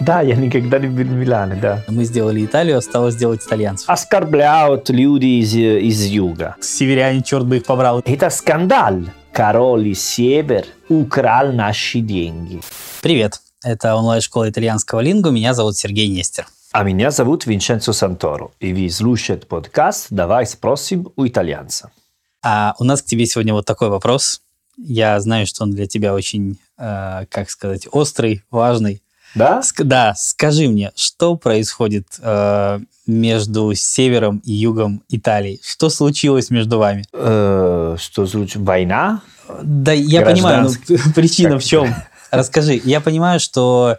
Да, 0.00 0.20
я 0.22 0.36
никогда 0.36 0.78
не 0.78 0.86
был 0.86 1.04
в 1.04 1.16
Милане, 1.16 1.54
да. 1.56 1.84
Мы 1.88 2.04
сделали 2.04 2.44
Италию, 2.44 2.78
осталось 2.78 3.14
сделать 3.14 3.44
итальянцев. 3.44 3.88
Оскорбляют 3.88 4.88
люди 4.90 5.40
из, 5.40 5.54
из 5.54 6.04
юга. 6.06 6.56
Северяне, 6.60 7.22
черт 7.22 7.46
бы 7.46 7.58
их 7.58 7.64
побрал. 7.64 8.02
Это 8.04 8.30
скандал. 8.30 9.00
Король 9.32 9.94
север 9.94 10.66
украл 10.88 11.52
наши 11.52 12.00
деньги. 12.00 12.60
Привет, 13.02 13.40
это 13.62 13.96
онлайн-школа 13.96 14.48
итальянского 14.48 15.00
лингу. 15.00 15.30
Меня 15.30 15.54
зовут 15.54 15.76
Сергей 15.76 16.08
Нестер. 16.08 16.46
А 16.72 16.84
меня 16.84 17.10
зовут 17.10 17.46
Винченцо 17.46 17.92
Санторо, 17.92 18.50
и 18.60 18.72
вы 18.72 18.90
слушаете 18.90 19.46
подкаст 19.46 20.06
«Давай 20.10 20.46
спросим 20.46 21.08
у 21.16 21.26
итальянца». 21.26 21.90
А 22.42 22.74
у 22.78 22.84
нас 22.84 23.00
к 23.02 23.06
тебе 23.06 23.26
сегодня 23.26 23.54
вот 23.54 23.64
такой 23.64 23.90
вопрос. 23.90 24.40
Я 24.76 25.20
знаю, 25.20 25.46
что 25.46 25.64
он 25.64 25.70
для 25.70 25.86
тебя 25.86 26.14
очень, 26.14 26.58
э, 26.78 27.26
как 27.30 27.50
сказать, 27.50 27.86
острый, 27.90 28.42
важный. 28.50 29.02
Да? 29.34 29.60
Ск- 29.60 29.82
да, 29.84 30.14
скажи 30.16 30.68
мне, 30.68 30.92
что 30.94 31.34
происходит 31.36 32.06
э, 32.20 32.78
между 33.06 33.74
севером 33.74 34.38
и 34.44 34.52
югом 34.52 35.02
Италии? 35.08 35.60
Что 35.64 35.90
случилось 35.90 36.50
между 36.50 36.78
вами? 36.78 37.04
Э, 37.12 37.96
что 37.98 38.26
случилось? 38.26 38.66
Война? 38.66 39.22
Да, 39.62 39.92
я 39.92 40.22
понимаю, 40.22 40.68
но 40.88 40.96
причина 41.14 41.50
Как- 41.54 41.62
в 41.62 41.64
чем? 41.64 41.94
Расскажи. 42.30 42.80
Я 42.84 43.00
понимаю, 43.00 43.40
что 43.40 43.96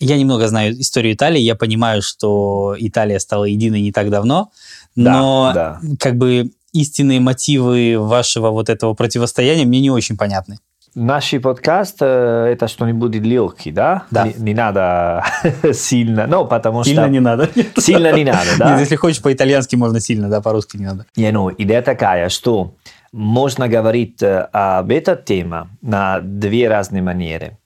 я 0.00 0.16
немного 0.16 0.48
знаю 0.48 0.80
историю 0.80 1.14
Италии, 1.14 1.40
я 1.40 1.54
понимаю, 1.54 2.02
что 2.02 2.74
Италия 2.78 3.20
стала 3.20 3.44
единой 3.44 3.80
не 3.82 3.92
так 3.92 4.10
давно, 4.10 4.50
Да, 4.96 5.12
но 5.12 5.52
да. 5.54 5.80
как 6.00 6.16
бы 6.16 6.50
истинные 6.72 7.20
мотивы 7.20 7.96
вашего 7.98 8.50
вот 8.50 8.68
этого 8.68 8.94
противостояния 8.94 9.64
мне 9.64 9.80
не 9.80 9.90
очень 9.90 10.16
понятны. 10.16 10.58
Наш 10.94 11.32
подкаст 11.42 11.98
э, 12.02 12.52
это 12.52 12.68
что-нибудь 12.68 13.14
легкий, 13.14 13.72
да? 13.72 14.04
Да. 14.10 14.26
Не, 14.26 14.34
не 14.38 14.54
надо 14.54 15.24
сильно, 15.72 16.26
ну, 16.26 16.46
потому 16.46 16.84
Сильно 16.84 17.04
что... 17.04 17.10
не 17.10 17.20
надо. 17.20 17.48
Сильно 17.78 18.12
не 18.12 18.24
надо, 18.24 18.50
да? 18.58 18.70
Нет, 18.72 18.80
если 18.80 18.96
хочешь 18.96 19.22
по-итальянски, 19.22 19.74
можно 19.76 20.00
сильно, 20.00 20.28
да, 20.28 20.42
по-русски 20.42 20.76
не 20.76 20.84
надо. 20.84 21.06
Не, 21.16 21.32
ну, 21.32 21.50
идея 21.50 21.80
такая, 21.80 22.28
что 22.28 22.74
можно 23.10 23.68
говорить 23.68 24.22
э, 24.22 24.48
об 24.52 24.90
этой 24.90 25.16
теме 25.16 25.68
на 25.80 26.20
две 26.20 26.68
разные 26.68 27.02
манеры. 27.02 27.56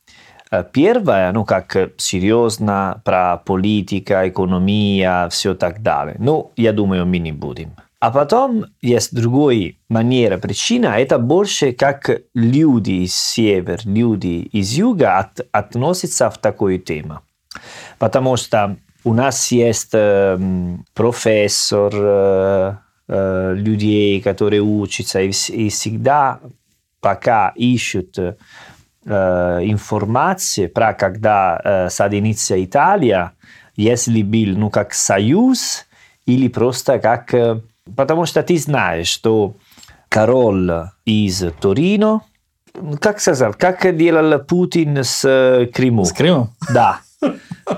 Э, 0.53 0.63
Первая, 0.73 1.33
ну, 1.33 1.45
как 1.45 1.75
э, 1.75 1.91
серьезно 1.97 3.03
про 3.05 3.39
политика, 3.39 4.29
экономия, 4.29 5.29
все 5.31 5.55
так 5.55 5.83
далее. 5.83 6.15
Ну, 6.21 6.53
я 6.57 6.73
думаю, 6.73 7.07
мы 7.07 7.19
не 7.19 7.33
будем. 7.33 7.73
А 7.99 8.11
потом 8.11 8.67
есть 8.83 9.15
другая 9.15 9.73
манера, 9.89 10.37
причина, 10.37 10.99
это 10.99 11.19
больше 11.19 11.73
как 11.73 12.11
люди 12.35 13.05
из 13.05 13.15
севера, 13.15 13.81
люди 13.85 14.49
из 14.53 14.73
юга 14.73 15.19
от- 15.19 15.47
относятся 15.51 16.29
в 16.29 16.37
такую 16.39 16.79
тему. 16.79 17.21
Потому 17.99 18.37
что 18.37 18.77
у 19.03 19.15
нас 19.15 19.51
есть 19.51 19.91
эм, 19.95 20.85
профессор, 20.93 21.93
э, 21.95 22.77
э, 23.09 23.55
людей, 23.57 24.21
которые 24.21 24.61
учатся, 24.61 25.21
и, 25.23 25.31
и 25.49 25.71
всегда 25.71 26.41
пока 27.01 27.53
ищут 27.57 28.19
э, 28.19 28.35
информацию 29.07 30.69
про 30.69 30.93
когда 30.93 31.61
э, 31.65 31.89
соединится 31.89 32.63
Италия, 32.63 33.33
если 33.75 34.23
был, 34.23 34.59
ну, 34.59 34.69
как 34.69 34.93
союз, 34.93 35.87
или 36.27 36.49
просто 36.49 36.99
как... 36.99 37.33
э, 37.33 37.63
потому 37.95 38.27
что 38.27 38.43
ты 38.43 38.59
знаешь, 38.59 39.09
что 39.09 39.55
король 40.09 40.71
из 41.05 41.45
Торино, 41.61 42.23
как 43.01 43.21
сказать, 43.21 43.57
как 43.57 43.97
делал 43.97 44.39
Путин 44.41 44.99
с 44.99 45.25
э, 45.25 45.67
Крымом. 45.67 46.05
С 46.05 46.13
Крымом? 46.13 46.51
Да, 46.73 47.01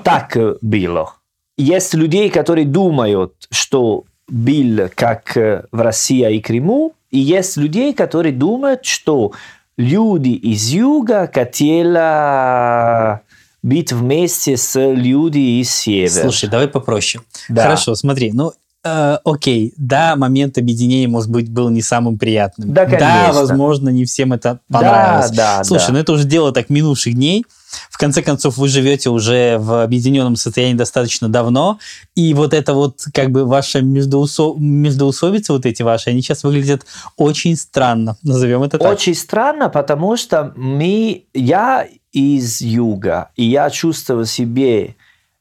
так 0.05 0.37
было. 0.61 1.15
Есть 1.57 1.95
людей, 1.95 2.31
которые 2.31 2.65
думают, 2.67 3.35
что 3.51 4.05
был 4.29 4.89
как 4.95 5.37
э, 5.37 5.65
в 5.73 5.81
России 5.81 6.37
и 6.37 6.41
Крыму, 6.41 6.95
и 7.11 7.19
есть 7.19 7.57
людей, 7.57 7.95
которые 7.95 8.33
думают, 8.33 8.85
что 8.85 9.33
люди 9.77 10.31
из 10.31 10.71
юга 10.71 11.31
хотели 11.33 13.21
быть 13.63 13.93
вместе 13.93 14.57
с 14.57 14.79
людьми 14.79 15.61
из 15.61 15.71
севера. 15.71 16.23
Слушай, 16.23 16.49
давай 16.49 16.69
попроще. 16.69 17.23
Да. 17.49 17.65
Хорошо, 17.65 17.95
смотри, 17.95 18.33
ну, 18.33 18.53
э, 18.89 19.19
окей, 19.25 19.75
да, 19.77 20.17
момент 20.17 20.59
объединения, 20.59 21.09
может 21.09 21.31
быть, 21.31 21.51
был 21.51 21.69
не 21.69 21.83
самым 21.83 22.19
приятным. 22.19 22.73
Да, 22.73 22.87
конечно. 22.87 23.33
возможно, 23.35 23.89
не 23.89 24.05
всем 24.05 24.33
это 24.33 24.61
понравилось. 24.71 25.31
Да, 25.31 25.59
да, 25.59 25.65
Слушай, 25.65 25.89
да. 25.89 25.93
ну 25.95 25.99
это 25.99 26.13
уже 26.13 26.25
дело 26.25 26.53
так 26.53 26.71
минувших 26.71 27.15
дней. 27.15 27.45
В 27.91 27.99
конце 27.99 28.23
концов, 28.23 28.57
вы 28.57 28.69
живете 28.69 29.11
уже 29.11 29.59
в 29.59 29.83
объединенном 29.83 30.37
состоянии 30.37 30.75
достаточно 30.75 31.29
давно, 31.29 31.79
и 32.15 32.33
вот 32.33 32.55
это 32.55 32.73
вот 32.73 33.05
как 33.13 33.31
бы 33.31 33.45
ваша 33.45 33.83
междоусо... 33.83 34.55
междоусобицы, 34.57 35.53
вот 35.53 35.67
эти 35.67 35.83
ваши, 35.83 36.11
они 36.11 36.23
сейчас 36.23 36.45
выглядят 36.45 36.87
очень 37.17 37.57
странно, 37.57 38.17
назовем 38.23 38.63
это 38.63 38.79
так. 38.79 38.91
Очень 38.91 39.15
странно, 39.15 39.69
потому 39.69 40.17
что 40.17 40.53
мы, 40.57 41.25
я 41.35 41.87
из 42.13 42.61
юга, 42.63 43.31
и 43.37 43.45
я 43.45 43.69
чувствую 43.69 44.25
себе 44.25 44.97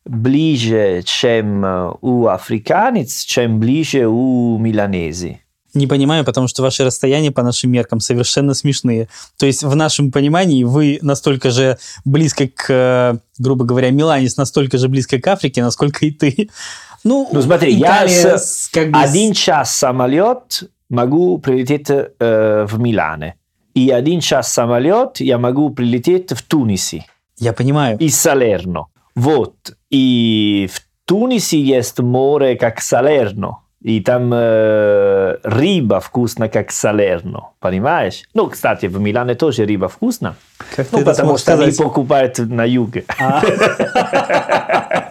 ближе, 0.07 1.01
чем 1.05 1.63
у 2.01 2.27
африканец, 2.27 3.23
чем 3.23 3.59
ближе 3.59 4.07
у 4.07 4.57
миланези. 4.57 5.41
Не 5.73 5.85
понимаю, 5.85 6.25
потому 6.25 6.47
что 6.47 6.63
ваши 6.63 6.83
расстояния 6.83 7.29
по 7.31 7.43
нашим 7.43 7.71
меркам 7.71 7.99
совершенно 7.99 8.53
смешные. 8.55 9.09
То 9.37 9.45
есть 9.45 9.63
в 9.63 9.75
нашем 9.75 10.11
понимании 10.11 10.63
вы 10.63 10.97
настолько 11.01 11.51
же 11.51 11.77
близко 12.03 12.47
к, 12.47 12.65
э, 12.69 13.17
грубо 13.37 13.63
говоря, 13.65 13.91
Миланис 13.91 14.37
настолько 14.37 14.77
же 14.79 14.87
близко 14.87 15.19
к 15.19 15.27
Африке, 15.27 15.61
насколько 15.61 16.05
и 16.05 16.11
ты. 16.11 16.49
Ну, 17.03 17.29
Ну 17.31 17.41
смотри, 17.43 17.73
я 17.73 18.05
Италия 18.05 18.37
с- 18.37 18.63
с- 18.63 18.69
как 18.69 18.89
бы 18.91 18.97
один 18.99 19.33
час 19.33 19.75
самолет 19.75 20.63
могу 20.89 21.37
прилететь 21.37 21.89
э, 21.89 22.65
в 22.67 22.79
Милане. 22.79 23.35
И 23.75 23.91
один 23.91 24.19
час 24.19 24.51
самолет 24.51 25.19
я 25.19 25.37
могу 25.37 25.69
прилететь 25.69 26.31
в 26.31 26.41
Тунисе. 26.41 27.05
Я 27.37 27.53
понимаю. 27.53 27.99
из 27.99 28.19
Салерно. 28.19 28.87
Вот. 29.17 29.55
И 29.89 30.69
в 30.71 30.79
Тунисе 31.05 31.59
есть 31.59 31.99
море, 31.99 32.55
как 32.55 32.79
Салерно. 32.81 33.63
И 33.81 33.99
там 33.99 34.31
э, 34.31 35.37
рыба 35.43 35.99
вкусно, 35.99 36.49
как 36.49 36.71
Салерно. 36.71 37.49
Понимаешь? 37.59 38.23
Ну, 38.35 38.47
кстати, 38.47 38.85
в 38.85 38.99
Милане 38.99 39.33
тоже 39.33 39.65
рыба. 39.65 39.91
Как 40.75 40.87
ты 40.87 40.97
Ну, 40.97 41.03
потому 41.03 41.37
что 41.39 41.53
они 41.53 41.71
сказать? 41.71 41.77
покупают 41.77 42.37
на 42.37 42.63
юге. 42.63 43.05
А, 43.19 43.41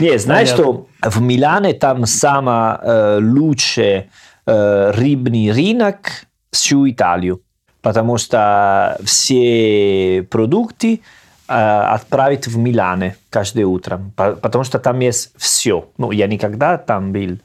Не, 0.00 0.18
знаешь, 0.18 0.48
что 0.48 0.88
в 1.00 1.20
Милане 1.20 1.74
там 1.74 2.06
самый 2.06 2.76
э, 2.82 3.20
лучший 3.20 4.10
э, 4.46 4.90
рыбный 4.96 5.52
рынок 5.52 6.26
всю 6.50 6.90
Италию. 6.90 7.40
Потому 7.82 8.18
что 8.18 8.98
все 9.04 10.26
продукты 10.28 11.02
э, 11.48 11.52
отправят 11.52 12.46
в 12.46 12.56
Милане 12.56 13.16
каждое 13.30 13.66
утро. 13.66 14.00
По- 14.16 14.32
Потому 14.36 14.64
что 14.64 14.78
там 14.78 15.00
есть 15.00 15.30
все. 15.36 15.88
Ну, 15.98 16.10
я 16.12 16.26
никогда 16.26 16.78
там 16.78 17.12
был. 17.12 17.38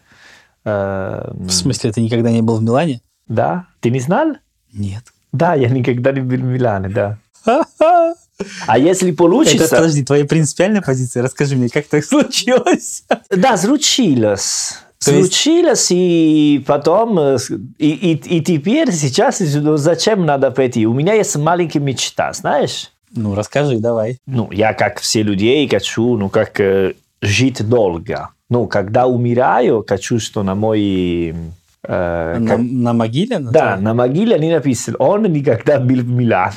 Э, 0.65 1.31
В 1.33 1.49
смысле, 1.51 1.91
ты 1.91 2.01
никогда 2.01 2.31
не 2.31 2.41
был 2.41 2.57
в 2.57 2.63
Милане? 2.63 3.01
да? 3.27 3.65
Ты 3.79 3.91
не 3.91 3.99
знал? 3.99 4.33
Нет. 4.73 5.03
Да, 5.31 5.53
я 5.53 5.69
никогда 5.69 6.11
не 6.11 6.21
был 6.21 6.37
в 6.37 6.43
Милане, 6.43 6.89
да. 6.89 7.17
А 8.67 8.77
если 8.77 9.09
Это, 9.09 9.17
получится... 9.17 9.67
подожди, 9.75 10.03
твоя 10.03 10.23
принципиальная 10.25 10.81
позиция? 10.81 11.23
Расскажи 11.23 11.55
мне, 11.57 11.67
как 11.69 11.85
так 11.87 12.03
случилось? 12.05 13.03
Да, 13.29 13.57
случилось. 13.57 14.79
То 15.03 15.11
есть- 15.11 15.33
Случилось, 15.33 15.87
и 15.91 16.63
потом, 16.65 17.19
э, 17.19 17.37
и, 17.77 17.89
и, 17.89 18.37
и 18.37 18.41
теперь, 18.41 18.91
сейчас, 18.91 19.39
ну, 19.41 19.77
зачем 19.77 20.25
надо 20.25 20.51
пойти? 20.51 20.85
У 20.87 20.93
меня 20.93 21.13
есть 21.13 21.35
маленькая 21.37 21.79
мечта, 21.79 22.31
знаешь? 22.33 22.91
Ну, 23.15 23.35
расскажи, 23.35 23.79
давай. 23.79 24.17
Ну, 24.27 24.49
я, 24.51 24.73
как 24.73 24.99
все 24.99 25.23
людей, 25.23 25.67
хочу, 25.67 26.15
ну, 26.17 26.29
как 26.29 26.59
э, 26.59 26.93
жить 27.21 27.67
долго. 27.67 28.29
Ну, 28.49 28.67
когда 28.67 29.07
умираю, 29.07 29.83
хочу, 29.87 30.19
что 30.19 30.43
на 30.43 30.55
мой... 30.55 31.33
э, 31.83 32.37
На, 32.39 32.47
как- 32.47 32.59
на 32.59 32.93
могиле? 32.93 33.39
на 33.39 33.51
да, 33.51 33.67
твоей? 33.71 33.83
на 33.83 33.93
могиле 33.93 34.35
они 34.35 34.51
написали, 34.51 34.95
он 34.99 35.23
никогда 35.23 35.79
был 35.79 35.97
в 36.01 36.07
Милане. 36.09 36.55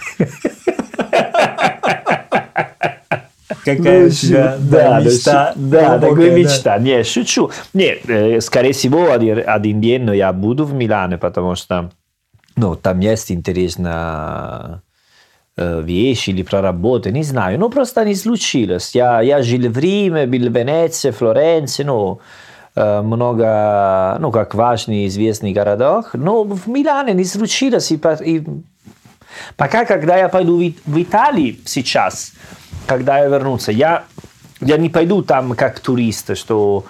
Какая 3.65 4.01
Ну, 4.01 4.07
у 4.07 4.11
тебя 4.11 4.57
шу- 4.57 4.63
да, 4.71 5.01
мечта. 5.01 5.53
Да, 5.57 5.99
да, 5.99 6.09
такая 6.09 6.31
да. 6.31 6.37
мечта. 6.37 6.79
Не, 6.79 7.05
шучу. 7.05 7.51
Не, 7.75 7.97
э, 8.09 8.41
скорее 8.41 8.73
всего, 8.73 9.13
один, 9.13 9.81
день 9.81 10.11
я 10.17 10.33
буду 10.33 10.65
в 10.65 10.73
Милане, 10.75 11.17
потому 11.19 11.55
что 11.55 11.91
ну, 12.57 12.75
там 12.75 13.01
есть 13.01 13.31
интересно 13.31 14.83
вещи 15.57 16.31
или 16.31 16.43
про 16.43 16.61
работу, 16.63 17.11
не 17.11 17.23
знаю. 17.23 17.59
Ну, 17.59 17.69
просто 17.71 18.05
не 18.05 18.15
случилось. 18.15 18.95
Я, 18.95 19.21
я 19.21 19.43
жил 19.43 19.71
в 19.71 19.79
Риме, 19.79 20.27
был 20.27 20.49
в 20.51 20.57
Венеции, 20.57 21.11
Флоренции, 21.11 21.85
ну, 21.85 22.21
э, 22.75 23.03
много, 23.03 24.17
ну, 24.21 24.31
как 24.33 24.55
важный, 24.55 25.07
известный 25.07 25.53
городах. 25.53 26.15
Но 26.15 26.45
в 26.45 26.69
Милане 26.69 27.13
не 27.13 27.25
случилось. 27.25 27.93
И, 27.93 28.01
и 28.25 28.43
Пока, 29.57 29.85
когда 29.85 30.17
я 30.17 30.29
пойду 30.29 30.59
в, 30.87 31.03
Италию 31.03 31.57
сейчас, 31.65 32.33
когда 32.87 33.19
я 33.19 33.27
вернусь, 33.29 33.69
я, 33.69 34.05
я 34.61 34.77
не 34.77 34.89
пойду 34.89 35.23
там 35.23 35.55
как 35.55 35.81
турист, 35.81 36.37
что 36.37 36.85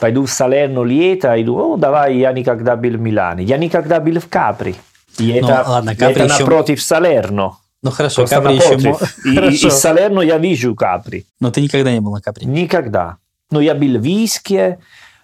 пойду 0.00 0.24
в 0.24 0.30
Салерно 0.30 0.82
лето, 0.84 1.34
и 1.34 1.44
думаю, 1.44 1.72
о, 1.72 1.76
давай, 1.76 2.16
я 2.16 2.32
никогда 2.32 2.76
был 2.76 2.90
в 2.92 3.00
Милане. 3.00 3.44
Я 3.44 3.56
никогда 3.58 4.00
был 4.00 4.20
в 4.20 4.28
Капри. 4.28 4.76
И 5.18 5.38
Ну, 5.40 5.48
это, 5.48 5.64
ладно, 5.68 5.96
Капри 5.96 6.24
это 6.24 6.24
еще- 6.24 6.40
напротив 6.44 6.82
Салерно. 6.82 7.56
Ну 7.82 7.90
хорошо, 7.90 8.22
Просто 8.22 8.36
Капри 8.36 8.56
еще... 8.56 8.76
напротив. 8.76 9.18
И, 9.24 9.34
Хорошо. 9.36 9.68
из 9.68 9.74
Салерно 9.74 10.20
я 10.20 10.38
вижу 10.38 10.74
Капри. 10.74 11.26
Но 11.40 11.50
ты 11.50 11.60
никогда 11.60 11.92
не 11.92 12.00
был 12.00 12.12
на 12.12 12.20
Капри. 12.20 12.46
Никогда. 12.46 13.18
Ну, 13.50 13.60
я 13.60 13.74
был 13.74 13.98
в 13.98 14.04
Иске, 14.04 14.78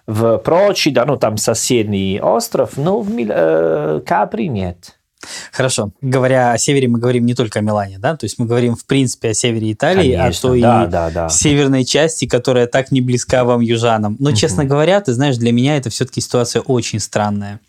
в 0.07 0.37
Прочида, 0.37 1.05
ну, 1.05 1.17
там 1.17 1.37
соседний 1.37 2.19
остров, 2.21 2.77
но 2.77 3.01
в 3.01 3.11
Мил- 3.11 3.31
э, 3.31 4.01
Капри 4.05 4.47
нет. 4.47 4.97
Хорошо. 5.51 5.91
Говоря 6.01 6.51
о 6.51 6.57
севере, 6.57 6.87
мы 6.87 6.99
говорим 6.99 7.25
не 7.25 7.33
только 7.33 7.59
о 7.59 7.61
Милане, 7.61 7.97
да? 7.97 8.15
То 8.15 8.25
есть 8.25 8.37
мы 8.37 8.45
говорим, 8.45 8.75
в 8.75 8.85
принципе, 8.85 9.29
о 9.29 9.33
севере 9.33 9.71
Италии, 9.71 10.13
а 10.13 10.23
Конечно, 10.23 10.49
то 10.49 10.61
да, 10.61 10.83
и 10.83 10.87
да, 10.87 11.09
да. 11.09 11.29
северной 11.29 11.83
части, 11.83 12.25
которая 12.27 12.67
так 12.67 12.91
не 12.91 13.01
близка 13.01 13.43
вам, 13.43 13.61
южанам. 13.61 14.15
Но, 14.19 14.31
честно 14.33 14.65
говоря, 14.65 15.01
ты 15.01 15.13
знаешь, 15.13 15.37
для 15.37 15.51
меня 15.51 15.77
это 15.77 15.89
все-таки 15.89 16.21
ситуация 16.21 16.61
очень 16.61 16.99
странная. 16.99 17.59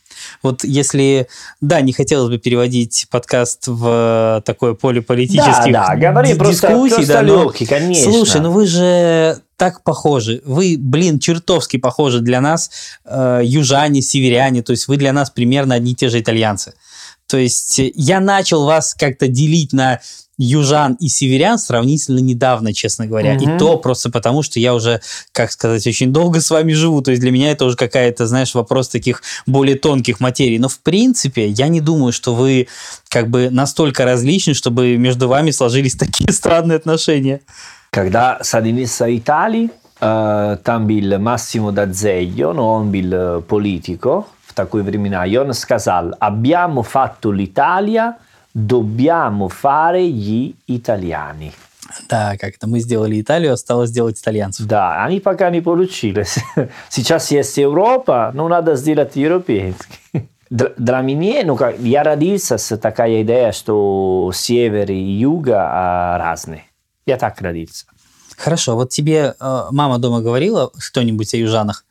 Вот 0.42 0.64
если, 0.64 1.28
да, 1.60 1.80
не 1.80 1.92
хотелось 1.92 2.30
бы 2.30 2.38
переводить 2.38 3.06
подкаст 3.10 3.64
в 3.66 4.42
такое 4.44 4.74
поле 4.74 5.02
политических 5.02 5.72
Да, 5.72 5.88
да, 5.88 5.96
говори 5.96 6.32
ди- 6.32 6.38
просто, 6.38 6.68
дискуссий, 6.68 6.94
просто 6.96 7.12
да, 7.12 7.22
но- 7.22 7.42
легкий, 7.44 7.66
конечно. 7.66 8.12
Слушай, 8.12 8.40
ну 8.40 8.50
вы 8.50 8.66
же 8.66 9.40
так 9.56 9.82
похожи. 9.82 10.42
Вы, 10.44 10.76
блин, 10.78 11.18
чертовски 11.18 11.78
похожи 11.78 12.20
для 12.20 12.40
нас, 12.40 12.70
э, 13.04 13.40
южане, 13.42 14.02
северяне. 14.02 14.62
То 14.62 14.72
есть 14.72 14.86
вы 14.88 14.96
для 14.96 15.12
нас 15.12 15.30
примерно 15.30 15.74
одни 15.74 15.92
и 15.92 15.94
те 15.94 16.08
же 16.08 16.20
итальянцы. 16.20 16.74
То 17.26 17.38
есть 17.38 17.78
э, 17.78 17.90
я 17.94 18.20
начал 18.20 18.64
вас 18.66 18.94
как-то 18.94 19.28
делить 19.28 19.72
на 19.72 20.00
южан 20.38 20.94
и 21.00 21.08
северян 21.08 21.58
сравнительно 21.58 22.18
недавно, 22.18 22.72
честно 22.74 23.06
говоря. 23.06 23.34
И 23.34 23.46
Мгм. 23.46 23.58
то 23.58 23.78
просто 23.78 24.10
потому, 24.10 24.42
что 24.42 24.60
я 24.60 24.74
уже, 24.74 25.00
как 25.32 25.50
сказать, 25.52 25.86
очень 25.86 26.12
долго 26.12 26.40
с 26.40 26.50
вами 26.50 26.72
живу. 26.72 27.00
То 27.02 27.10
есть 27.10 27.20
для 27.22 27.30
меня 27.30 27.50
это 27.52 27.64
уже 27.64 27.76
какая-то, 27.76 28.26
знаешь, 28.26 28.54
вопрос 28.54 28.88
таких 28.88 29.22
более 29.46 29.76
тонких 29.76 30.20
материй. 30.20 30.58
Но 30.58 30.68
в 30.68 30.78
принципе 30.80 31.48
я 31.48 31.68
не 31.68 31.80
думаю, 31.80 32.12
что 32.12 32.34
вы 32.34 32.68
как 33.08 33.28
бы 33.30 33.48
настолько 33.50 34.04
различны, 34.04 34.54
чтобы 34.54 34.96
между 34.96 35.28
вами 35.28 35.50
сложились 35.52 35.94
такие 35.98 36.32
странные 36.32 36.76
отношения. 36.76 37.40
Когда 37.90 38.38
садился 38.42 39.06
в 39.06 39.16
Италии, 39.16 39.70
э, 40.00 40.56
там 40.62 40.86
был 40.86 41.14
Massimo 41.14 41.72
D'Azeglio, 41.72 42.52
но 42.52 42.74
он 42.74 42.90
был 42.90 43.12
э, 43.12 43.40
политико 43.40 44.24
в 44.46 44.52
такие 44.52 44.82
времена, 44.82 45.24
и 45.24 45.36
он 45.36 45.54
сказал, 45.54 46.14
abbiamo 46.20 46.82
fatto 46.82 47.30
l'Italia, 47.32 48.14
dobbiamo 48.56 49.48
fare 49.48 50.08
gli 50.08 50.54
italiani. 50.64 51.52
Да, 52.08 52.36
как 52.36 52.56
это 52.56 52.66
мы 52.66 52.80
сделали 52.80 53.20
Италию, 53.20 53.52
осталось 53.52 53.90
сделать 53.90 54.18
итальянцев. 54.18 54.66
Да, 54.66 55.04
они 55.04 55.20
пока 55.20 55.50
не 55.50 55.60
получились. 55.60 56.38
Сейчас 56.88 57.30
есть 57.30 57.56
Европа, 57.58 58.32
но 58.34 58.48
надо 58.48 58.74
сделать 58.74 59.14
европейский. 59.14 59.98
Для 60.50 60.70
для 60.76 61.00
меня, 61.00 61.42
ну, 61.44 61.56
как, 61.56 61.78
я 61.78 62.02
родился 62.02 62.58
с 62.58 62.76
такая 62.76 63.22
идея, 63.22 63.52
что 63.52 64.30
север 64.34 64.90
и 64.90 64.96
юга 64.96 65.60
а, 65.60 66.18
разные. 66.18 66.64
Я 67.06 67.18
так 67.18 67.40
родился. 67.40 67.86
Хорошо, 68.36 68.74
вот 68.74 68.90
тебе 68.90 69.34
э, 69.38 69.62
мама 69.70 69.98
дома 69.98 70.20
говорила 70.20 70.70
что-нибудь 70.78 71.34
о 71.34 71.36
южанах, 71.36 71.84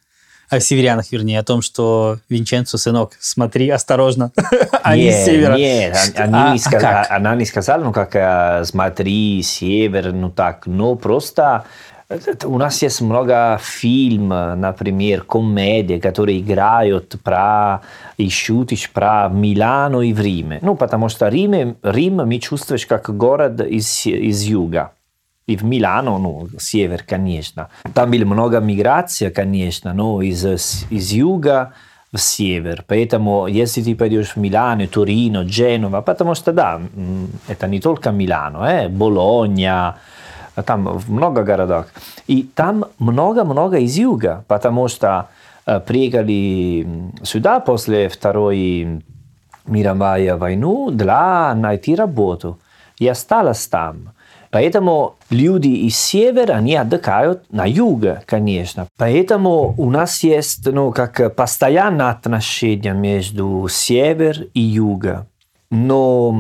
о 0.50 0.60
северянах, 0.60 1.12
вернее, 1.12 1.40
о 1.40 1.44
том, 1.44 1.62
что 1.62 2.20
Винченцо, 2.30 2.78
сынок, 2.78 3.14
смотри 3.20 3.70
осторожно, 3.70 4.32
они 4.84 5.12
с 5.12 5.16
Нет, 5.16 5.26
севера. 5.26 5.56
Нет, 5.56 6.14
А- 6.18 6.54
а 6.54 6.70
как? 6.80 7.12
она 7.12 7.36
не 7.36 7.46
сказала, 7.46 7.84
ну 7.84 7.92
как 7.92 8.16
э, 8.16 8.64
смотри, 8.66 9.42
север, 9.44 10.12
ну 10.14 10.30
так, 10.30 10.68
но 10.68 10.96
просто 10.96 11.66
э, 12.10 12.18
у 12.46 12.58
нас 12.58 12.82
есть 12.82 13.02
много 13.02 13.60
фильмов, 13.62 14.58
например, 14.58 15.24
комедий, 15.24 16.00
которые 16.00 16.40
играют 16.40 17.16
про 17.24 17.82
и 18.18 18.30
шутишь 18.30 18.90
про 18.92 19.28
Милано 19.30 20.02
и 20.02 20.14
в 20.14 20.20
Риме. 20.22 20.60
Ну, 20.62 20.76
потому 20.76 21.10
что 21.10 21.28
Рим, 21.28 21.78
Рим 21.84 22.16
мы 22.18 22.40
чувствуешь 22.40 22.86
как 22.86 23.16
город 23.16 23.60
из, 23.62 24.06
из 24.06 24.44
юга. 24.44 24.92
И 25.48 25.58
в 25.58 25.64
Милано, 25.64 26.18
ну, 26.18 26.48
север, 26.58 27.04
конечно. 27.08 27.70
Там 27.94 28.12
было 28.12 28.26
много 28.26 28.60
миграции, 28.60 29.30
конечно, 29.30 29.94
но 29.94 30.22
из, 30.24 30.44
из 30.90 31.12
юга 31.12 31.74
в 32.12 32.18
север. 32.18 32.84
Поэтому, 32.88 33.46
если 33.48 33.84
ты 33.84 33.96
пойдешь 33.96 34.36
в 34.36 34.38
Милано, 34.38 34.88
Торино, 34.88 35.44
Дженова, 35.44 36.02
потому 36.02 36.34
что, 36.34 36.52
да, 36.52 36.82
это 37.48 37.68
не 37.68 37.80
только 37.80 38.12
Милано, 38.12 38.66
э, 38.66 38.90
Болонья, 38.90 39.98
там 40.66 41.00
много 41.08 41.44
городов. 41.44 41.86
И 42.26 42.42
там 42.42 42.86
много-много 42.98 43.78
из 43.78 43.96
юга, 43.98 44.44
потому 44.48 44.88
что 44.88 45.28
э, 45.68 45.80
приехали 45.80 46.88
сюда 47.24 47.60
после 47.60 48.10
Второй 48.10 49.04
мировой 49.68 50.34
войны 50.36 50.92
для 50.92 51.54
найти 51.54 51.96
работу. 51.96 52.58
И 52.98 53.08
осталось 53.08 53.68
там. 53.68 54.15
Поэтому 54.56 55.18
люди 55.30 55.68
из 55.68 55.98
севера, 55.98 56.54
они 56.54 56.78
отдыхают 56.78 57.44
на 57.52 57.66
юге, 57.66 58.22
конечно. 58.26 58.88
Поэтому 58.98 59.76
у 59.78 59.90
нас 59.90 60.24
есть 60.24 60.66
ну, 60.66 60.94
как 60.94 61.36
постоянное 61.36 62.12
отношение 62.12 62.94
между 62.94 63.68
север 63.70 64.44
и 64.54 64.62
юга. 64.62 65.28
Но 65.72 66.34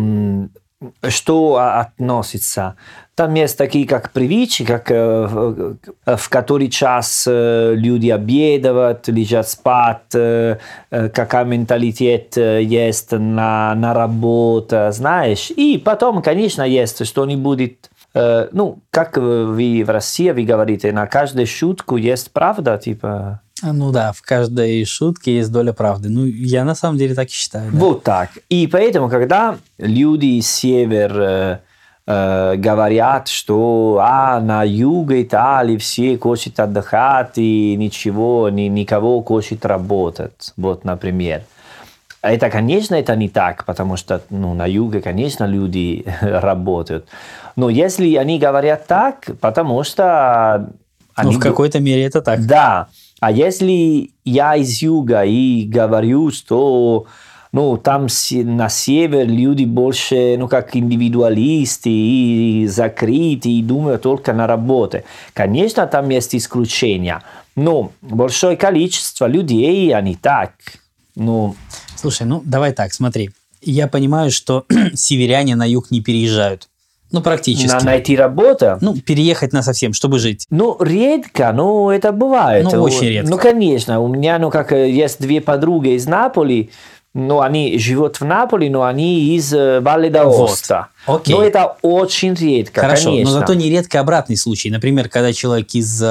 что 1.09 1.57
относится? 1.57 2.77
Там 3.15 3.33
есть 3.33 3.57
такие 3.57 3.85
как 3.85 4.12
привычки, 4.12 4.63
как 4.63 4.91
э, 4.91 5.27
в 5.27 5.77
в 6.06 6.29
который 6.29 6.69
час 6.69 7.25
э, 7.27 7.73
люди 7.75 8.09
обедают, 8.09 9.09
лежат 9.09 9.50
спать, 9.50 10.13
э, 10.13 10.59
э, 10.89 11.09
какая 11.09 11.44
менталитет 11.44 12.38
э, 12.38 12.63
есть 12.63 13.12
на, 13.12 13.73
на 13.75 13.94
работу, 13.94 14.88
знаешь. 14.91 15.50
И 15.50 15.77
потом, 15.77 16.21
конечно, 16.21 16.62
есть, 16.63 17.06
что 17.06 17.25
не 17.25 17.35
будет 17.35 17.89
Э, 17.94 17.94
ну, 18.15 18.79
как 18.91 19.17
вы 19.17 19.83
в 19.85 19.89
России, 19.89 20.31
вы 20.31 20.44
говорите, 20.44 20.91
на 20.94 21.06
каждую 21.06 21.47
шутку 21.47 21.97
есть 21.97 22.31
правда, 22.31 22.77
типа... 22.77 23.41
Ну 23.62 23.91
да, 23.91 24.12
в 24.12 24.21
каждой 24.21 24.85
шутке 24.85 25.38
есть 25.38 25.51
доля 25.51 25.73
правды. 25.73 26.09
Ну, 26.09 26.25
я 26.25 26.63
на 26.63 26.75
самом 26.75 26.97
деле 26.97 27.15
так 27.15 27.27
и 27.27 27.31
считаю. 27.31 27.71
да. 27.71 27.77
Вот 27.77 28.03
так. 28.03 28.29
И 28.50 28.67
поэтому, 28.67 29.09
когда 29.09 29.57
люди 29.77 30.39
с 30.39 30.50
север 30.51 31.19
э, 31.19 31.59
э, 32.06 32.56
говорят, 32.57 33.27
что 33.27 34.00
а, 34.01 34.39
на 34.39 34.63
юге 34.63 35.24
Италии 35.24 35.77
все 35.77 36.17
хотят 36.17 36.60
отдыхать 36.60 37.38
и 37.38 37.75
ничего, 37.77 38.50
ни, 38.50 38.63
никого 38.63 39.22
хочет 39.24 39.65
работать, 39.65 40.53
вот, 40.57 40.84
например. 40.84 41.43
Это, 42.22 42.50
конечно, 42.50 42.95
это 42.95 43.15
не 43.15 43.29
так, 43.29 43.65
потому 43.65 43.98
что 43.98 44.22
ну, 44.31 44.55
на 44.55 44.65
юге, 44.65 45.00
конечно, 45.00 45.45
люди 45.45 46.03
работают. 46.22 47.07
Но 47.55 47.69
если 47.69 48.15
они 48.15 48.39
говорят 48.39 48.88
так, 48.88 49.29
потому 49.39 49.83
что... 49.83 50.69
Ну, 51.17 51.29
они 51.29 51.35
в 51.35 51.39
какой-то 51.39 51.79
мере 51.79 52.03
это 52.03 52.21
так. 52.21 52.45
да. 52.45 52.88
А 53.21 53.31
если 53.31 54.12
я 54.25 54.55
из 54.55 54.81
юга 54.81 55.24
и 55.24 55.63
говорю, 55.63 56.31
что 56.31 57.07
ну, 57.55 57.77
там 57.77 58.07
на 58.31 58.67
север 58.67 59.27
люди 59.27 59.63
больше, 59.63 60.35
ну, 60.38 60.50
как 60.50 60.75
индивидуалисты 60.75 61.89
и 61.89 62.67
закрыты, 62.67 63.50
и 63.50 63.63
думают 63.63 64.01
только 64.01 64.33
на 64.33 64.45
работе. 64.45 65.05
Конечно, 65.31 65.88
там 65.88 66.09
есть 66.09 66.35
исключения, 66.35 67.24
но 67.55 67.93
большое 68.01 68.57
количество 68.57 69.25
людей, 69.25 69.95
они 69.95 70.15
так. 70.15 70.51
Ну, 71.15 71.55
Слушай, 71.95 72.27
ну 72.27 72.41
давай 72.43 72.74
так, 72.74 72.93
смотри. 72.93 73.29
Я 73.62 73.88
понимаю, 73.88 74.31
что 74.31 74.65
северяне 74.93 75.55
на 75.55 75.65
юг 75.65 75.91
не 75.91 76.01
переезжают. 76.01 76.67
Ну, 77.15 77.22
практически. 77.22 77.72
на 77.72 77.79
найти 77.79 78.15
работу, 78.15 78.77
Ну, 78.81 78.95
переехать 78.95 79.53
на 79.53 79.63
совсем, 79.63 79.93
чтобы 79.93 80.19
жить. 80.19 80.45
Ну, 80.50 80.77
редко, 80.79 81.51
но 81.53 81.91
это 81.91 82.12
бывает. 82.12 82.67
Ну, 82.72 82.81
очень 82.81 83.07
редко. 83.07 83.31
Ну, 83.31 83.38
конечно. 83.38 84.00
У 84.00 84.07
меня, 84.07 84.38
ну, 84.39 84.50
как 84.50 84.72
э, 84.72 84.89
есть 84.91 85.22
две 85.22 85.41
подруги 85.41 85.95
из 85.95 86.07
Наполи, 86.07 86.72
но 87.15 87.39
они 87.39 87.79
живут 87.79 88.19
в 88.19 88.25
Наполи, 88.25 88.69
но 88.69 88.84
они 88.84 89.36
из 89.38 89.51
Валле 89.53 90.10
d'Аоста. 90.10 90.88
Вот. 91.07 91.22
Окей. 91.22 91.34
Но 91.34 91.41
это 91.41 91.77
очень 91.81 92.34
редко, 92.34 92.81
Хорошо, 92.81 93.05
конечно. 93.05 93.34
но 93.34 93.39
зато 93.39 93.53
нередко 93.53 94.01
обратный 94.01 94.36
случай. 94.36 94.69
Например, 94.69 95.07
когда 95.07 95.31
человек 95.31 95.74
из 95.74 96.03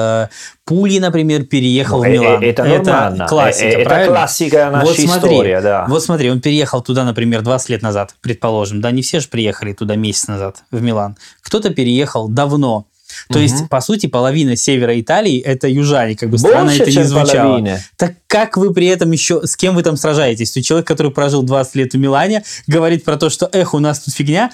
Пули, 0.65 0.97
например, 0.97 1.43
переехал 1.43 1.99
Ну, 2.03 2.05
в 2.05 2.07
Милан. 2.11 2.41
э, 2.41 2.47
это 2.47 2.63
нормально. 2.63 3.27
классика, 3.27 3.67
это 3.67 3.87
правильно? 3.89 4.15
классика 4.15 4.69
нашей 4.71 4.87
вот 4.87 4.97
смотри, 4.97 5.35
истории, 5.35 5.61
да. 5.61 5.85
Вот 5.87 6.03
смотри, 6.03 6.31
он 6.31 6.41
переехал 6.41 6.81
туда, 6.81 7.03
например, 7.03 7.43
20 7.43 7.69
лет 7.69 7.81
назад, 7.83 8.15
предположим. 8.21 8.81
Да, 8.81 8.89
не 8.89 9.03
все 9.03 9.19
же 9.19 9.27
приехали 9.27 9.73
туда 9.73 9.95
месяц 9.95 10.27
назад, 10.27 10.63
в 10.71 10.81
Милан. 10.81 11.17
Кто-то 11.43 11.69
переехал 11.69 12.27
давно. 12.27 12.87
То 13.29 13.39
есть, 13.39 13.69
по 13.69 13.81
сути, 13.81 14.07
половина 14.07 14.55
севера 14.55 14.99
Италии 14.99 15.39
это 15.39 15.67
южане, 15.67 16.15
как 16.15 16.29
бы 16.29 16.37
странно 16.37 16.67
Больше, 16.67 16.83
это 16.83 16.91
не 16.91 17.03
звучало. 17.03 17.47
половина. 17.49 17.79
Так 17.97 18.13
как 18.27 18.57
вы 18.57 18.73
при 18.73 18.87
этом 18.87 19.11
еще, 19.11 19.45
с 19.45 19.55
кем 19.55 19.75
вы 19.75 19.83
там 19.83 19.97
сражаетесь? 19.97 20.51
То 20.51 20.59
есть 20.59 20.67
человек, 20.67 20.87
который 20.87 21.11
прожил 21.11 21.43
20 21.43 21.75
лет 21.75 21.93
в 21.93 21.97
Милане, 21.97 22.43
говорит 22.67 23.03
про 23.03 23.17
то, 23.17 23.29
что 23.29 23.49
эх, 23.51 23.73
у 23.73 23.79
нас 23.79 23.99
тут 23.99 24.13
фигня. 24.13 24.51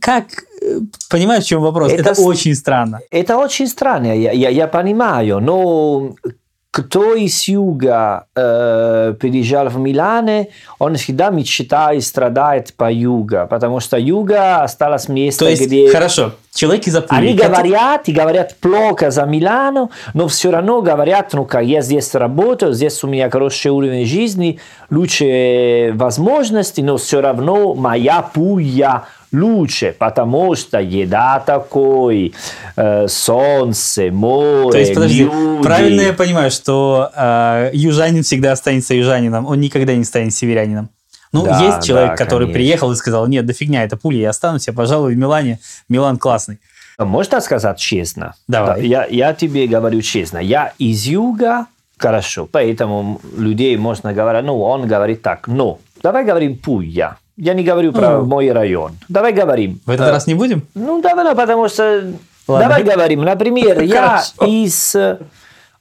Как, 0.00 0.26
э, 0.62 0.80
понимаешь, 1.10 1.44
в 1.44 1.48
чем 1.48 1.60
вопрос? 1.60 1.92
Это 1.92 2.10
Это, 2.10 2.22
очень 2.22 2.54
странно. 2.54 3.00
Это 3.10 3.36
очень 3.36 3.66
странно, 3.66 4.06
я, 4.18 4.32
я, 4.32 4.48
я 4.48 4.66
понимаю, 4.68 5.40
но 5.40 6.14
кто 6.74 7.14
из 7.14 7.46
юга 7.46 8.26
э, 8.34 9.14
переезжал 9.20 9.68
в 9.68 9.78
Милане, 9.78 10.48
он 10.80 10.96
всегда 10.96 11.30
мечтает, 11.30 12.02
страдает 12.02 12.74
по 12.74 12.90
юга, 12.90 13.46
потому 13.46 13.78
что 13.78 13.96
юга 13.96 14.64
осталось 14.64 15.08
место, 15.08 15.44
То 15.44 15.50
есть, 15.52 15.66
где... 15.66 15.88
хорошо, 15.88 16.32
человек 16.52 16.88
из 16.88 16.96
Апулии. 16.96 17.28
Они 17.28 17.34
говорят 17.34 18.08
и 18.08 18.12
говорят 18.12 18.56
плохо 18.56 19.12
за 19.12 19.22
Милано, 19.22 19.90
но 20.14 20.26
все 20.26 20.50
равно 20.50 20.82
говорят, 20.82 21.32
ну 21.32 21.44
как, 21.44 21.62
я 21.62 21.80
здесь 21.80 22.12
работаю, 22.12 22.72
здесь 22.72 23.04
у 23.04 23.06
меня 23.06 23.30
хороший 23.30 23.70
уровень 23.70 24.04
жизни, 24.04 24.58
лучшие 24.90 25.92
возможности, 25.92 26.80
но 26.80 26.96
все 26.96 27.20
равно 27.20 27.74
моя 27.74 28.20
Пуя 28.20 29.04
лучше, 29.34 29.94
потому 29.98 30.54
что 30.54 30.80
еда 30.80 31.42
такой, 31.44 32.34
э, 32.76 33.08
солнце, 33.08 34.10
море, 34.10 34.70
То 34.70 34.78
есть, 34.78 34.94
подожди, 34.94 35.24
люди. 35.24 35.62
правильно 35.62 36.00
я 36.02 36.12
понимаю, 36.12 36.50
что 36.50 37.10
э, 37.14 37.70
южанин 37.72 38.22
всегда 38.22 38.52
останется 38.52 38.94
южанином, 38.94 39.46
он 39.46 39.60
никогда 39.60 39.94
не 39.94 40.04
станет 40.04 40.32
северянином? 40.34 40.88
Ну, 41.32 41.44
Да, 41.44 41.60
есть 41.60 41.86
человек, 41.86 42.10
да, 42.10 42.16
который 42.16 42.44
конечно. 42.44 42.54
приехал 42.54 42.92
и 42.92 42.96
сказал, 42.96 43.26
нет, 43.26 43.44
да 43.44 43.52
фигня, 43.52 43.82
это 43.82 43.96
пуля, 43.96 44.18
я 44.18 44.30
останусь, 44.30 44.68
я, 44.68 44.72
пожалуй, 44.72 45.14
в 45.14 45.18
Милане, 45.18 45.58
Милан 45.88 46.16
классный. 46.16 46.58
Можно 46.96 47.40
сказать 47.40 47.76
честно? 47.76 48.34
Давай. 48.46 48.76
Да, 48.80 48.86
Я, 48.86 49.06
я 49.06 49.34
тебе 49.34 49.66
говорю 49.66 50.00
честно. 50.00 50.38
Я 50.38 50.72
из 50.78 51.06
юга, 51.06 51.66
хорошо, 51.98 52.46
поэтому 52.50 53.20
людей 53.36 53.76
можно 53.76 54.12
говорить, 54.12 54.44
ну, 54.44 54.62
он 54.62 54.86
говорит 54.86 55.22
так, 55.22 55.48
но 55.48 55.80
давай 56.02 56.24
говорим 56.24 56.56
Пуя. 56.56 57.16
Я 57.36 57.54
не 57.54 57.64
говорю 57.64 57.92
про 57.92 58.18
Ну. 58.18 58.24
мой 58.26 58.50
район. 58.52 58.92
Давай 59.08 59.32
говорим. 59.32 59.80
В 59.86 59.90
этот 59.90 60.08
Э, 60.08 60.10
раз 60.12 60.26
не 60.26 60.34
будем? 60.34 60.62
Ну, 60.74 61.00
давай, 61.02 61.24
ну, 61.24 61.34
потому 61.34 61.68
что... 61.68 62.12
Ладно. 62.46 62.68
Давай 62.68 62.82
говорим. 62.84 63.22
Например, 63.22 63.80
я 63.80 64.22
из 64.46 64.94
э, 64.94 65.18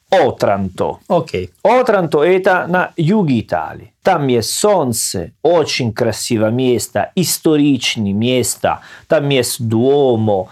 Отранто. 0.09 0.97
Окей. 1.07 1.49
Отранто 1.63 2.23
это 2.23 2.65
на 2.67 2.91
юге 2.97 3.39
Италии. 3.41 3.93
Там 4.01 4.27
есть 4.27 4.51
солнце, 4.51 5.31
очень 5.41 5.93
красивое 5.93 6.51
место, 6.51 7.11
историчное 7.15 8.13
место, 8.13 8.79
там 9.07 9.29
есть 9.29 9.65
Дуомо, 9.67 10.49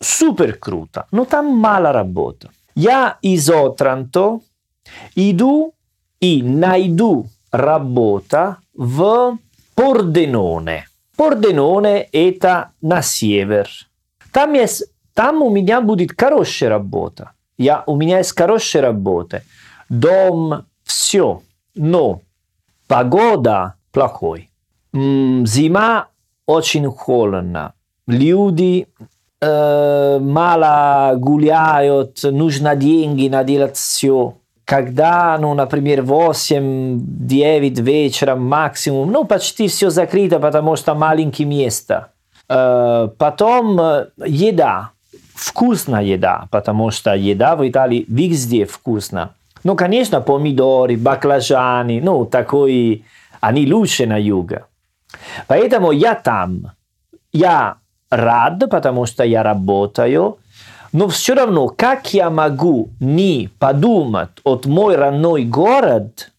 супер 0.00 0.54
круто, 0.54 1.06
но 1.10 1.24
там 1.24 1.46
мало 1.56 1.92
работы. 1.92 2.48
Я 2.74 3.18
из 3.22 3.48
Отранто 3.50 4.40
иду 5.14 5.74
и 6.20 6.42
найду 6.42 7.26
работа 7.52 8.56
в 8.74 9.36
Порденоне. 9.76 10.86
Порденоне 11.16 12.08
это 12.10 12.70
на 12.80 13.02
север. 13.02 13.68
Там, 14.32 14.54
есть, 14.54 14.84
там 15.14 15.42
у 15.42 15.50
меня 15.50 15.80
будет 15.80 16.18
хорошая 16.18 16.70
работа. 16.70 17.32
Я, 17.58 17.84
у 17.86 17.94
меня 17.94 18.18
есть 18.18 18.36
хорошая 18.36 18.82
работа. 18.82 19.42
Дом, 19.88 20.64
все. 20.84 21.42
Но 21.74 22.22
погода 22.88 23.74
плохой. 23.92 24.50
М, 24.92 25.46
Зима 25.46 26.08
очень 26.46 26.90
холодно. 26.90 27.74
Люди 28.06 28.88
э, 29.40 30.18
мало 30.20 31.14
гуляют, 31.16 32.22
нужно 32.22 32.74
деньги 32.76 33.28
на 33.28 33.44
делать 33.44 33.76
все. 33.76 34.38
Когда, 34.66 35.38
ну, 35.40 35.54
например, 35.54 36.00
8-9 36.00 37.80
вечера 37.82 38.34
максимум, 38.34 39.12
ну, 39.12 39.24
почти 39.24 39.68
все 39.68 39.90
закрыто, 39.90 40.40
потому 40.40 40.74
что 40.74 40.94
маленькие 40.94 41.46
места. 41.46 42.08
Э, 42.48 43.08
потом 43.16 43.80
э, 43.80 44.06
еда, 44.26 44.90
вкусная 45.36 46.02
еда, 46.02 46.48
потому 46.50 46.90
что 46.90 47.14
еда 47.14 47.54
в 47.54 47.66
Италии 47.68 48.04
везде 48.08 48.64
вкусна. 48.64 49.30
Ну, 49.62 49.76
конечно, 49.76 50.20
помидоры, 50.20 50.96
баклажаны, 50.96 52.00
ну, 52.02 52.24
такой, 52.24 53.04
они 53.40 53.72
лучше 53.72 54.06
на 54.06 54.20
юге. 54.20 54.64
Поэтому 55.46 55.92
я 55.92 56.16
там. 56.16 56.72
Я 57.32 57.76
рад, 58.10 58.64
потому 58.68 59.06
что 59.06 59.22
я 59.22 59.44
работаю, 59.44 60.38
но 60.96 61.08
все 61.08 61.34
равно, 61.34 61.68
как 61.68 62.14
я 62.14 62.30
могу 62.30 62.88
не 63.00 63.50
подумать 63.58 64.30
от 64.44 64.64
мой 64.64 64.96
родной 64.96 65.44
город, 65.44 66.32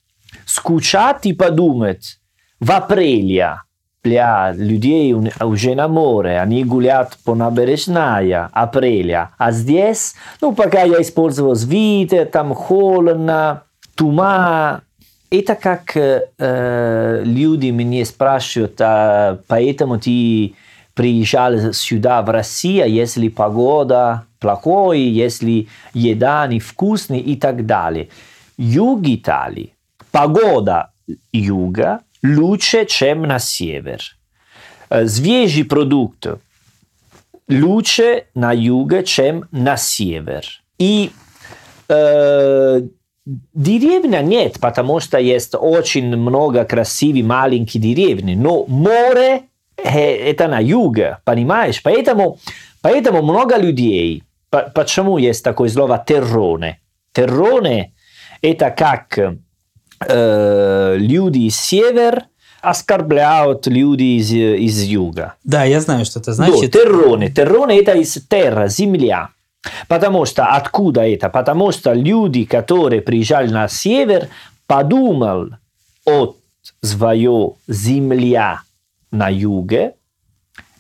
скучать 0.48 1.28
и 1.28 1.34
подумать 1.34 2.20
в 2.60 2.72
апреле, 2.72 3.62
бля, 4.04 4.54
людей 4.56 5.14
уже 5.14 5.76
на 5.76 5.88
море, 5.88 6.40
они 6.40 6.64
гуляют 6.64 7.20
по 7.24 7.36
набережная, 7.36 8.50
апреля, 8.52 9.30
а 9.38 9.52
здесь, 9.52 10.16
ну, 10.42 10.54
пока 10.54 10.82
я 10.82 11.04
использовал 11.04 11.56
свитер, 11.56 12.26
там 12.26 12.56
холодно, 12.56 13.62
туман, 13.94 14.82
это 15.30 15.54
как 15.54 15.96
э, 15.96 16.30
э, 16.40 17.22
люди 17.24 17.68
меня 17.68 18.04
спрашивают, 18.06 18.82
а 18.82 19.38
поэтому 19.48 20.00
ты 20.00 20.56
приезжал 20.96 21.74
сюда, 21.74 22.24
в 22.24 22.32
Россию, 22.32 22.92
если 22.92 23.30
погода 23.30 24.24
плохой, 24.40 25.02
если 25.02 25.68
еда 25.94 26.48
невкусная 26.48 27.20
и 27.20 27.36
так 27.36 27.66
далее. 27.66 28.10
Юг 28.58 29.02
Италии, 29.04 29.74
погода 30.12 30.92
юга 31.32 32.02
лучше, 32.24 32.86
чем 32.86 33.24
на 33.24 33.40
север. 33.40 34.02
Э, 34.90 35.08
Свежий 35.08 35.64
продукт 35.64 36.28
лучше 37.48 38.26
на 38.36 38.52
юге, 38.54 39.04
чем 39.04 39.46
на 39.52 39.78
север. 39.78 40.44
И 40.78 41.12
э, 41.88 42.82
деревня 43.26 44.22
нет, 44.22 44.60
потому 44.60 45.00
что 45.00 45.18
есть 45.18 45.56
очень 45.56 46.16
много 46.16 46.66
красивых 46.66 47.26
маленьких 47.26 47.82
деревни, 47.82 48.36
но 48.36 48.66
море 48.68 49.44
э, 49.78 49.84
это 49.84 50.48
на 50.48 50.60
юге, 50.60 51.20
понимаешь? 51.24 51.82
Поэтому, 51.84 52.40
поэтому 52.82 53.22
много 53.22 53.58
людей, 53.58 54.24
почему 54.74 55.18
есть 55.18 55.44
такое 55.44 55.70
слово 55.70 56.04
терроне? 56.06 56.80
Терроне 57.12 57.94
это 58.42 58.70
как 58.70 59.18
э, 60.08 60.96
люди 60.98 61.40
из 61.40 61.60
севера 61.60 62.26
оскорбляют 62.62 63.68
люди 63.68 64.18
из, 64.18 64.32
из 64.32 64.84
юга. 64.84 65.36
Да, 65.44 65.64
я 65.64 65.80
знаю, 65.80 66.06
что 66.06 66.20
это 66.20 66.34
значит. 66.34 66.72
терроне. 66.72 67.30
Терроне 67.30 67.80
это 67.80 67.94
из 67.94 68.14
терра, 68.28 68.68
земля. 68.68 69.30
Потому 69.88 70.26
что 70.26 70.46
откуда 70.46 71.02
это? 71.02 71.30
Потому 71.30 71.72
что 71.72 71.94
люди, 71.94 72.46
которые 72.46 73.02
приезжали 73.02 73.50
на 73.50 73.68
север, 73.68 74.30
подумал 74.66 75.50
от 76.06 76.38
своей 76.82 77.54
земля 77.68 78.62
на 79.12 79.30
юге 79.30 79.94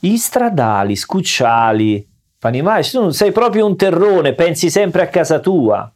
и 0.02 0.18
страдали, 0.18 0.96
скучали. 0.96 2.08
Понимаешь? 2.48 2.94
Ну, 2.94 3.12
sei 3.12 3.32
proprio 3.34 3.66
un 3.66 3.76
terrone, 3.76 4.32
pensi 4.32 4.70
sempre 4.70 5.02
a 5.02 5.08
casa 5.08 5.38
tua. 5.40 5.92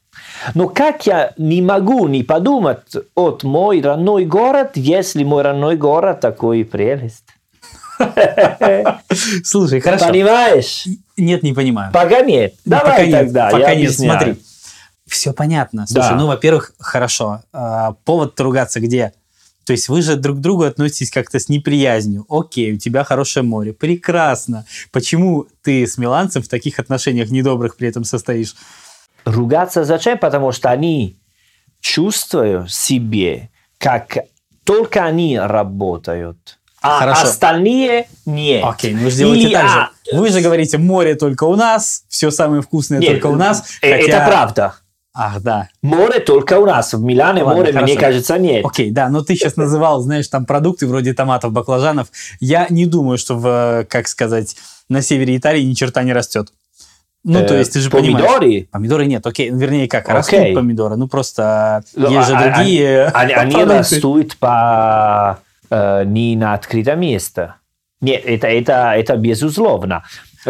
Но 0.53 0.67
как 0.67 1.05
я 1.05 1.31
не 1.37 1.61
могу 1.61 2.09
не 2.09 2.23
подумать 2.23 2.93
от 3.15 3.43
мой 3.43 3.81
родной 3.81 4.25
город, 4.25 4.71
если 4.75 5.23
мой 5.23 5.43
родной 5.43 5.77
город 5.77 6.19
такой 6.19 6.65
прелесть? 6.65 7.23
Слушай, 9.45 9.79
хорошо. 9.85 10.07
Понимаешь? 10.09 10.87
Нет, 11.15 11.41
не 11.41 11.53
понимаю. 11.53 11.93
Пока 11.93 12.19
нет. 12.19 12.55
Давай 12.65 12.91
пока 12.91 13.05
нет, 13.05 13.19
тогда, 13.27 13.49
пока 13.49 13.69
я 13.71 13.75
нет, 13.75 13.93
смотри. 13.93 14.35
Все 15.07 15.31
понятно. 15.31 15.87
Слушай, 15.87 16.09
Да. 16.09 16.15
ну, 16.15 16.27
во-первых, 16.27 16.73
хорошо. 16.79 17.43
А, 17.53 17.93
повод 18.03 18.37
ругаться 18.41 18.81
где? 18.81 19.13
То 19.71 19.73
есть 19.73 19.87
вы 19.87 20.01
же 20.01 20.17
друг 20.17 20.39
к 20.39 20.41
другу 20.41 20.63
относитесь 20.63 21.09
как-то 21.09 21.39
с 21.39 21.47
неприязнью. 21.47 22.25
Окей, 22.27 22.73
у 22.73 22.77
тебя 22.77 23.05
хорошее 23.05 23.45
море. 23.45 23.71
Прекрасно. 23.71 24.65
Почему 24.91 25.47
ты 25.63 25.87
с 25.87 25.97
миланцем 25.97 26.43
в 26.43 26.49
таких 26.49 26.77
отношениях 26.77 27.29
недобрых 27.29 27.77
при 27.77 27.87
этом 27.87 28.03
состоишь? 28.03 28.53
Ругаться 29.23 29.85
зачем? 29.85 30.17
Потому 30.17 30.51
что 30.51 30.69
они 30.71 31.21
чувствуют 31.79 32.69
себе, 32.69 33.49
как 33.77 34.17
только 34.65 35.05
они 35.05 35.39
работают, 35.39 36.59
а 36.81 36.99
Хорошо. 36.99 37.27
остальные 37.27 38.07
нет. 38.25 38.65
Окей, 38.65 38.93
ну 38.93 39.03
вы 39.05 39.11
же 39.11 39.17
делаете 39.19 39.47
И, 39.49 39.53
так 39.53 39.69
же. 39.69 39.77
а, 39.77 39.89
Вы 40.11 40.29
же 40.31 40.41
говорите, 40.41 40.77
море 40.79 41.15
только 41.15 41.45
у 41.45 41.55
нас, 41.55 42.03
все 42.09 42.29
самое 42.29 42.61
вкусное 42.61 42.99
нет, 42.99 43.09
только 43.13 43.27
у 43.27 43.37
нас. 43.37 43.63
э, 43.81 43.91
хотя- 44.01 44.17
Это 44.17 44.25
правда. 44.27 44.75
Ах, 45.13 45.41
да. 45.41 45.67
Море 45.81 46.19
только 46.21 46.57
у 46.59 46.65
нас. 46.65 46.93
В 46.93 47.01
Милане 47.01 47.43
Ладно, 47.43 47.57
море, 47.59 47.71
мне 47.73 47.79
хорошо. 47.95 47.99
кажется, 47.99 48.37
нет. 48.37 48.65
Окей, 48.65 48.91
да, 48.91 49.09
но 49.09 49.21
ты 49.21 49.35
сейчас 49.35 49.57
называл, 49.57 50.01
знаешь, 50.01 50.27
там 50.29 50.45
продукты 50.45 50.87
вроде 50.87 51.13
томатов, 51.13 51.51
баклажанов. 51.51 52.07
Я 52.39 52.67
не 52.69 52.85
думаю, 52.85 53.17
что 53.17 53.35
в, 53.35 53.85
как 53.89 54.07
сказать, 54.07 54.55
на 54.87 55.01
севере 55.01 55.35
Италии 55.35 55.63
ни 55.63 55.73
черта 55.73 56.03
не 56.03 56.13
растет. 56.13 56.53
Ну, 57.25 57.45
то 57.45 57.53
Э, 57.55 57.59
есть 57.59 57.73
ты 57.73 57.79
же 57.81 57.89
помидоры? 57.89 58.39
понимаешь. 58.39 58.65
Помидоры 58.71 59.05
нет, 59.05 59.27
окей. 59.27 59.49
Вернее, 59.51 59.87
как, 59.89 60.07
растут 60.07 60.39
Окей. 60.39 60.55
помидоры. 60.55 60.95
Ну, 60.95 61.07
просто 61.07 61.83
Ну, 61.93 62.09
есть 62.09 62.27
же 62.29 62.33
а- 62.35 62.55
другие 62.55 63.05
Они, 63.07 63.33
они 63.33 63.51
продукты. 63.53 63.77
растут 63.77 64.37
по, 64.37 65.39
э, 65.69 66.03
не 66.05 66.35
на 66.37 66.53
открытом 66.53 66.99
месте. 67.01 67.53
Нет, 67.99 68.23
это, 68.25 68.47
это, 68.47 68.93
это 68.95 69.17
безусловно. 69.17 70.03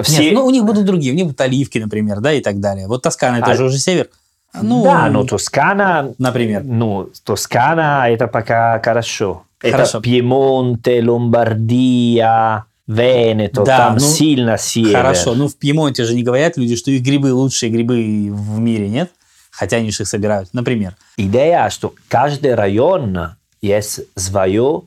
Все- 0.03 0.23
Нет, 0.23 0.33
ну, 0.35 0.45
у 0.45 0.51
них 0.51 0.63
будут 0.63 0.85
другие. 0.85 1.11
У 1.11 1.15
них 1.15 1.25
будут 1.25 1.41
оливки, 1.41 1.77
например, 1.79 2.21
да, 2.21 2.31
и 2.31 2.39
так 2.41 2.61
далее. 2.61 2.87
Вот 2.87 3.01
Тоскана, 3.01 3.37
это 3.37 3.51
А- 3.51 3.55
же 3.55 3.65
уже 3.65 3.77
север. 3.77 4.07
Ну, 4.53 4.83
да, 4.83 5.09
но 5.09 5.23
Тоскана, 5.23 6.13
например. 6.17 6.63
ну, 6.63 7.09
Тоскана 7.23 8.09
это 8.09 8.27
пока 8.27 8.81
хорошо. 8.83 9.43
Хорошо. 9.59 9.99
Это 9.99 10.01
Пьемонте, 10.01 11.03
Ломбардия, 11.03 12.65
Венето, 12.87 13.63
Да, 13.63 13.77
там 13.77 13.93
ну, 13.93 13.99
сильно 13.99 14.57
север. 14.57 14.97
Хорошо, 14.97 15.35
ну 15.35 15.47
в 15.47 15.55
Пьемонте 15.55 16.03
же 16.03 16.15
не 16.15 16.23
говорят 16.23 16.57
люди, 16.57 16.75
что 16.75 16.91
их 16.91 17.03
грибы 17.03 17.31
лучшие 17.31 17.71
грибы 17.71 18.29
в 18.31 18.59
мире, 18.59 18.89
нет? 18.89 19.11
Хотя 19.51 19.77
они 19.77 19.91
же 19.91 20.03
их 20.03 20.09
собирают, 20.09 20.49
например. 20.53 20.95
Идея, 21.17 21.69
что 21.69 21.93
каждый 22.07 22.55
район 22.55 23.35
есть 23.61 24.01
свое 24.15 24.83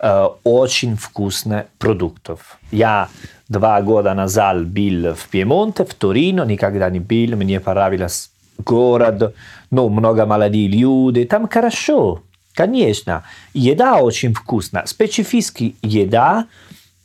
э, 0.00 0.28
очень 0.44 0.96
вкусных 0.96 1.66
продуктов. 1.78 2.58
Я 2.72 3.08
два 3.48 3.80
года 3.82 4.14
назад 4.14 4.66
был 4.66 5.14
в 5.14 5.28
Пьемонте, 5.28 5.84
в 5.84 5.94
Торино, 5.94 6.44
никогда 6.44 6.88
не 6.90 7.00
был, 7.00 7.36
мне 7.36 7.60
понравился 7.60 8.28
город, 8.58 9.34
ну, 9.70 9.88
много 9.88 10.26
молодых 10.26 10.70
людей, 10.70 11.26
там 11.26 11.48
хорошо, 11.48 12.22
конечно. 12.54 13.24
Еда 13.52 13.96
очень 13.96 14.34
вкусная, 14.34 14.86
специфическая 14.86 15.72
еда, 15.82 16.46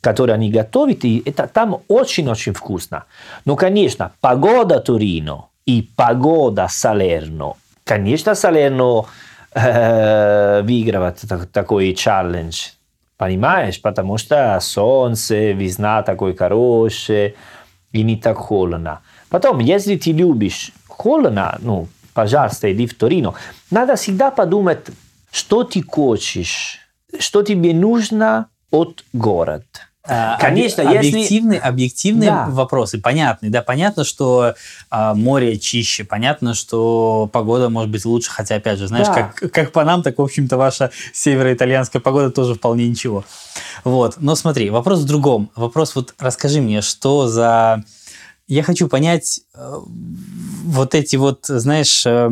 которую 0.01 0.35
они 0.35 0.49
готовят, 0.49 1.03
и 1.03 1.21
это 1.25 1.47
там 1.47 1.81
очень-очень 1.87 2.53
вкусно. 2.53 3.03
Но, 3.45 3.55
конечно, 3.55 4.11
погода 4.21 4.79
Торино 4.79 5.47
и 5.65 5.89
погода 5.95 6.67
Салерно, 6.69 7.53
конечно, 7.83 8.35
Салерно 8.35 9.05
э, 9.53 10.61
выигрывает 10.61 11.19
так- 11.27 11.47
такой 11.47 11.93
челлендж, 11.93 12.69
понимаешь? 13.17 13.81
Потому 13.81 14.17
что 14.17 14.57
солнце, 14.61 15.51
весна 15.51 16.03
такой 16.03 16.35
хорошая, 16.35 17.33
и 17.91 18.03
не 18.03 18.15
так 18.15 18.37
холодно. 18.37 19.01
Потом, 19.29 19.59
если 19.59 19.95
ты 19.95 20.11
любишь 20.11 20.71
холодно, 21.03 21.57
ну, 21.61 21.87
пожалуйста, 22.13 22.71
иди 22.71 22.85
в 22.85 22.93
Торино. 22.93 23.33
Надо 23.71 23.95
всегда 23.95 24.31
подумать, 24.31 24.79
что 25.31 25.63
ты 25.63 25.81
хочешь, 25.81 26.79
что 27.19 27.41
тебе 27.43 27.73
нужно 27.73 28.47
от 28.71 29.03
города. 29.13 29.63
Конечно, 30.39 30.81
объ- 30.81 30.95
если- 31.03 31.09
объективные, 31.17 31.59
объективные 31.59 32.29
Да. 32.29 32.47
вопросы, 32.49 32.99
понятны, 32.99 33.49
да, 33.49 33.61
понятно, 33.61 34.03
что 34.03 34.55
а, 34.89 35.13
море 35.13 35.59
чище, 35.59 36.03
понятно, 36.03 36.55
что 36.55 37.29
погода 37.31 37.69
может 37.69 37.91
быть 37.91 38.05
лучше, 38.05 38.31
хотя, 38.31 38.55
опять 38.55 38.79
же, 38.79 38.87
знаешь, 38.87 39.07
Да. 39.07 39.13
как, 39.35 39.51
как 39.51 39.71
по 39.71 39.83
нам, 39.83 40.01
так, 40.01 40.17
в 40.17 40.21
общем-то, 40.21 40.57
ваша 40.57 40.89
североитальянская 41.13 42.01
погода 42.01 42.31
тоже 42.31 42.55
вполне 42.55 42.87
ничего. 42.89 43.23
Вот, 43.83 44.15
но 44.19 44.33
смотри, 44.35 44.71
вопрос 44.71 44.99
в 45.01 45.05
другом. 45.05 45.51
Вопрос 45.55 45.93
вот, 45.95 46.15
расскажи 46.17 46.59
мне, 46.61 46.81
что 46.81 47.27
за... 47.27 47.83
Я 48.49 48.63
хочу 48.63 48.87
понять 48.89 49.41
э, 49.55 49.73
вот 50.65 50.95
эти 50.95 51.15
вот, 51.15 51.45
знаешь, 51.45 52.03
э, 52.05 52.31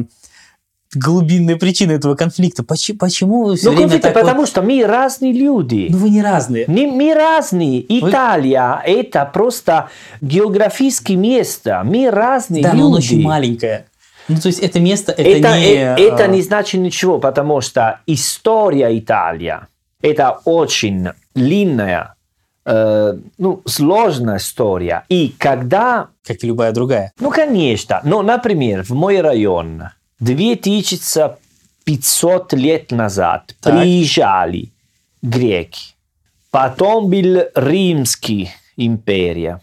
глубинные 0.94 1.58
причины 1.58 1.92
этого 1.94 2.16
конфликта. 2.16 2.64
Почему, 2.64 2.98
почему 2.98 3.44
вы 3.46 3.56
все 3.56 3.70
Ну, 3.72 3.78
время 3.78 4.00
так 4.00 4.16
вот- 4.16 4.22
потому 4.24 4.46
что 4.48 4.62
мы 4.64 4.84
разные 4.86 5.32
люди. 5.32 5.88
Ну, 5.92 6.00
вы 6.00 6.10
не 6.10 6.22
разные. 6.24 6.66
Не- 6.68 6.88
Мы 6.88 7.14
разные. 7.14 7.86
Италия– 8.00 8.82
это 8.86 9.26
просто 9.32 9.90
географическое 10.22 11.16
место. 11.18 11.82
Мы 11.86 12.10
разные 12.10 12.64
Да, 12.64 12.70
люди. 12.72 12.82
но 12.82 12.88
оно 12.88 12.98
очень 12.98 13.22
маленькое. 13.22 13.86
Ну, 14.28 14.38
то 14.40 14.48
есть 14.48 14.60
это 14.60 14.80
место, 14.80 15.12
это, 15.12 15.22
Это, 15.22 15.58
не... 15.60 15.66
э- 15.76 15.96
это 15.98 16.24
э, 16.24 16.32
не 16.32 16.42
значит 16.42 16.82
ничего, 16.82 17.20
потому 17.20 17.62
что 17.62 18.00
история 18.08 18.98
Италии– 18.98 19.56
это 20.02 20.40
очень 20.46 21.10
длинная, 21.36 22.16
э, 22.68 23.14
ну, 23.38 23.62
сложная 23.66 24.38
история. 24.38 25.04
И 25.10 25.34
когда 25.38 26.08
Как 26.26 26.44
и 26.44 26.48
любая 26.48 26.72
другая. 26.74 27.12
Ну, 27.20 27.32
конечно. 27.32 28.02
Но, 28.04 28.22
например, 28.22 28.84
в 28.84 28.92
мой 28.92 29.22
район 29.22 29.84
2500 30.20 32.54
лет 32.54 32.92
назад 32.92 33.56
Так. 33.62 33.74
приезжали 33.74 34.70
греки. 35.22 35.96
Потом 36.52 37.10
был 37.10 37.44
Римский 37.56 38.52
империя. 38.76 39.62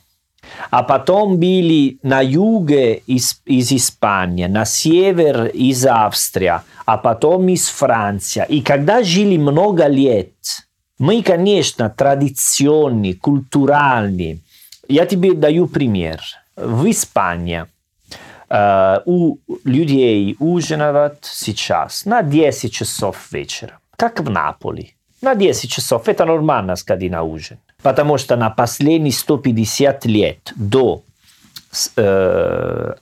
А 0.71 0.83
потом 0.83 1.39
были 1.39 1.99
на 2.03 2.21
юге 2.21 3.03
из, 3.07 3.41
из 3.47 3.73
Испании, 3.73 4.47
на 4.47 4.65
север 4.65 5.47
из 5.47 5.87
Австрии, 5.87 6.53
а 6.85 6.99
потом 6.99 7.49
из 7.49 7.69
Франции. 7.69 8.45
И 8.49 8.61
когда 8.61 9.03
жили 9.03 9.37
много 9.37 9.87
лет, 9.87 10.33
мы, 10.99 11.23
конечно, 11.23 11.91
традиционные, 11.91 13.15
культуральные. 13.15 14.39
Я 14.89 15.07
тебе 15.07 15.35
даю 15.35 15.67
пример. 15.67 16.21
В 16.57 16.89
Испании 16.91 17.67
э, 18.49 19.01
у 19.07 19.39
людей 19.65 20.37
ужинают 20.39 21.19
сейчас 21.23 22.05
на 22.05 22.23
10 22.23 22.73
часов 22.73 23.33
вечера, 23.33 23.79
как 23.97 24.21
в 24.21 24.31
Наполе. 24.31 24.91
На 25.23 25.35
10 25.35 25.71
часов 25.71 26.09
это 26.09 26.25
нормально 26.27 26.77
сходить 26.77 27.11
на 27.11 27.23
ужин. 27.23 27.59
Потому 27.83 28.19
что 28.19 28.37
на 28.37 28.51
последние 28.51 29.13
150 29.13 30.05
лет 30.07 30.53
до 30.55 31.03
э, 31.97 32.95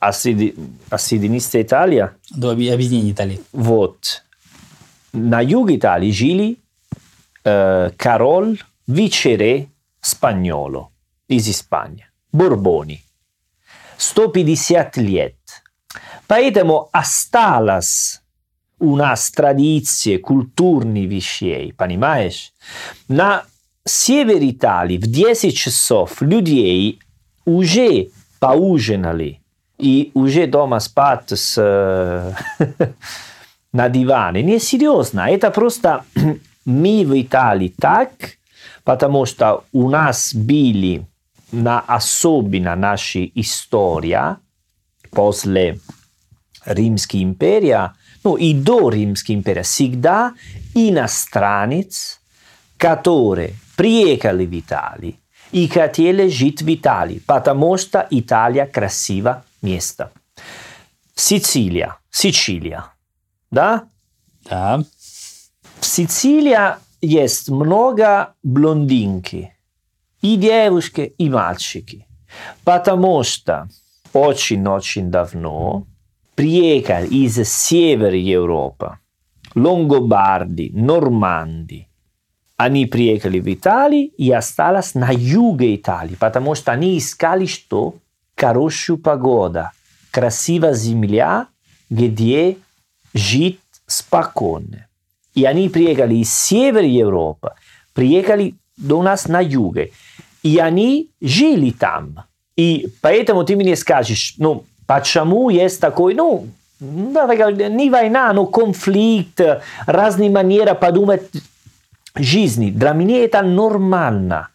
Италии, 1.62 2.08
До 2.30 2.52
объ- 2.54 2.72
объединения 2.72 3.12
Италии. 3.12 3.40
вот, 3.52 4.24
на 5.12 5.40
юге 5.42 5.76
Италии 5.76 6.10
жили 6.10 6.56
э, 7.44 7.90
король 7.96 8.58
Вичере 8.86 9.68
Спаньоло 10.00 10.90
из 11.28 11.48
Испании, 11.48 12.06
Бурбони. 12.32 13.02
150 13.96 14.96
лет. 14.96 15.36
Поэтому 16.26 16.88
осталась 16.92 18.22
у 18.80 18.96
нас 18.96 19.30
традиция 19.30 20.18
культурных 20.18 21.08
вещей, 21.08 21.72
понимаешь? 21.72 22.52
На 23.06 23.44
севере 23.84 24.50
Италии 24.50 24.96
в 24.98 25.06
10 25.06 25.56
часов 25.56 26.20
людей 26.20 26.98
уже 27.44 28.08
поужинали 28.40 29.40
и 29.78 30.10
уже 30.14 30.46
дома 30.46 30.80
спать 30.80 31.30
с, 31.30 31.54
э, 31.58 32.32
на 33.72 33.88
диване. 33.88 34.42
Не 34.42 34.58
серьезно, 34.58 35.28
это 35.30 35.50
просто 35.50 36.04
мы 36.64 37.04
в 37.04 37.20
Италии 37.20 37.74
так, 37.78 38.10
потому 38.84 39.26
что 39.26 39.64
у 39.72 39.90
нас 39.90 40.34
были 40.34 41.06
на 41.50 41.80
особенно 41.80 42.74
наша 42.74 43.24
история 43.34 44.38
после 45.10 45.78
Римской 46.64 47.22
империи, 47.22 47.90
ну 48.24 48.36
и 48.36 48.54
до 48.54 48.88
Римской 48.88 49.34
империи, 49.34 49.62
всегда 49.62 50.34
иностранец, 50.74 52.20
который 52.76 53.54
приехал 53.76 54.36
в 54.36 54.58
Италию 54.58 55.14
и 55.50 55.68
хотели 55.68 56.28
жить 56.28 56.62
в 56.62 56.74
Италии, 56.74 57.20
потому 57.26 57.76
что 57.76 58.06
Италия 58.10 58.66
красивое 58.66 59.44
место. 59.60 60.10
Сицилия, 61.14 61.98
Сицилия, 62.10 62.86
да? 63.50 63.84
Да. 64.48 64.82
В 65.82 65.84
Сицилии 65.84 66.56
есть 67.00 67.50
много 67.50 68.34
блондинки, 68.44 69.52
и 70.20 70.36
девушки, 70.36 71.12
и 71.18 71.28
мальчики, 71.28 72.06
потому 72.62 73.24
что 73.24 73.68
очень-очень 74.12 75.10
давно 75.10 75.84
приехал 76.36 77.04
из 77.04 77.34
севера 77.52 78.16
Европы, 78.16 79.00
лонгобарди, 79.56 80.70
норманди, 80.72 81.88
они 82.56 82.86
приехали 82.86 83.40
в 83.40 83.52
Италию 83.52 84.12
и 84.16 84.30
осталось 84.30 84.94
на 84.94 85.10
юге 85.10 85.74
Италии, 85.74 86.14
потому 86.14 86.54
что 86.54 86.70
они 86.70 86.96
искали 86.96 87.46
что? 87.46 87.96
Хорошую 88.36 88.98
погоду, 88.98 89.64
красивая 90.12 90.74
земля, 90.74 91.48
где 91.90 92.56
жить 93.14 93.58
спокойно. 93.88 94.86
И 95.34 95.44
они 95.44 95.68
приехали 95.68 96.16
из 96.16 96.32
севера 96.32 96.86
Европы, 96.86 97.52
приехали 97.94 98.54
до 98.76 99.02
нас 99.02 99.28
на 99.28 99.40
юге. 99.40 99.92
И 100.42 100.58
они 100.58 101.10
жили 101.20 101.70
там. 101.70 102.24
И 102.56 102.88
поэтому 103.00 103.44
ты 103.44 103.56
мне 103.56 103.76
скажешь, 103.76 104.34
ну, 104.38 104.64
почему 104.86 105.50
есть 105.50 105.80
такой, 105.80 106.14
ну, 106.14 106.46
не 106.80 107.90
война, 107.90 108.32
но 108.32 108.46
конфликт, 108.46 109.40
разные 109.86 110.30
манеры 110.30 110.74
подумать 110.74 111.30
жизни. 112.16 112.70
Для 112.70 112.92
меня 112.92 113.24
это 113.24 113.42
нормально. 113.42 114.48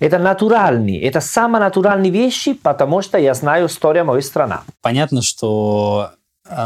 Это 0.00 0.18
натуральные, 0.18 1.00
это 1.02 1.20
самые 1.20 1.60
натуральные 1.60 2.10
вещи, 2.10 2.52
потому 2.52 3.00
что 3.00 3.16
я 3.16 3.32
знаю 3.32 3.66
историю 3.66 4.04
моей 4.04 4.22
страны. 4.22 4.56
Понятно, 4.82 5.22
что 5.22 6.10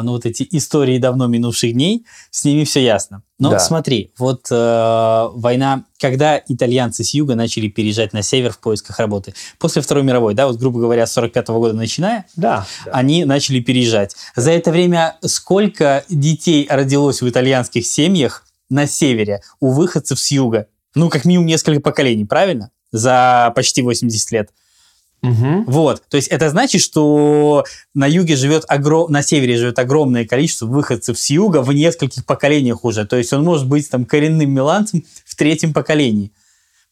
ну, 0.02 0.12
вот 0.12 0.26
эти 0.26 0.46
истории 0.50 0.98
давно 0.98 1.26
минувших 1.26 1.72
дней, 1.72 2.04
с 2.30 2.44
ними 2.44 2.64
все 2.64 2.82
ясно. 2.82 3.22
Но 3.38 3.50
да. 3.50 3.58
смотри, 3.60 4.12
вот 4.18 4.48
э, 4.50 5.28
война, 5.32 5.84
когда 6.00 6.42
итальянцы 6.48 7.04
с 7.04 7.14
юга 7.14 7.36
начали 7.36 7.68
переезжать 7.68 8.12
на 8.12 8.22
север 8.22 8.52
в 8.52 8.58
поисках 8.58 8.98
работы, 8.98 9.34
после 9.58 9.80
Второй 9.80 10.02
мировой, 10.02 10.34
да, 10.34 10.48
вот 10.48 10.56
грубо 10.56 10.80
говоря, 10.80 11.06
с 11.06 11.12
45 11.12 11.48
-го 11.48 11.58
года 11.58 11.74
начиная, 11.74 12.26
да, 12.34 12.66
да. 12.84 12.90
они 12.92 13.24
начали 13.24 13.60
переезжать. 13.60 14.16
За 14.34 14.50
это 14.50 14.72
время 14.72 15.16
сколько 15.24 16.04
детей 16.08 16.66
родилось 16.68 17.22
в 17.22 17.28
итальянских 17.28 17.86
семьях 17.86 18.44
на 18.68 18.86
севере 18.86 19.40
у 19.60 19.70
выходцев 19.70 20.18
с 20.18 20.30
юга? 20.32 20.66
Ну, 20.94 21.08
как 21.08 21.24
минимум 21.24 21.46
несколько 21.46 21.80
поколений, 21.80 22.24
правильно? 22.24 22.70
За 22.90 23.52
почти 23.54 23.82
80 23.82 24.32
лет. 24.32 24.50
Угу. 25.22 25.64
Вот, 25.66 26.02
то 26.09 26.16
есть 26.16 26.28
это 26.28 26.48
значит, 26.48 26.81
что 26.81 27.64
на 27.92 28.07
юге 28.07 28.37
живет 28.37 28.64
огром... 28.68 29.11
на 29.11 29.22
севере 29.22 29.57
живет 29.57 29.78
огромное 29.78 30.24
количество 30.24 30.66
выходцев 30.66 31.18
с 31.18 31.31
юга 31.31 31.62
в 31.62 31.72
нескольких 31.72 32.24
поколениях 32.24 32.85
уже. 32.85 33.04
То 33.04 33.16
есть 33.16 33.33
он 33.33 33.42
может 33.42 33.66
быть 33.66 33.90
там 33.90 34.04
коренным 34.04 34.50
миланцем 34.50 35.04
в 35.24 35.35
третьем 35.35 35.72
поколении. 35.72 36.31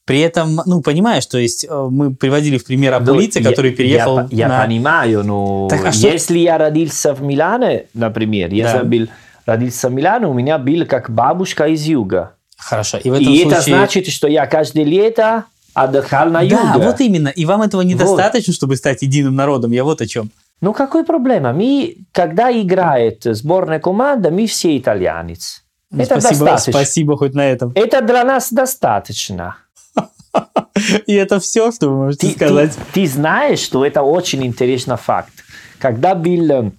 При 0.06 0.20
этом, 0.20 0.60
ну, 0.66 0.82
понимаешь, 0.82 1.26
то 1.26 1.36
есть 1.36 1.66
э, 1.68 1.88
мы 1.90 2.14
приводили 2.14 2.58
в 2.58 2.64
пример 2.64 2.94
Абулица, 2.94 3.40
ну, 3.40 3.50
который 3.50 3.72
переехал 3.72 4.20
я, 4.20 4.28
я 4.30 4.48
на... 4.48 4.64
понимаю, 4.64 5.24
но 5.24 5.66
так, 5.68 5.84
а 5.84 5.90
если 5.90 6.38
я 6.38 6.58
родился 6.58 7.12
в 7.12 7.22
Милане, 7.22 7.86
например, 7.92 8.50
да. 8.50 8.54
если 8.54 8.76
я 8.76 8.84
был, 8.84 9.08
родился 9.46 9.88
в 9.88 9.92
Милане, 9.92 10.28
у 10.28 10.32
меня 10.32 10.58
был 10.58 10.86
как 10.86 11.10
бабушка 11.10 11.66
из 11.66 11.82
юга. 11.82 12.34
Хорошо. 12.56 12.98
И, 12.98 13.10
в 13.10 13.14
этом 13.14 13.32
и 13.32 13.42
случае... 13.42 13.52
это 13.52 13.60
значит, 13.62 14.06
что 14.06 14.28
я 14.28 14.46
каждое 14.46 14.84
лето 14.84 15.44
отдыхал 15.76 16.30
на 16.30 16.40
юге. 16.40 16.56
Да, 16.56 16.78
вот 16.78 17.00
именно. 17.00 17.28
И 17.28 17.44
вам 17.44 17.62
этого 17.62 17.82
недостаточно, 17.82 18.50
вот. 18.50 18.56
чтобы 18.56 18.76
стать 18.76 19.02
единым 19.02 19.36
народом. 19.36 19.72
Я 19.72 19.84
вот 19.84 20.00
о 20.00 20.06
чем. 20.06 20.30
Ну, 20.62 20.72
какой 20.72 21.04
проблема? 21.04 21.52
Мы, 21.52 21.98
когда 22.12 22.50
играет 22.50 23.24
сборная 23.24 23.78
команда, 23.78 24.30
мы 24.30 24.46
все 24.46 24.76
итальянец. 24.78 25.62
Ну, 25.90 26.02
это 26.02 26.18
спасибо, 26.18 26.46
достаточно. 26.46 26.72
Спасибо 26.72 27.16
хоть 27.18 27.34
на 27.34 27.46
этом. 27.46 27.72
Это 27.74 28.00
для 28.00 28.24
нас 28.24 28.50
достаточно. 28.50 29.56
И 31.06 31.14
это 31.14 31.40
все, 31.40 31.70
что 31.72 31.90
вы 31.90 31.96
можете 31.96 32.28
ты, 32.28 32.32
сказать. 32.32 32.72
Ты, 32.72 33.02
ты 33.02 33.06
знаешь, 33.06 33.60
что 33.60 33.84
это 33.84 34.00
очень 34.02 34.46
интересный 34.46 34.96
факт. 34.96 35.32
Когда 35.78 36.14
был 36.14 36.72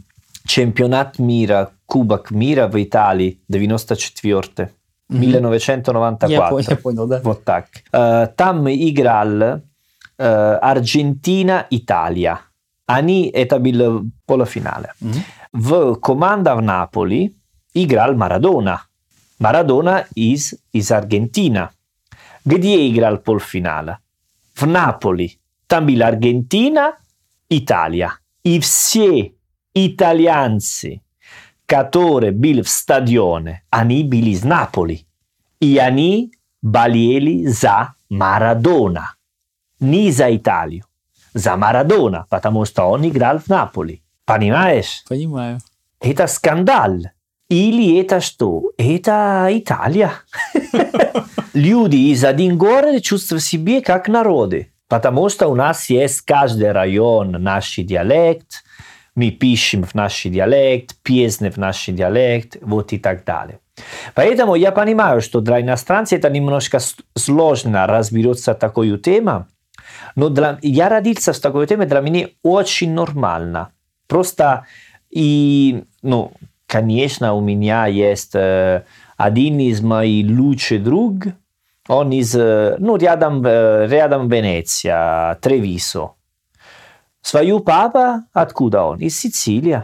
чемпионат 0.48 1.20
мира, 1.20 1.70
Кубок 1.86 2.32
мира 2.32 2.68
в 2.68 2.82
Италии, 2.82 3.40
94 3.48 4.72
1994. 5.10 6.34
Я, 6.34 6.50
понял, 6.50 6.66
я 6.70 6.76
понял, 6.76 7.08
да. 7.08 7.22
Вот 7.24 7.44
так. 7.44 7.68
Uh, 7.94 8.28
там 8.36 8.68
играл 8.68 9.28
uh, 9.28 9.62
Аргентина-Италия. 10.18 12.40
Они 12.86 13.30
это 13.30 13.60
было 13.60 14.04
полуфинале. 14.26 14.94
Mm-hmm. 15.02 15.22
В 15.54 15.96
команда 15.96 16.56
в 16.56 16.62
Наполи 16.62 17.36
играл 17.74 18.16
Марадона. 18.16 18.84
Марадона 19.40 20.06
из, 20.16 20.56
из 20.74 20.92
Аргентина. 20.92 21.72
Где 22.46 22.90
играл 22.90 23.18
полуфинале? 23.18 23.98
В 24.56 24.66
Наполи. 24.66 25.40
Там 25.68 25.86
была 25.86 26.08
Аргентина, 26.08 26.94
Италия. 27.50 28.14
И 28.44 28.60
все 31.68 31.76
итальянцы 31.76 31.98
которые 32.08 32.32
были 32.32 32.62
в 32.62 32.70
стадионе, 32.70 33.62
они 33.70 34.04
были 34.04 34.32
из 34.32 34.44
Наполи. 34.44 35.06
И 35.60 35.78
они 35.78 36.32
болели 36.62 37.48
за 37.48 37.94
Марадона. 38.10 39.16
Не 39.80 40.12
за 40.12 40.36
Италию. 40.36 40.86
За 41.34 41.56
Марадона, 41.56 42.26
потому 42.30 42.66
что 42.66 42.86
он 42.86 43.08
играл 43.08 43.40
в 43.40 43.48
Наполи. 43.48 44.02
Понимаешь? 44.26 45.04
Понимаю. 45.08 45.60
Это 46.00 46.28
скандал. 46.28 46.94
Или 47.50 48.00
это 48.00 48.22
что? 48.22 48.72
Это 48.78 49.48
Италия. 49.52 50.12
Люди 51.54 52.12
из 52.12 52.24
один 52.24 52.58
город 52.58 53.04
чувствуют 53.04 53.44
себя 53.44 53.82
как 53.82 54.08
народы. 54.08 54.72
Потому 54.88 55.30
что 55.30 55.48
у 55.48 55.56
нас 55.56 55.90
есть 55.90 56.22
каждый 56.22 56.72
район 56.72 57.32
наш 57.32 57.76
диалект, 57.76 58.64
мы 59.18 59.32
пишем 59.32 59.84
в 59.84 59.96
наш 59.96 60.24
диалект, 60.24 60.96
песни 61.02 61.50
в 61.50 61.58
наш 61.58 61.86
диалект, 61.88 62.58
вот 62.62 62.94
и 62.94 63.00
так 63.00 63.26
далее. 63.26 63.60
Поэтому 64.14 64.56
я 64.56 64.72
понимаю, 64.72 65.22
что 65.22 65.42
для 65.42 65.60
иностранцев 65.60 66.20
это 66.20 66.30
немножко 66.30 66.80
сложно 67.16 67.88
разбираться 67.88 68.54
в 68.54 68.60
такой 68.60 68.96
теме, 69.00 69.48
но 70.16 70.30
для, 70.30 70.60
я 70.62 70.90
родился 70.90 71.34
в 71.34 71.40
такой 71.40 71.66
теме, 71.66 71.86
для 71.86 72.02
меня 72.02 72.28
очень 72.44 72.94
нормально. 72.94 73.70
Просто 74.08 74.66
и, 75.10 75.84
ну, 76.04 76.32
конечно, 76.68 77.34
у 77.34 77.42
меня 77.42 77.88
есть 77.88 78.36
э, 78.36 78.84
один 79.18 79.60
из 79.60 79.82
моих 79.82 80.30
лучших 80.30 80.84
друг, 80.84 81.24
он 81.88 82.12
из, 82.12 82.36
э, 82.36 82.76
ну, 82.78 82.98
рядом, 82.98 83.44
э, 83.44 83.88
рядом 83.88 84.30
Венеция, 84.30 85.36
Тревисо. 85.42 86.17
Свою 87.28 87.60
папа, 87.60 88.24
откуда 88.32 88.84
он? 88.84 89.00
Из 89.00 89.20
Сицилии. 89.20 89.84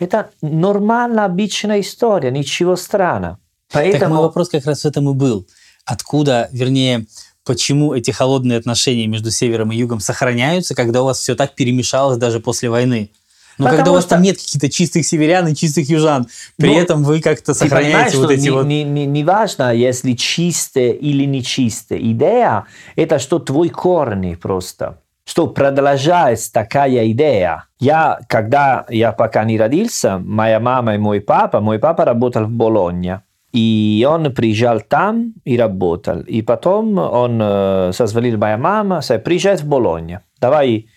Это 0.00 0.30
нормальная, 0.42 1.26
обычная 1.26 1.82
история, 1.82 2.32
ничего 2.32 2.74
странного. 2.74 3.38
Поэтому... 3.72 4.00
Так 4.00 4.08
мой 4.08 4.18
вопрос 4.18 4.48
как 4.48 4.66
раз 4.66 4.82
в 4.82 4.86
этом 4.86 5.08
и 5.08 5.14
был. 5.14 5.46
Откуда, 5.84 6.48
вернее, 6.50 7.06
почему 7.44 7.94
эти 7.94 8.10
холодные 8.10 8.58
отношения 8.58 9.06
между 9.06 9.30
севером 9.30 9.70
и 9.70 9.76
югом 9.76 10.00
сохраняются, 10.00 10.74
когда 10.74 11.02
у 11.02 11.04
вас 11.04 11.20
все 11.20 11.36
так 11.36 11.54
перемешалось 11.54 12.18
даже 12.18 12.40
после 12.40 12.70
войны? 12.70 13.12
Но 13.56 13.66
Потому 13.66 13.76
когда 13.76 13.90
у 13.92 13.94
вас 13.94 14.02
что... 14.02 14.10
там 14.16 14.22
нет 14.22 14.38
каких-то 14.38 14.68
чистых 14.68 15.06
северян 15.06 15.46
и 15.46 15.54
чистых 15.54 15.88
южан, 15.88 16.26
при 16.56 16.70
ну, 16.70 16.80
этом 16.80 17.04
вы 17.04 17.20
как-то 17.20 17.54
сохраняете 17.54 18.16
вот 18.16 18.32
эти 18.32 18.40
не, 18.40 18.50
вот... 18.50 18.66
Не, 18.66 18.82
не, 18.82 19.06
не 19.06 19.22
важно, 19.22 19.72
если 19.72 20.14
чистые 20.14 20.96
или 20.96 21.24
не 21.24 21.44
чистые. 21.44 22.10
Идея– 22.10 22.64
это 22.96 23.20
что 23.20 23.38
твой 23.38 23.68
корни 23.68 24.34
просто 24.34 24.98
что 25.30 25.46
продолжается 25.46 26.52
такая 26.52 27.08
идея. 27.12 27.66
Я, 27.78 28.18
когда 28.26 28.84
я 28.88 29.12
пока 29.12 29.44
не 29.44 29.56
родился, 29.56 30.18
моя 30.18 30.58
мама 30.58 30.96
и 30.96 30.98
мой 30.98 31.20
папа, 31.20 31.60
мой 31.60 31.78
папа 31.78 32.04
работал 32.04 32.46
в 32.46 32.50
Болонье. 32.50 33.22
И 33.52 34.04
он 34.10 34.34
приезжал 34.34 34.80
там 34.80 35.34
и 35.44 35.56
работал. 35.56 36.22
И 36.22 36.42
потом 36.42 36.98
он 36.98 37.38
э, 37.40 37.92
созвонил 37.92 38.38
моя 38.38 38.58
мама, 38.58 39.02
сказал, 39.02 39.22
приезжай 39.22 39.56
в 39.56 39.64
Болонье. 39.64 40.22
Давай 40.40 40.88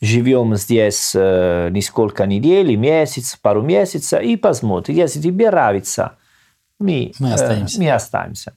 живем 0.00 0.54
здесь 0.54 1.12
э, 1.16 1.70
несколько 1.72 2.26
недель, 2.26 2.76
месяц, 2.76 3.36
пару 3.42 3.60
месяцев 3.60 4.22
и 4.22 4.36
посмотрим. 4.36 4.94
Если 4.94 5.20
тебе 5.20 5.50
нравится, 5.50 6.12
мы, 6.78 7.10
мы 7.18 7.32
останемся. 7.32 7.76
Э, 7.76 7.84
мы 7.84 7.90
останемся. 7.90 8.52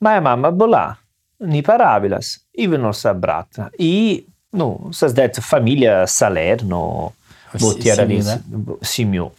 Моя 0.00 0.22
мама 0.22 0.50
была, 0.52 0.96
не 1.38 1.60
понравилась, 1.60 2.46
и 2.54 2.64
вернулся 2.64 3.10
обратно. 3.10 3.70
И 3.76 4.28
ну, 4.54 4.92
создать 4.92 5.38
famiglia 5.38 6.04
Salerno, 6.06 7.12
вот 7.54 7.84
я 7.84 7.96
родился, 7.96 8.40
семью. 8.82 9.32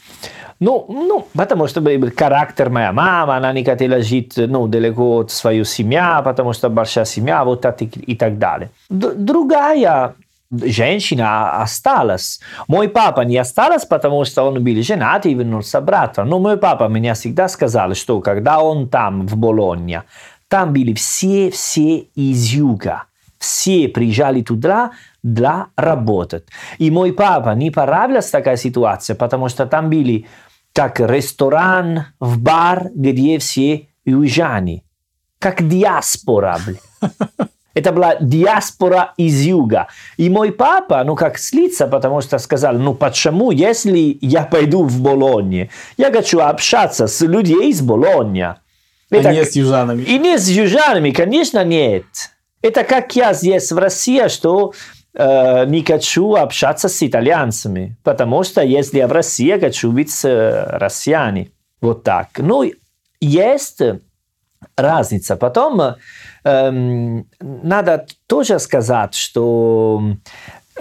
Ну, 0.60 0.86
ну, 0.88 1.28
потому 1.34 1.67
что 1.67 1.82
характер 2.15 2.69
моя 2.69 2.91
мама, 2.93 3.36
она 3.36 3.51
не 3.54 3.63
хотела 3.63 4.01
жить, 4.01 4.34
ну, 4.38 4.67
далеко 4.67 5.19
от 5.19 5.32
свою 5.32 5.65
семья, 5.65 6.21
потому 6.21 6.54
что 6.54 6.69
большая 6.69 7.06
семья, 7.06 7.43
вот 7.43 7.62
так 7.62 7.82
и 7.82 8.15
так 8.15 8.38
далее. 8.38 8.69
Другая 8.89 10.13
женщина 10.51 11.62
осталась. 11.62 12.39
Мой 12.67 12.88
папа 12.88 13.21
не 13.21 13.38
осталась, 13.38 13.86
потому 13.86 14.25
что 14.25 14.43
он 14.43 14.63
был 14.63 14.82
женат 14.82 15.25
и 15.25 15.34
вернулся 15.34 15.80
обратно. 15.80 16.23
Но 16.23 16.39
мой 16.39 16.58
папа 16.58 16.88
мне 16.88 17.13
всегда 17.13 17.49
сказал, 17.49 17.93
что 17.95 18.21
когда 18.21 18.62
он 18.62 18.88
там, 18.88 19.28
в 19.28 19.36
Болонье, 19.36 20.04
там 20.47 20.73
были 20.73 20.93
все-все 20.93 21.97
из 22.15 22.54
юга 22.54 23.04
все 23.45 23.88
приезжали 23.88 24.41
туда 24.41 24.91
для 25.23 25.67
работать. 25.77 26.45
И 26.77 26.91
мой 26.91 27.13
папа 27.13 27.55
не 27.55 27.71
понравилась 27.71 28.29
такая 28.29 28.58
ситуация, 28.58 29.15
потому 29.15 29.49
что 29.49 29.65
там 29.65 29.89
были 29.89 30.25
как 30.73 30.99
ресторан, 30.99 32.05
в 32.19 32.39
бар, 32.39 32.89
где 32.93 33.38
все 33.38 33.88
южане. 34.03 34.84
Как 35.39 35.67
диаспора. 35.67 36.60
Это 37.75 37.91
была 37.91 38.15
диаспора 38.19 39.13
из 39.17 39.41
юга. 39.41 39.88
И 40.17 40.29
мой 40.29 40.51
папа, 40.51 41.03
ну, 41.03 41.15
как 41.15 41.38
слиться, 41.38 41.88
потому 41.88 42.21
что 42.21 42.39
сказал, 42.39 42.75
ну, 42.75 42.93
почему, 42.93 43.51
если 43.51 44.17
я 44.21 44.43
пойду 44.43 44.84
в 44.84 45.01
Болонье, 45.01 45.69
я 45.97 46.12
хочу 46.12 46.39
общаться 46.39 47.08
с 47.08 47.21
людьми 47.21 47.69
из 47.69 47.81
Болонья. 47.81 48.58
А 49.12 49.15
Это, 49.15 49.31
не 49.31 49.45
с 49.45 49.55
южанами. 49.55 50.01
И 50.03 50.17
не 50.17 50.38
с 50.38 50.47
южанами, 50.47 51.12
конечно, 51.12 51.63
нет. 51.63 52.05
Это 52.65 52.84
как 52.84 53.15
я 53.15 53.34
здесь 53.34 53.71
в 53.71 53.78
России, 53.78 54.28
что 54.28 54.73
э, 55.13 55.65
не 55.67 55.84
хочу 55.84 56.34
общаться 56.34 56.89
с 56.89 57.04
итальянцами, 57.04 57.95
потому 58.04 58.43
что 58.43 58.63
если 58.63 58.97
я 58.97 59.08
в 59.08 59.12
России, 59.12 59.60
хочу 59.60 59.91
быть 59.91 60.25
э, 60.25 60.78
россияне. 60.80 61.51
Вот 61.80 62.01
так. 62.01 62.30
Ну, 62.39 62.63
есть 63.21 63.84
разница. 64.75 65.36
Потом 65.36 65.80
эм, 66.43 67.28
надо 67.39 68.08
тоже 68.25 68.58
сказать, 68.58 69.13
что 69.13 70.01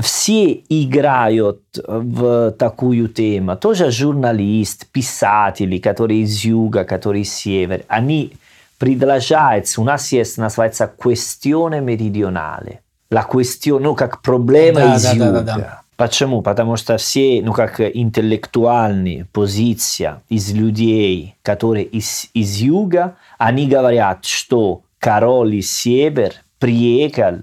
все 0.00 0.52
играют 0.70 1.60
в 1.86 2.52
такую 2.52 3.08
тему. 3.08 3.56
Тоже 3.58 3.90
журналист, 3.90 4.86
писатели, 4.86 5.76
которые 5.76 6.22
из 6.22 6.44
юга, 6.44 6.84
которые 6.84 7.24
из 7.24 7.34
севера. 7.34 7.82
Они 7.88 8.32
предложают, 8.78 9.66
у 9.78 9.84
нас 9.84 10.12
есть, 10.12 10.38
называется, 10.38 10.92
questione 10.96 11.80
meridionale. 11.80 12.80
La 13.10 13.22
questione, 13.24 13.80
ну, 13.80 13.94
как 13.94 14.22
проблема 14.22 14.80
Да, 14.80 14.96
из 14.96 15.02
да, 15.02 15.14
да, 15.14 15.26
юга. 15.26 15.40
да, 15.40 15.56
да. 15.56 15.80
Почему? 15.96 16.42
Потому 16.42 16.76
что 16.76 16.96
все, 16.96 17.40
ну, 17.44 17.52
как 17.52 17.80
интеллектуальные 17.80 19.26
позиции 19.26 20.14
из 20.28 20.52
людей, 20.52 21.36
которые 21.42 21.84
из, 21.84 22.28
из 22.34 22.56
юга, 22.56 23.16
они 23.38 23.68
говорят, 23.68 24.24
что 24.24 24.82
король 24.98 25.56
из 25.56 25.70
север 25.70 26.32
приехал 26.58 27.42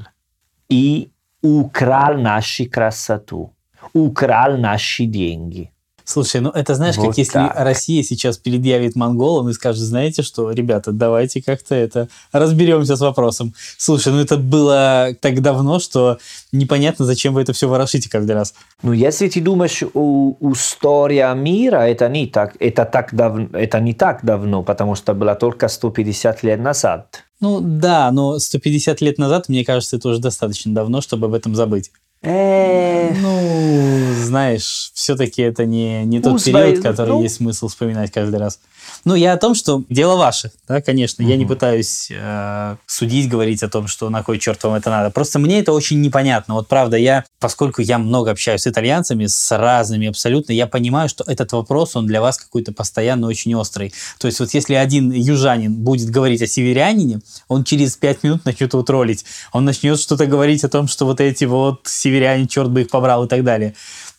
и 0.68 1.12
украл 1.42 2.18
нашу 2.18 2.70
красоту, 2.70 3.54
украл 3.94 4.58
наши 4.58 5.06
деньги. 5.06 5.72
Слушай, 6.04 6.42
ну 6.42 6.50
это 6.50 6.76
знаешь, 6.76 6.98
Вот 6.98 7.08
как 7.08 7.18
если 7.18 7.34
так. 7.34 7.54
Россия 7.56 8.04
сейчас 8.04 8.38
предъявит 8.38 8.96
монголам 8.96 9.50
и 9.50 9.54
скажет, 9.54 9.82
знаете 9.82 10.22
что, 10.24 10.52
ребята, 10.52 10.92
давайте 10.92 11.42
как-то 11.42 11.76
это 11.76 12.08
разберемся 12.32 12.96
с 12.96 13.02
вопросом. 13.02 13.54
Слушай, 13.78 14.14
ну 14.14 14.20
это 14.20 14.38
было 14.38 15.16
так 15.20 15.42
давно, 15.42 15.80
что 15.80 16.18
непонятно, 16.52 17.06
зачем 17.06 17.34
вы 17.34 17.42
это 17.42 17.54
все 17.54 17.68
ворошите 17.68 18.10
каждый 18.10 18.34
раз. 18.34 18.54
Ну, 18.84 18.94
если 18.94 19.28
ты 19.28 19.42
думаешь 19.42 19.84
у, 19.94 20.36
история 20.52 21.34
мира, 21.34 21.78
это 21.78 22.10
не, 22.10 22.28
так, 22.28 22.56
это, 22.60 22.86
так 22.86 23.14
дав, 23.14 23.38
это 23.54 23.80
не 23.80 23.94
так 23.94 24.24
давно, 24.24 24.64
потому 24.64 24.96
что 24.96 25.14
было 25.14 25.36
только 25.36 25.68
150 25.68 26.44
лет 26.44 26.60
назад. 26.60 27.24
Ну 27.40 27.60
да, 27.60 28.12
но 28.12 28.38
150 28.38 29.02
лет 29.02 29.18
назад, 29.18 29.50
мне 29.50 29.66
кажется, 29.66 29.98
это 29.98 30.10
уже 30.10 30.20
достаточно 30.20 30.74
давно, 30.74 31.02
чтобы 31.02 31.26
об 31.26 31.34
этом 31.34 31.56
забыть. 31.56 31.92
Ну, 32.24 34.14
знаешь, 34.32 34.92
все-таки 34.94 35.42
это 35.42 35.66
не, 35.66 36.06
не 36.06 36.22
тот 36.22 36.44
период, 36.44 36.82
который 36.84 37.10
ну. 37.10 37.24
есть 37.24 37.38
смысл 37.38 37.68
вспоминать 37.68 38.12
каждый 38.12 38.40
раз. 38.40 38.60
Ну, 39.04 39.16
я 39.16 39.34
о 39.34 39.38
том, 39.38 39.56
что 39.56 39.84
дело 39.90 40.16
ваше, 40.16 40.52
да, 40.68 40.82
конечно. 40.82 41.24
Я 41.24 41.36
не 41.36 41.46
пытаюсь 41.46 42.10
э, 42.12 42.76
судить, 42.86 43.30
говорить 43.30 43.64
о 43.64 43.70
том, 43.70 43.88
что 43.88 44.10
на 44.10 44.22
кой 44.22 44.38
черт 44.38 44.64
вам 44.64 44.76
это 44.76 44.90
надо. 44.92 45.10
Просто 45.10 45.40
мне 45.40 45.60
это 45.60 45.74
очень 45.74 46.02
непонятно. 46.02 46.54
Вот 46.54 46.68
правда, 46.68 46.98
я, 46.98 47.26
поскольку 47.40 47.82
я 47.82 47.98
много 47.98 48.32
общаюсь 48.32 48.62
с 48.62 48.68
итальянцами, 48.68 49.26
с 49.26 49.58
разными 49.58 50.08
абсолютно, 50.08 50.54
я 50.54 50.68
понимаю, 50.68 51.10
что 51.10 51.24
этот 51.26 51.52
вопрос, 51.54 51.96
он 51.96 52.06
для 52.06 52.22
вас 52.22 52.38
какой-то 52.38 52.74
постоянно 52.74 53.28
очень 53.28 53.56
острый. 53.56 53.94
То 54.20 54.28
есть 54.28 54.40
вот 54.40 54.54
если 54.54 54.76
один 54.76 55.12
южанин 55.12 55.74
будет 55.74 56.10
говорить 56.10 56.42
о 56.42 56.48
северянине, 56.48 57.22
он 57.48 57.64
через 57.64 57.98
пять 57.98 58.22
минут 58.24 58.46
начнет 58.46 58.74
его 58.74 58.84
троллить. 58.84 59.26
Он 59.52 59.66
начнет 59.66 60.00
что-то 60.00 60.28
говорить 60.28 60.64
о 60.64 60.70
том, 60.70 60.88
что 60.88 61.06
вот 61.06 61.22
эти 61.22 61.46
вот 61.46 61.82
северяне, 61.86 62.11
черт 62.48 62.70
бы 62.70 62.82
их 62.82 62.90
побрал 62.90 63.26
и 63.26 63.28
так 63.28 63.44
далее. 63.44 63.74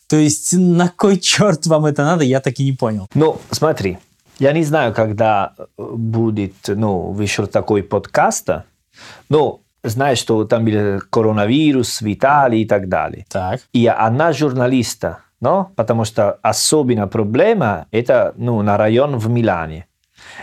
То 0.08 0.16
есть 0.16 0.52
на 0.52 0.88
кой 0.88 1.18
черт 1.18 1.66
вам 1.66 1.86
это 1.86 2.04
надо, 2.04 2.24
я 2.24 2.40
так 2.40 2.58
и 2.58 2.64
не 2.64 2.72
понял. 2.72 3.08
Ну, 3.14 3.40
смотри, 3.50 3.98
я 4.38 4.52
не 4.52 4.64
знаю, 4.64 4.92
когда 4.92 5.54
э, 5.56 5.64
будет, 5.78 6.54
ну, 6.66 7.12
вышел 7.12 7.46
такой 7.46 7.82
подкаст, 7.82 8.48
но 9.28 9.60
знаешь, 9.84 10.18
что 10.18 10.44
там 10.44 10.64
был 10.64 11.00
коронавирус 11.10 12.00
в 12.00 12.12
Италии 12.12 12.60
и 12.60 12.66
так 12.66 12.88
далее. 12.88 13.26
Так. 13.28 13.60
И 13.72 13.86
она 13.86 14.32
журналиста, 14.32 15.18
no? 15.40 15.66
потому 15.76 16.04
что 16.04 16.38
особенно 16.42 17.08
проблема 17.08 17.86
это 17.90 18.34
ну, 18.36 18.62
на 18.62 18.76
район 18.76 19.16
в 19.16 19.28
Милане. 19.28 19.86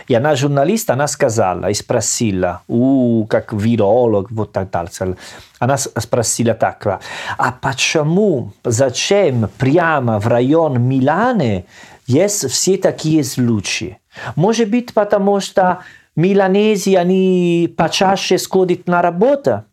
И 0.08 0.14
она 0.14 0.36
журналист, 0.36 0.90
она 0.90 1.06
сказала 1.06 1.70
и 1.70 1.74
спросила, 1.74 2.62
у, 2.68 3.26
как 3.26 3.52
виролог, 3.52 4.30
вот 4.30 4.52
так 4.52 4.70
далее. 4.70 5.16
Она 5.58 5.76
спросила 5.76 6.54
так, 6.54 7.00
а 7.38 7.52
почему, 7.60 8.52
зачем 8.64 9.48
прямо 9.58 10.18
в 10.18 10.26
район 10.26 10.80
Миланы 10.82 11.66
есть 12.06 12.48
все 12.50 12.76
такие 12.76 13.24
случаи? 13.24 13.98
Может 14.36 14.68
быть, 14.70 14.92
потому 14.94 15.40
что 15.40 15.80
миланези, 16.16 16.94
они 16.94 17.72
почаще 17.76 18.38
сходят 18.38 18.86
на 18.88 19.02
работу? 19.02 19.64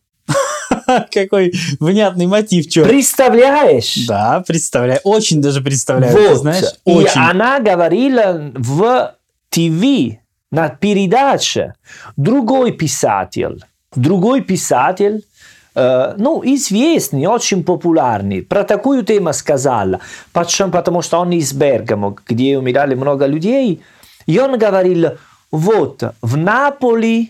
Какой 1.12 1.54
внятный 1.80 2.28
мотив, 2.28 2.68
черт. 2.70 2.88
Представляешь? 2.88 4.06
Да, 4.08 4.44
представляю. 4.46 5.00
Очень 5.04 5.42
даже 5.42 5.62
представляю. 5.62 6.16
ты 6.16 6.30
Вот. 6.30 6.38
знаешь, 6.38 6.66
И 6.86 6.92
очень. 6.92 7.20
она 7.20 7.60
говорила 7.60 8.52
в 8.54 9.14
ТВ, 9.50 10.18
на 10.52 10.70
передаче, 10.70 11.74
другой 12.16 12.72
писатель, 12.72 13.64
другой 13.96 14.42
писатель, 14.42 15.24
э, 15.76 16.14
ну, 16.18 16.42
известный, 16.44 17.28
очень 17.28 17.64
популярный, 17.64 18.42
про 18.42 18.64
такую 18.64 19.04
тему 19.04 19.34
сказала, 19.34 20.00
почему? 20.34 20.72
потому 20.72 21.02
что 21.02 21.20
он 21.20 21.32
из 21.32 21.54
Бергамо, 21.54 22.16
где 22.28 22.58
умирали 22.58 22.96
много 22.96 23.26
людей, 23.26 23.82
и 24.26 24.40
он 24.40 24.58
говорил, 24.58 25.18
вот, 25.52 26.04
в 26.22 26.38
Наполе 26.38 27.30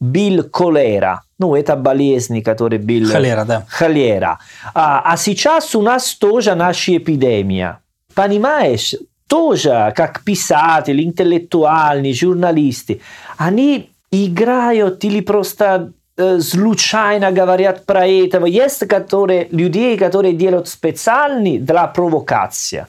был 0.00 0.48
холера, 0.52 1.22
ну, 1.38 1.54
это 1.54 1.74
болезнь, 1.76 2.42
который 2.42 2.78
был... 2.78 3.10
Холера, 3.10 3.44
да. 3.44 3.66
холера. 3.68 4.38
А, 4.74 5.00
а 5.04 5.16
сейчас 5.16 5.74
у 5.74 5.80
нас 5.80 6.14
тоже 6.14 6.54
наша 6.54 6.98
эпидемия. 6.98 7.78
Понимаешь? 8.14 8.94
Тоже, 9.30 9.92
как 9.94 10.24
писатели, 10.24 11.04
интеллектуальные, 11.04 12.12
журналисты, 12.14 13.00
они 13.36 13.88
играют 14.10 15.04
или 15.04 15.20
просто 15.20 15.92
э, 16.16 16.40
случайно 16.40 17.30
говорят 17.30 17.86
про 17.86 18.08
этого. 18.08 18.46
Есть 18.46 18.88
которые, 18.88 19.46
людей, 19.52 19.96
которые 19.96 20.32
делают 20.34 20.66
специальные 20.66 21.60
для 21.60 21.86
провокации. 21.86 22.88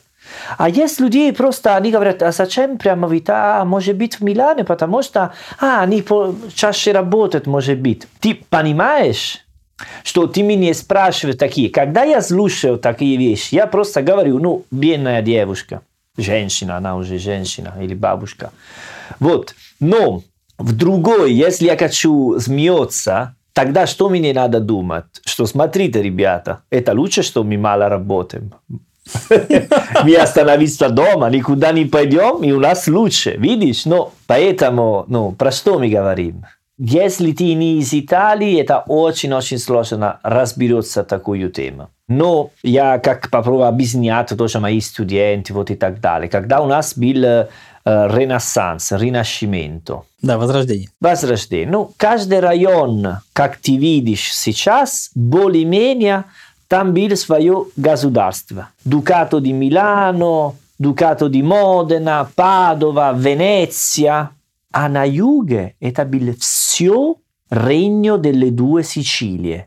А 0.57 0.67
есть 0.67 0.99
людей 0.99 1.31
просто, 1.31 1.75
они 1.75 1.91
говорят, 1.91 2.23
а 2.23 2.31
зачем 2.31 2.79
прямо 2.79 3.07
в 3.07 3.15
Италии, 3.15 3.67
может 3.67 3.95
быть 3.95 4.15
в 4.19 4.23
Милане, 4.23 4.63
потому 4.63 5.03
что, 5.03 5.33
а, 5.59 5.81
они 5.81 6.01
по- 6.01 6.33
чаще 6.55 6.91
работают, 6.91 7.45
может 7.45 7.77
быть. 7.77 8.07
Ты 8.19 8.39
понимаешь, 8.49 9.45
что 10.03 10.25
ты 10.25 10.41
меня 10.41 10.73
спрашиваешь 10.73 11.37
такие, 11.37 11.69
когда 11.69 12.03
я 12.03 12.19
слушаю 12.19 12.79
такие 12.79 13.17
вещи, 13.17 13.53
я 13.53 13.67
просто 13.67 14.01
говорю, 14.01 14.39
ну, 14.39 14.65
бедная 14.71 15.21
девушка, 15.21 15.81
женщина, 16.17 16.77
она 16.77 16.95
уже 16.95 17.17
женщина 17.17 17.73
или 17.81 17.93
бабушка. 17.93 18.51
Вот, 19.19 19.55
но 19.79 20.23
в 20.57 20.75
другой, 20.75 21.33
если 21.33 21.65
я 21.65 21.77
хочу 21.77 22.39
смеяться, 22.39 23.35
тогда 23.53 23.87
что 23.87 24.09
мне 24.09 24.33
надо 24.33 24.59
думать? 24.59 25.05
Что 25.25 25.45
смотрите, 25.45 26.01
ребята, 26.01 26.61
это 26.69 26.93
лучше, 26.93 27.23
что 27.23 27.43
мы 27.43 27.57
мало 27.57 27.89
работаем. 27.89 28.53
Мы 30.03 30.15
остановиться 30.15 30.89
дома, 30.89 31.29
никуда 31.29 31.71
не 31.71 31.85
пойдем, 31.85 32.43
и 32.43 32.51
у 32.51 32.59
нас 32.59 32.87
лучше, 32.87 33.35
видишь? 33.35 33.85
Но 33.85 34.13
поэтому, 34.27 35.05
ну, 35.07 35.31
про 35.31 35.51
что 35.51 35.79
мы 35.79 35.89
говорим? 35.89 36.45
Если 36.83 37.31
ты 37.31 37.53
не 37.53 37.77
из 37.77 37.93
Италии, 37.93 38.59
это 38.59 38.79
очень-очень 38.87 39.59
сложно 39.59 40.19
разбираться 40.23 41.03
в 41.03 41.05
такую 41.05 41.51
тему. 41.51 41.89
Но 42.07 42.49
я 42.63 42.97
как 42.97 43.29
попробую 43.29 43.67
объяснять 43.67 44.29
тоже 44.35 44.59
мои 44.59 44.81
студенты 44.81 45.53
вот 45.53 45.69
и 45.69 45.75
так 45.75 45.99
далее. 46.01 46.27
Когда 46.27 46.59
у 46.59 46.65
нас 46.65 46.97
был 46.97 47.47
ренессанс, 47.85 48.91
ринascimento, 48.93 50.01
Да, 50.23 50.39
возрождение. 50.39 50.89
возрождение. 50.99 51.67
Ну, 51.69 51.91
каждый 51.97 52.39
район, 52.39 53.17
как 53.33 53.57
ты 53.57 53.77
видишь 53.77 54.33
сейчас, 54.35 55.11
более-менее 55.13 56.23
там 56.67 56.93
было 56.95 57.13
свое 57.15 57.65
государство. 57.75 58.69
Дукато 58.85 59.39
di 59.39 59.51
Milano, 59.53 60.55
Дукато 60.79 61.27
di 61.29 61.43
Modena, 61.43 62.27
Падова, 62.35 63.13
Венеция. 63.15 64.31
А 64.71 64.87
на 64.89 65.03
юге 65.03 65.75
это 65.79 66.05
было 66.05 66.33
все 66.39 67.15
regno 67.49 68.17
delle 68.17 68.49
due 68.51 68.81
Sicilie. 68.83 69.65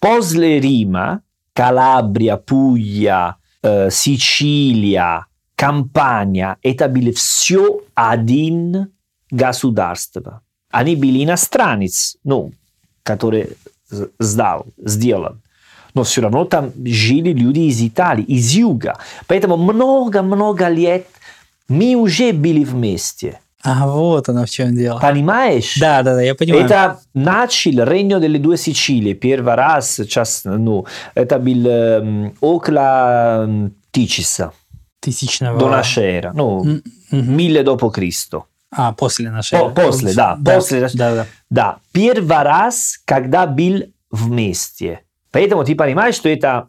После 0.00 0.60
Рима, 0.60 1.20
Калабрия, 1.52 2.36
Пугlia, 2.36 3.34
э, 3.62 3.90
Сицилия, 3.90 5.26
Кампания, 5.56 6.56
это 6.62 6.88
было 6.88 7.12
все 7.12 7.80
один 7.94 8.88
государство. 9.30 10.40
Они 10.70 10.96
были 10.96 11.24
иностранец, 11.24 12.16
ну, 12.24 12.52
который 13.02 13.56
з- 13.90 14.08
сдал, 14.18 14.66
сделал. 14.78 15.36
Но 15.94 16.04
все 16.04 16.20
равно 16.22 16.44
там 16.44 16.70
жили 16.84 17.32
люди 17.32 17.60
из 17.60 17.82
Италии, 17.82 18.24
из 18.24 18.52
юга. 18.52 18.98
Поэтому 19.26 19.56
много-много 19.56 20.68
лет 20.68 21.06
мы 21.68 21.94
уже 21.96 22.32
были 22.32 22.62
вместе. 22.64 23.40
А 23.64 23.88
вот 23.88 24.28
оно 24.28 24.44
в 24.44 24.50
чем 24.50 24.74
дело. 24.76 25.00
Понимаешь? 25.00 25.76
Да, 25.80 26.02
да, 26.02 26.14
да, 26.14 26.22
я 26.22 26.34
понимаю. 26.34 26.64
Это 26.64 27.00
начал 27.12 27.72
Regno 27.72 28.20
delle 28.20 28.38
due 28.38 28.54
Sicilie 28.54 29.14
первый 29.14 29.54
раз, 29.54 29.96
сейчас, 29.96 30.42
ну, 30.44 30.86
это 31.14 31.38
был 31.38 31.66
эм, 31.66 32.34
около 32.40 33.70
Тичиса, 33.90 34.52
Тысячного... 35.00 35.58
до 35.58 35.68
нашей 35.68 36.04
эры, 36.04 36.32
ну, 36.34 36.64
М, 36.64 36.82
мгм. 37.10 37.36
мille 37.36 37.64
dopo 37.64 37.90
Cristo. 37.92 38.44
А, 38.70 38.92
после 38.92 39.30
нашей... 39.30 39.58
По- 39.58 39.70
после, 39.70 40.12
да, 40.14 40.36
да, 40.38 40.54
после 40.54 40.88
Да, 40.94 41.14
да. 41.14 41.26
Да, 41.50 41.76
первый 41.92 42.42
раз, 42.42 43.00
когда 43.04 43.46
был 43.46 43.82
вместе. 44.10 45.00
Поэтому 45.32 45.64
ты 45.64 45.74
понимаешь, 45.74 46.14
что 46.14 46.28
это 46.28 46.68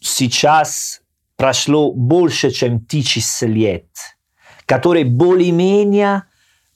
сейчас 0.00 1.00
прошло 1.36 1.92
больше, 1.92 2.50
чем 2.50 2.80
тысяч 2.80 3.24
лет, 3.42 3.86
которые 4.66 5.04
более-менее, 5.04 6.24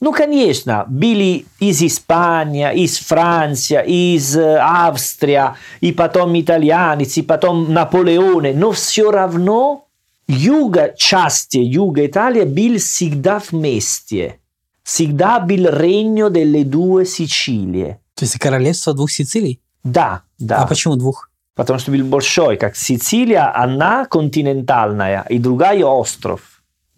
ну, 0.03 0.11
конечно, 0.11 0.85
были 0.89 1.47
из 1.61 1.81
Испании, 1.81 2.75
из 2.83 2.99
Франции, 2.99 3.81
из 3.87 4.37
э, 4.37 4.59
Австрии, 4.59 5.41
и 5.81 5.93
потом 5.93 6.35
итальянец, 6.41 7.19
и 7.19 7.23
потом 7.23 7.73
Наполеоне, 7.73 8.53
но 8.53 8.73
все 8.73 9.13
равно 9.13 9.87
юга, 10.27 10.93
части 10.97 11.59
юга 11.59 12.05
Италии 12.05 12.43
был 12.43 12.79
всегда 12.79 13.41
вместе. 13.49 14.41
Всегда 14.83 15.39
был 15.39 15.69
регно 15.69 16.31
delle 16.31 16.65
due 16.65 17.05
Сицилии. 17.05 17.97
То 18.17 18.25
есть 18.25 18.41
королевство 18.41 18.95
двух 18.95 19.13
Сицилий? 19.13 19.61
Да, 19.85 20.23
да. 20.37 20.63
А 20.63 20.67
почему 20.67 20.97
двух? 20.97 21.31
Потому 21.55 21.79
что 21.79 21.93
был 21.93 22.05
большой, 22.05 22.57
как 22.57 22.75
Сицилия, 22.75 23.57
она 23.57 24.07
континентальная, 24.07 25.25
и 25.29 25.39
другая 25.39 25.85
остров. 25.85 26.41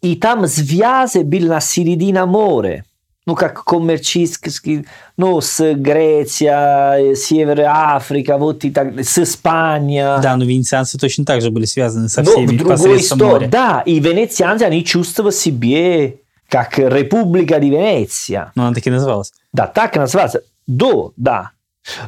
И 0.00 0.16
там 0.16 0.46
связи 0.46 1.18
был 1.18 1.48
на 1.48 1.60
середине 1.60 2.24
моря. 2.24 2.82
Ну, 3.26 3.34
как 3.34 3.64
коммерческий, 3.64 4.86
ну, 5.16 5.40
с 5.40 5.74
Греция, 5.74 7.14
Север 7.14 7.62
Африка, 7.62 8.36
вот 8.36 8.64
и 8.64 8.70
так, 8.70 9.00
с 9.00 9.18
Испания. 9.18 10.18
Да, 10.22 10.36
но 10.36 10.44
венецианцы 10.44 10.98
точно 10.98 11.24
так 11.24 11.40
же 11.40 11.50
были 11.50 11.64
связаны 11.64 12.10
со 12.10 12.22
Но 12.22 12.30
всеми 12.30 12.58
другой 12.58 12.76
посредством 12.76 13.18
истории. 13.18 13.32
моря. 13.32 13.48
Да, 13.48 13.82
и 13.86 13.98
венецианцы, 13.98 14.64
они 14.64 14.84
чувствовали 14.84 15.32
себе 15.32 16.16
как 16.48 16.78
Республика 16.78 17.58
di 17.58 17.70
Venezia. 17.70 18.50
Но 18.54 18.66
она 18.66 18.74
таки 18.74 18.90
называлась. 18.90 19.32
Да, 19.54 19.66
так 19.66 19.96
называется. 19.96 20.42
До, 20.66 21.12
да. 21.16 21.50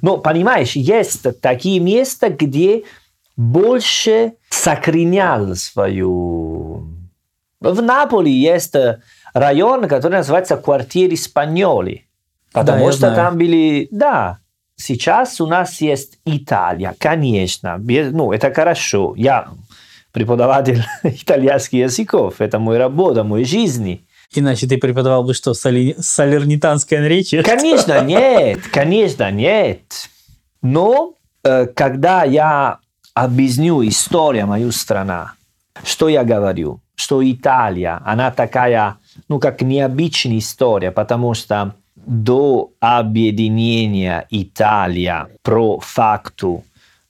Но, 0.03 0.19
понимаешь, 0.19 0.73
есть 0.73 1.27
такие 1.41 1.81
места, 1.81 2.29
где 2.29 2.85
больше 3.37 4.35
сохранял 4.51 5.55
свою... 5.57 6.89
В 7.61 7.83
Наполе 7.83 8.31
есть 8.31 8.75
район, 9.37 9.87
который 9.87 10.15
называется 10.15 10.57
квартиры 10.57 11.17
Спаньоли. 11.17 12.07
Потому 12.53 12.87
Да, 12.87 12.93
что 12.93 13.15
там 13.15 13.37
были... 13.37 13.89
Да, 13.91 14.39
сейчас 14.77 15.41
у 15.41 15.47
нас 15.47 15.81
есть 15.83 16.19
Италия, 16.25 16.95
конечно. 16.99 17.77
Ну, 17.79 18.33
это 18.33 18.53
хорошо. 18.53 19.15
Я 19.17 19.49
преподаватель 20.13 20.83
итальянских 21.03 21.81
языков. 21.81 22.41
Это 22.41 22.59
моя 22.59 22.79
работа, 22.79 23.25
моя 23.25 23.45
жизнь. 23.45 24.01
Иначе 24.35 24.67
ты 24.67 24.79
преподавал 24.79 25.23
бы 25.23 25.35
что, 25.35 25.53
соли... 25.53 25.95
салернитанское 25.99 27.01
наречие? 27.01 27.43
Конечно, 27.43 28.01
нет, 28.01 28.61
конечно, 28.73 29.31
нет. 29.31 30.09
Но 30.63 31.15
э, 31.45 31.67
когда 31.67 32.25
я 32.25 32.79
объясню 33.13 33.87
историю 33.87 34.47
мою 34.47 34.73
страна, 34.73 35.35
что 35.85 36.09
я 36.09 36.25
говорю? 36.25 36.81
Что 36.95 37.23
Италия, 37.23 38.01
она 38.07 38.31
такая, 38.31 38.97
ну, 39.29 39.39
как 39.39 39.63
необычная 39.63 40.39
история, 40.39 40.91
потому 40.91 41.35
что 41.35 41.75
до 41.95 42.73
объединения 42.81 44.27
Италия 44.31 45.29
про 45.43 45.81
факту 45.81 46.65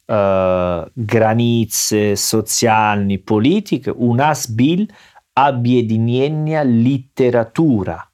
э, 0.09 0.89
границы 0.97 2.15
социальной 2.17 3.19
политики 3.19 3.91
у 3.91 4.15
нас 4.15 4.49
был 4.49 4.89
объединение 5.35 6.65
литература. 6.65 8.07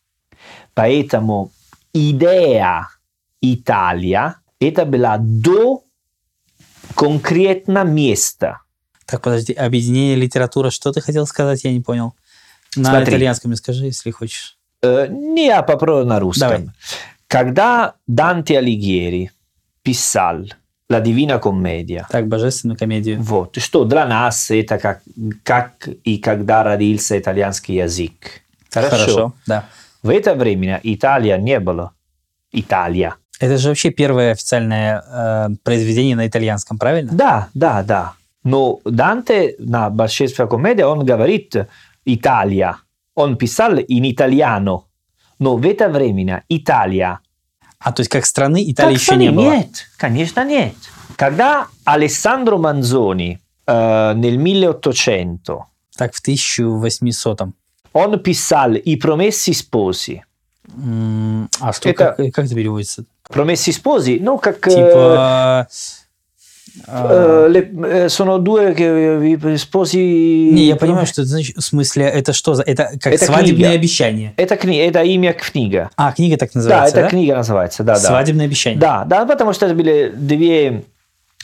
Поэтому 0.75 1.51
идея 1.93 2.89
Италия 3.41 4.37
это 4.59 4.85
была 4.85 5.19
до 5.19 5.83
конкретно 6.95 7.85
места. 7.85 8.61
Так, 9.07 9.23
подожди, 9.23 9.53
объединение 9.53 10.17
литература, 10.17 10.71
что 10.71 10.93
ты 10.93 11.01
хотел 11.01 11.27
сказать, 11.27 11.65
я 11.65 11.73
не 11.73 11.81
понял. 11.81 12.15
На 12.77 12.91
Смотри. 12.91 13.11
итальянском 13.11 13.55
скажи, 13.57 13.87
если 13.87 14.11
хочешь. 14.11 14.57
Э, 14.83 15.07
не 15.09 15.47
я 15.47 15.63
попробую 15.63 16.07
на 16.07 16.19
русском. 16.21 16.49
Давай. 16.49 16.69
Когда 17.27 17.95
Данте 18.07 18.59
Алигьери 18.59 19.31
писал 19.83 20.41
«La 20.91 21.03
Divina 21.03 21.41
Commedia», 21.41 22.05
Так, 22.11 22.27
божественную 22.29 22.79
комедию. 22.79 23.21
вот, 23.23 23.57
что 23.59 23.85
для 23.85 24.07
нас 24.07 24.51
это 24.51 24.79
как, 24.79 25.01
как 25.43 25.89
и 26.05 26.19
когда 26.19 26.63
родился 26.63 27.19
итальянский 27.19 27.77
язык. 27.77 28.43
Хорошо. 28.71 29.35
да. 29.47 29.67
В 30.03 30.09
это 30.11 30.35
время 30.35 30.81
Италия 30.83 31.37
не 31.39 31.61
было. 31.61 31.93
Италия. 32.53 33.15
Это 33.41 33.57
же 33.57 33.69
вообще 33.69 33.91
первое 33.91 34.33
официальное 34.33 35.03
э, 35.07 35.49
произведение 35.63 36.17
на 36.17 36.27
итальянском, 36.27 36.79
правильно? 36.79 37.13
Да, 37.13 37.49
да, 37.55 37.83
да. 37.83 38.13
Но 38.45 38.81
Данте 38.85 39.55
на 39.59 39.91
Божественная 39.91 40.49
комедия, 40.49 40.87
он 40.87 41.05
говорит 41.05 41.55
Италия. 42.05 42.77
Он 43.15 43.37
писал 43.37 43.75
in 43.79 44.05
italiano. 44.15 44.83
Но 45.38 45.57
в 45.57 45.67
это 45.67 45.88
время 45.88 46.45
Италия. 46.49 47.19
А 47.79 47.93
то 47.93 48.01
есть 48.01 48.11
как 48.11 48.25
страны 48.27 48.62
Италии 48.71 48.95
Как 48.95 49.03
еще 49.03 49.17
не 49.17 49.27
страны? 49.29 49.43
было? 49.43 49.55
Нет, 49.57 49.87
конечно 49.99 50.45
нет. 50.45 50.75
Когда 51.17 51.67
Alessandro 51.85 52.57
Manzoni 52.59 53.38
э, 53.67 54.15
nel 54.15 54.37
1800 54.69 55.62
Так, 55.97 56.15
в 56.15 56.21
1800-м. 56.23 57.55
он 57.93 58.19
писал 58.21 58.73
«I 58.73 58.97
promessi 58.97 59.53
sposi». 59.53 60.21
М, 60.77 61.49
А 61.61 61.73
что, 61.73 61.88
Это- 61.91 62.15
как, 62.17 62.17
как 62.35 62.45
это 62.47 62.55
переводится? 62.55 63.05
Promessi 63.29 63.73
sposi, 63.73 64.19
ну, 64.21 64.38
как... 64.38 64.67
э, 64.69 64.71
Типа... 64.71 65.69
э, 65.69 65.73
le- 67.49 67.71
э, 68.05 68.09
sono 68.09 68.39
due 68.39 68.73
che 68.73 69.57
sposi... 69.59 69.99
Не, 70.53 70.65
я 70.67 70.77
понимаю, 70.77 71.07
что 71.07 71.23
это 71.23 71.31
значит. 71.31 71.57
В 71.57 71.61
смысле, 71.61 72.05
это 72.07 72.33
что 72.33 72.55
за... 72.55 72.63
Это 72.63 72.91
как 73.01 73.13
Это 73.13 73.25
свадебное 73.27 73.55
книга. 73.71 73.75
обещание. 73.75 74.33
Это, 74.37 74.57
кни... 74.57 74.77
это 74.79 75.03
имя 75.03 75.33
книга. 75.33 75.91
А, 75.97 76.13
книга 76.13 76.37
так 76.37 76.51
Да, 76.53 76.59
называется, 76.61 76.97
эта 76.97 77.03
да? 77.05 77.11
книга 77.11 77.35
называется, 77.35 77.83
да, 77.85 77.95
да. 77.95 78.01
Свадебное 78.01 78.47
обещание. 78.47 78.81
Да, 78.81 79.05
да, 79.05 79.25
потому 79.27 79.53
что 79.53 79.67
это 79.67 79.75
были 79.75 80.13
две, 80.15 80.85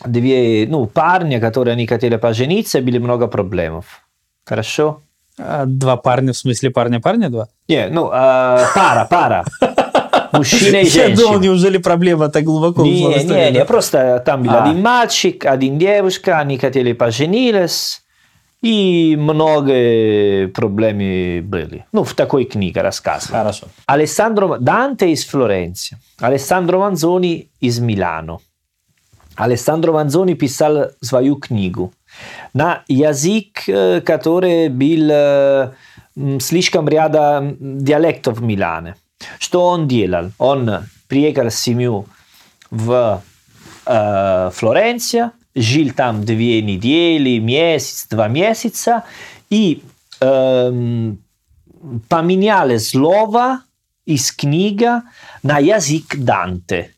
две 0.04 0.66
ну, 0.68 0.86
парни, 0.86 1.38
которые 1.38 1.72
они 1.74 1.86
хотели 1.86 2.16
пожениться, 2.16 2.80
были 2.80 2.98
много 2.98 3.26
проблем. 3.26 3.82
Хорошо? 4.44 5.02
А, 5.38 5.64
Два 5.66 5.96
парня, 5.96 6.32
в 6.32 6.36
смысле 6.36 6.70
парня-парня 6.70 7.28
два? 7.30 7.48
Не, 7.68 7.88
ну, 7.88 8.06
э, 8.08 8.10
пара, 8.74 9.06
пара. 9.10 9.44
Мужчина 10.32 10.76
и 10.76 10.86
Я 10.86 11.08
думал, 11.08 11.16
женщина. 11.16 11.38
неужели 11.38 11.78
проблема 11.78 12.28
так 12.28 12.44
глубоко 12.44 12.82
ушла 12.82 12.90
в 12.90 13.12
Не, 13.12 13.18
историю, 13.18 13.46
не, 13.46 13.52
да? 13.52 13.58
не, 13.60 13.64
просто 13.64 14.22
там 14.24 14.42
был 14.42 14.50
А. 14.52 14.64
один 14.64 14.82
мальчик, 14.82 15.44
один 15.46 15.78
девушка, 15.78 16.38
они 16.38 16.58
хотели 16.58 16.92
поженились, 16.92 18.02
и 18.62 19.16
много 19.18 20.48
проблем 20.54 20.98
были. 21.48 21.84
Ну, 21.92 22.02
в 22.04 22.14
такой 22.14 22.44
книге 22.44 22.82
рассказано. 22.82 23.38
Хорошо. 23.38 23.66
Alessandro 23.88 24.58
Dante 24.58 25.10
из 25.12 25.24
Флоренции, 25.26 25.96
Alessandro 26.20 26.80
Manzoni 26.90 27.46
из 27.60 27.78
Милано. 27.78 28.38
Alessandro 29.36 29.92
Manzoni 29.94 30.34
писал 30.34 30.90
свою 31.00 31.36
книгу 31.36 31.92
на 32.54 32.82
язык, 32.88 33.68
э, 33.68 34.00
который 34.00 34.68
был 34.68 35.08
э, 35.12 35.70
м, 36.16 36.40
слишком 36.40 36.88
ряда 36.88 37.54
диалектов 37.60 38.38
в 38.38 38.42
Милане. 38.42 38.96
Что 39.38 39.66
он 39.66 39.88
делал? 39.88 40.32
Он 40.38 40.84
приехал 41.08 41.50
с 41.50 41.56
семью 41.56 42.06
в 42.70 43.22
э, 43.86 44.50
Флоренцию, 44.52 45.32
жил 45.54 45.92
там 45.92 46.24
две 46.24 46.62
недели, 46.62 47.38
месяц, 47.38 48.06
два 48.08 48.28
месяца, 48.28 49.04
и 49.50 49.82
эм, 50.20 51.18
поменяли 52.08 52.78
слово 52.78 53.62
из 54.04 54.32
книги 54.32 54.88
на 55.42 55.58
язык 55.58 56.16
Данте. 56.16 56.94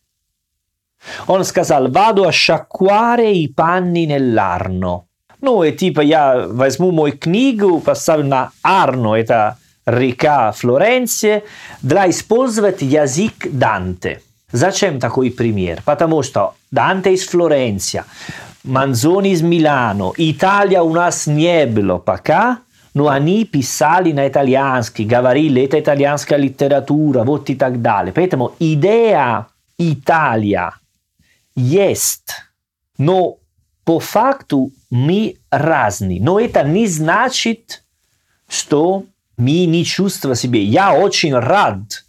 Он 1.26 1.44
сказал, 1.44 1.88
vado 1.88 2.24
a 2.24 2.30
sciacquare 2.30 3.30
i 3.30 3.48
panni 3.48 4.06
nell'Arno. 4.06 5.06
Ну, 5.40 5.64
и 5.64 5.72
типа 5.72 6.02
я 6.02 6.46
возьму 6.48 6.90
мою 6.90 7.16
книгу, 7.16 7.80
поставлю 7.80 8.26
на 8.26 8.50
Арно, 8.62 9.14
это 9.14 9.56
река 9.90 10.52
Флоренции, 10.52 11.42
для 11.82 12.08
использовать 12.08 12.82
язык 12.82 13.48
Данте. 13.50 14.22
Зачем 14.52 14.98
такой 15.00 15.30
пример? 15.30 15.82
Потому 15.84 16.22
что 16.22 16.54
Данте 16.70 17.14
из 17.14 17.26
Флоренции, 17.26 18.04
Манзони 18.64 19.32
из 19.32 19.42
Милано, 19.42 20.12
Италия 20.16 20.82
у 20.82 20.92
нас 20.92 21.26
не 21.26 21.66
было 21.66 21.98
пока, 21.98 22.58
но 22.94 23.08
они 23.08 23.44
писали 23.44 24.12
на 24.12 24.26
итальянский, 24.26 25.04
говорили, 25.04 25.62
это 25.62 25.78
итальянская 25.78 26.38
литература, 26.38 27.22
вот 27.22 27.48
и 27.48 27.54
так 27.54 27.80
далее. 27.80 28.12
Поэтому 28.12 28.52
идея 28.58 29.46
Италия 29.78 30.72
есть, 31.54 32.32
но 32.98 33.36
по 33.84 34.00
факту 34.00 34.72
мы 34.90 35.36
разные. 35.50 36.20
Но 36.20 36.40
это 36.40 36.64
не 36.64 36.86
значит, 36.86 37.84
что 38.48 39.04
мы 39.40 39.66
не 39.66 39.84
чувствуем 39.84 40.36
себе. 40.36 40.62
Я 40.62 40.92
очень 40.92 41.34
рад 41.34 42.04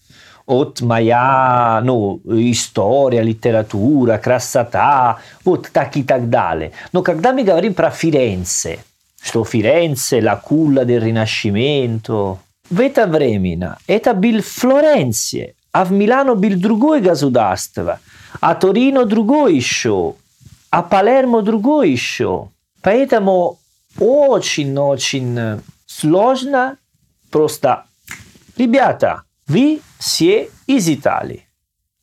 от 0.46 0.82
моя 0.82 1.82
ну, 1.84 2.20
история, 2.26 3.24
литература, 3.24 4.18
красота, 4.18 5.20
вот 5.46 5.70
так 5.72 5.98
и 5.98 6.04
так 6.04 6.30
далее. 6.30 6.74
Но 6.92 7.02
когда 7.02 7.32
мы 7.32 7.44
говорим 7.44 7.74
про 7.74 7.90
Фиренце, 7.90 8.80
что 9.22 9.44
Фиренце, 9.44 10.20
la 10.20 10.42
culla 10.42 10.84
del 10.84 11.00
Rinascimento, 11.00 12.38
в 12.70 12.80
это 12.80 13.06
время 13.06 13.78
это 13.88 14.14
был 14.14 14.42
Флоренция, 14.42 15.54
а 15.72 15.86
в 15.86 15.92
Милано 15.92 16.36
был 16.36 16.60
другое 16.60 17.02
государство, 17.02 18.00
а 18.40 18.56
Торино 18.56 19.06
другое 19.06 19.54
еще, 19.54 20.16
а 20.70 20.82
Палермо 20.82 21.42
другое 21.42 21.88
еще. 21.88 22.50
Поэтому 22.82 23.60
очень-очень 24.00 25.62
сложно 25.86 26.78
просто, 27.32 27.86
ребята, 28.58 29.24
вы 29.48 29.82
все 30.00 30.50
из 30.68 30.90
Италии. 30.90 31.46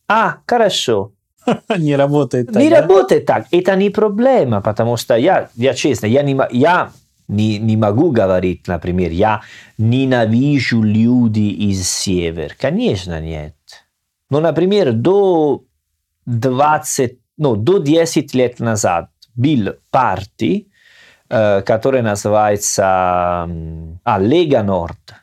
А, 0.07 0.37
хорошо. 0.45 1.13
Не 1.77 1.95
работает 1.95 2.47
так. 2.47 2.61
Не 2.61 2.69
да? 2.69 2.81
работает 2.81 3.25
так. 3.25 3.47
Это 3.51 3.75
не 3.75 3.89
проблема, 3.89 4.61
потому 4.61 4.97
что 4.97 5.15
я, 5.15 5.49
я 5.55 5.73
честно, 5.73 6.07
я 6.07 6.21
не, 6.21 6.37
я 6.51 6.91
не, 7.27 7.57
не 7.59 7.77
могу 7.77 8.11
говорить, 8.11 8.67
например, 8.67 9.11
я 9.11 9.41
ненавижу 9.77 10.81
люди 10.81 11.69
из 11.69 11.89
севера. 11.89 12.51
Конечно, 12.59 13.21
нет. 13.21 13.55
Но, 14.29 14.39
например, 14.39 14.93
до 14.93 15.63
20, 16.25 17.17
ну, 17.37 17.55
до 17.55 17.79
10 17.79 18.33
лет 18.33 18.59
назад 18.59 19.09
был 19.35 19.75
партий, 19.91 20.71
э, 21.29 21.61
который 21.61 22.01
называется 22.01 23.47
а, 24.03 24.19
Лега 24.19 24.63
Норд. 24.63 25.13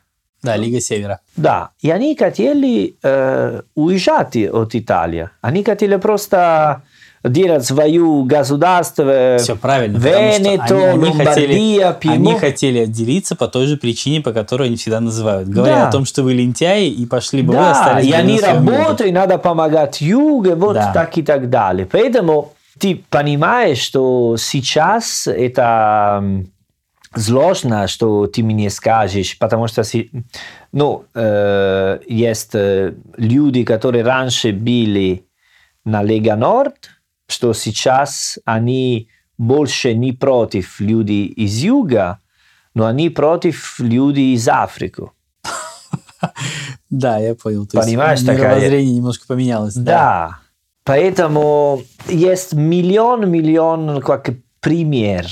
Да, 0.46 0.56
Лига 0.56 0.80
Севера. 0.80 1.20
Да, 1.36 1.70
и 1.80 1.90
они 1.90 2.16
хотели 2.16 2.96
э, 3.02 3.62
уезжать 3.74 4.36
от 4.36 4.74
Италии. 4.74 5.28
Они 5.40 5.62
хотели 5.64 5.96
просто 5.96 6.82
делать 7.24 7.64
свое 7.64 8.22
государство. 8.24 9.36
Все 9.38 9.56
правильно. 9.56 9.98
Венето, 9.98 10.92
они, 10.92 11.08
они 11.08 11.24
хотели, 11.24 11.80
Они 12.08 12.34
хотели 12.38 12.78
отделиться 12.80 13.34
по 13.36 13.48
той 13.48 13.66
же 13.66 13.76
причине, 13.76 14.20
по 14.20 14.32
которой 14.32 14.68
они 14.68 14.76
всегда 14.76 15.00
называют. 15.00 15.48
Говоря 15.48 15.76
Да. 15.82 15.88
о 15.88 15.92
том, 15.92 16.04
что 16.04 16.22
вы 16.22 16.34
лентяи, 16.34 16.88
и 16.88 17.04
пошли 17.06 17.42
бы 17.42 17.48
вы, 17.48 17.54
Да, 17.58 17.70
остались 17.72 18.06
и 18.06 18.12
они 18.12 18.40
работают, 18.40 19.00
и 19.00 19.10
надо 19.12 19.38
помогать 19.38 20.00
югу, 20.00 20.54
вот 20.54 20.74
Да. 20.74 20.92
так 20.92 21.18
и 21.18 21.22
так 21.22 21.50
далее. 21.50 21.88
Поэтому 21.90 22.52
ты 22.78 23.02
понимаешь, 23.10 23.78
что 23.78 24.36
сейчас 24.38 25.26
это 25.26 26.22
сложно, 27.16 27.86
что 27.88 28.26
ты 28.26 28.42
мне 28.42 28.70
скажешь, 28.70 29.38
потому 29.38 29.66
что 29.66 29.82
ну, 30.72 31.04
э, 31.14 31.98
есть 32.06 32.54
люди, 33.16 33.64
которые 33.64 34.04
раньше 34.04 34.52
были 34.52 35.26
на 35.84 36.02
Лега 36.02 36.36
Норд, 36.36 36.90
что 37.28 37.52
сейчас 37.52 38.38
они 38.44 39.08
больше 39.38 39.94
не 39.94 40.12
против 40.12 40.80
людей 40.80 41.26
из 41.26 41.58
юга, 41.58 42.20
но 42.74 42.86
они 42.86 43.10
против 43.10 43.78
людей 43.80 44.34
из 44.34 44.48
Африки. 44.48 45.04
Да, 46.88 47.18
я 47.18 47.34
понял. 47.34 47.66
То 47.66 47.78
есть 47.78 47.88
Понимаешь, 47.88 48.20
такая- 48.20 48.38
мировоззрение 48.38 48.96
немножко 48.96 49.26
поменялось. 49.26 49.74
Да. 49.74 49.82
Да. 49.82 50.38
Поэтому 50.84 51.82
есть 52.08 52.52
миллион-миллион 52.52 54.00
как 54.00 54.30
пример. 54.60 55.26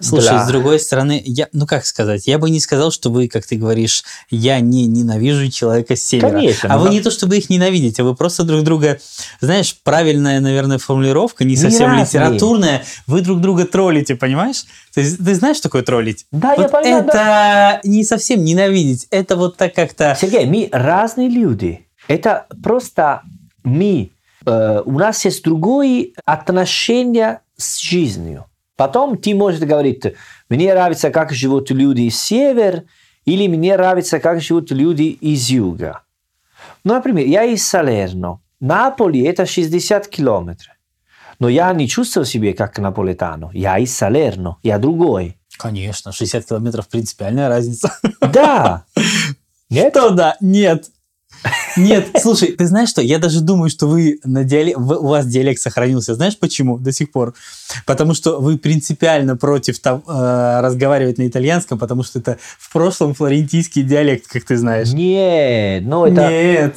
Слушай, 0.00 0.30
для- 0.30 0.44
с 0.44 0.48
другой 0.48 0.78
стороны, 0.80 1.22
я, 1.24 1.48
ну 1.52 1.66
как 1.66 1.86
сказать, 1.86 2.26
я 2.26 2.38
бы 2.38 2.50
не 2.50 2.60
сказал, 2.60 2.90
что 2.90 3.10
вы, 3.10 3.28
как 3.28 3.46
ты 3.46 3.56
говоришь, 3.56 4.04
я 4.30 4.60
не 4.60 4.86
ненавижу 4.86 5.50
человека 5.50 5.96
с 5.96 6.02
севера. 6.02 6.30
Конечно, 6.30 6.72
а 6.72 6.78
вы 6.78 6.86
но- 6.86 6.92
не 6.92 7.00
то, 7.00 7.10
чтобы 7.10 7.36
их 7.36 7.50
ненавидите, 7.50 8.02
вы 8.02 8.14
просто 8.14 8.44
друг 8.44 8.62
друга, 8.62 8.98
знаешь, 9.40 9.76
правильная, 9.82 10.40
наверное, 10.40 10.78
формулировка, 10.78 11.44
не 11.44 11.56
совсем 11.56 11.88
разные. 11.90 12.04
литературная, 12.04 12.84
вы 13.06 13.20
друг 13.20 13.40
друга 13.40 13.64
троллите, 13.64 14.14
понимаешь? 14.16 14.64
Ты, 14.94 15.02
ты 15.16 15.34
знаешь, 15.34 15.56
что 15.56 15.68
такое 15.68 15.82
троллить? 15.82 16.26
Да, 16.32 16.52
я 16.54 16.62
Вот 16.62 16.70
понимаю, 16.72 17.04
Это 17.04 17.80
не 17.84 18.04
совсем 18.04 18.44
ненавидеть, 18.44 19.06
это 19.10 19.36
вот 19.36 19.56
так 19.56 19.74
как-то... 19.74 20.16
Сергей, 20.20 20.46
мы 20.46 20.68
разные 20.72 21.28
люди. 21.28 21.86
Это 22.06 22.46
просто 22.62 23.22
мы. 23.64 24.10
э, 24.46 24.82
у 24.84 24.92
нас 24.98 25.24
есть 25.24 25.42
другое 25.44 26.08
отношение 26.24 27.40
с 27.56 27.78
жизнью. 27.78 28.46
Потом 28.78 29.18
ты 29.18 29.34
можешь 29.34 29.58
говорить, 29.58 30.04
мне 30.48 30.72
нравится, 30.72 31.10
как 31.10 31.32
живут 31.32 31.68
люди 31.72 32.02
из 32.02 32.22
севера, 32.22 32.84
или 33.24 33.48
мне 33.48 33.76
нравится, 33.76 34.20
как 34.20 34.40
живут 34.40 34.70
люди 34.70 35.02
из 35.02 35.50
юга. 35.50 36.02
Ну, 36.84 36.94
например, 36.94 37.26
я 37.26 37.42
из 37.42 37.66
Салерно. 37.66 38.40
Наполи 38.60 39.22
это 39.22 39.46
60 39.46 40.06
километров. 40.06 40.76
Но 41.40 41.48
я 41.48 41.72
не 41.72 41.88
чувствую 41.88 42.24
себя 42.24 42.54
как 42.54 42.78
наполетано. 42.78 43.50
Я 43.52 43.78
из 43.78 43.92
Салерно, 43.96 44.58
я 44.62 44.78
другой. 44.78 45.36
Конечно, 45.56 46.12
60 46.12 46.46
километров 46.46 46.86
принципиальная 46.86 47.48
разница. 47.48 47.98
Да. 48.20 48.84
Нет? 49.70 49.96
Что 49.96 50.10
да? 50.10 50.36
Нет. 50.40 50.84
Нет, 51.76 52.08
слушай, 52.20 52.52
ты 52.52 52.66
знаешь 52.66 52.88
что? 52.88 53.00
Я 53.02 53.18
даже 53.18 53.40
думаю, 53.40 53.70
что 53.70 53.86
вы 53.86 54.18
на 54.24 54.44
диале... 54.44 54.74
у 54.76 55.06
вас 55.08 55.26
диалект 55.26 55.60
сохранился. 55.60 56.14
Знаешь 56.14 56.38
почему 56.38 56.78
до 56.78 56.92
сих 56.92 57.12
пор? 57.12 57.34
Потому 57.86 58.14
что 58.14 58.40
вы 58.40 58.58
принципиально 58.58 59.36
против 59.36 59.78
того- 59.78 60.02
э, 60.08 60.60
разговаривать 60.60 61.18
на 61.18 61.26
итальянском, 61.28 61.78
потому 61.78 62.02
что 62.02 62.18
это 62.18 62.38
в 62.58 62.72
прошлом 62.72 63.14
флорентийский 63.14 63.82
диалект, 63.82 64.26
как 64.26 64.44
ты 64.44 64.56
знаешь. 64.56 64.92
Нет, 64.92 65.84
ну 65.84 66.04
это... 66.06 66.28
Нет. 66.28 66.76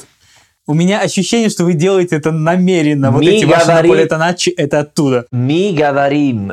У 0.64 0.74
меня 0.74 1.00
ощущение, 1.00 1.48
что 1.50 1.64
вы 1.64 1.72
делаете 1.74 2.14
это 2.14 2.30
намеренно. 2.30 3.10
Вот 3.10 3.24
Мы 3.24 3.30
эти 3.30 3.44
ваши 3.44 3.66
говорим- 3.66 3.90
наполетаначи, 3.90 4.50
это 4.50 4.78
оттуда. 4.80 5.26
Мы 5.32 5.74
говорим, 5.76 6.52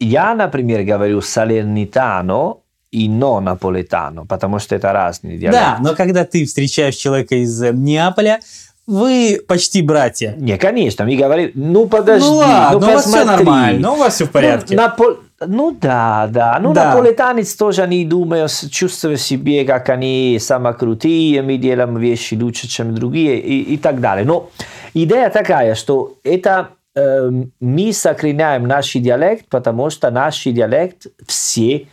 я, 0.00 0.34
например, 0.34 0.84
говорю 0.84 1.20
салернитано 1.20 2.54
и 2.92 3.08
но 3.08 3.40
наполетано, 3.40 4.26
потому 4.26 4.58
что 4.58 4.76
это 4.76 4.92
разные 4.92 5.38
диалекты. 5.38 5.60
Да, 5.60 5.78
но 5.80 5.96
когда 5.96 6.24
ты 6.24 6.44
встречаешь 6.44 6.94
человека 6.94 7.34
из 7.36 7.60
э, 7.62 7.72
Неаполя, 7.72 8.40
вы 8.86 9.40
почти 9.48 9.80
братья. 9.80 10.34
Не, 10.36 10.58
конечно, 10.58 11.04
мы 11.06 11.16
говорим, 11.16 11.52
ну 11.54 11.86
подожди, 11.86 12.28
ну 12.28 12.36
ладно, 12.36 12.78
ну 12.80 12.86
у 12.86 12.90
вас 12.90 13.06
все 13.06 13.24
нормально, 13.24 13.90
у 13.92 13.96
вас 13.96 14.14
все 14.14 14.26
в 14.26 14.30
порядке. 14.30 14.76
Ну, 14.76 14.82
напол- 14.82 15.18
ну 15.46 15.70
да, 15.80 16.28
да. 16.30 16.58
Ну, 16.60 16.72
Да. 16.74 16.88
наполитанец 16.90 17.54
тоже 17.54 17.82
они 17.82 18.04
думают, 18.04 18.52
чувствуют 18.70 19.20
себе, 19.20 19.64
как 19.64 19.88
они 19.88 20.38
самые 20.40 20.74
крутые, 20.74 21.42
мы 21.42 21.56
делаем 21.56 21.96
вещи 21.96 22.34
лучше, 22.34 22.68
чем 22.68 22.94
другие 22.94 23.40
и, 23.40 23.74
и 23.74 23.76
так 23.78 24.00
далее. 24.00 24.26
Но 24.26 24.50
идея 24.94 25.30
такая, 25.30 25.74
что 25.76 26.14
это 26.24 26.68
эм, 26.94 27.52
мы 27.60 27.92
сохраняем 27.92 28.66
наш 28.66 28.92
диалект, 28.92 29.46
потому 29.48 29.88
что 29.90 30.10
наш 30.10 30.42
диалект 30.44 31.06
все 31.26 31.86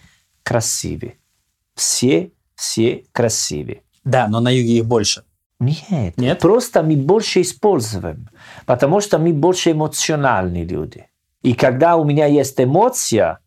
красивые. 0.49 1.13
Все, 1.75 2.31
все 2.55 3.03
красивые. 3.11 3.83
Да, 4.03 4.27
но 4.27 4.39
на 4.39 4.49
юге 4.49 4.77
их 4.77 4.85
больше. 4.85 5.23
Нет, 5.59 6.17
Нет? 6.17 6.39
просто 6.39 6.81
мы 6.81 6.95
больше 6.95 7.41
используем, 7.41 8.29
потому 8.65 8.99
что 8.99 9.19
мы 9.19 9.31
больше 9.31 9.71
эмоциональные 9.71 10.65
люди. 10.65 11.05
И 11.43 11.53
когда 11.53 11.97
у 11.97 12.03
меня 12.03 12.25
есть 12.25 12.59
эмоция, 12.59 13.39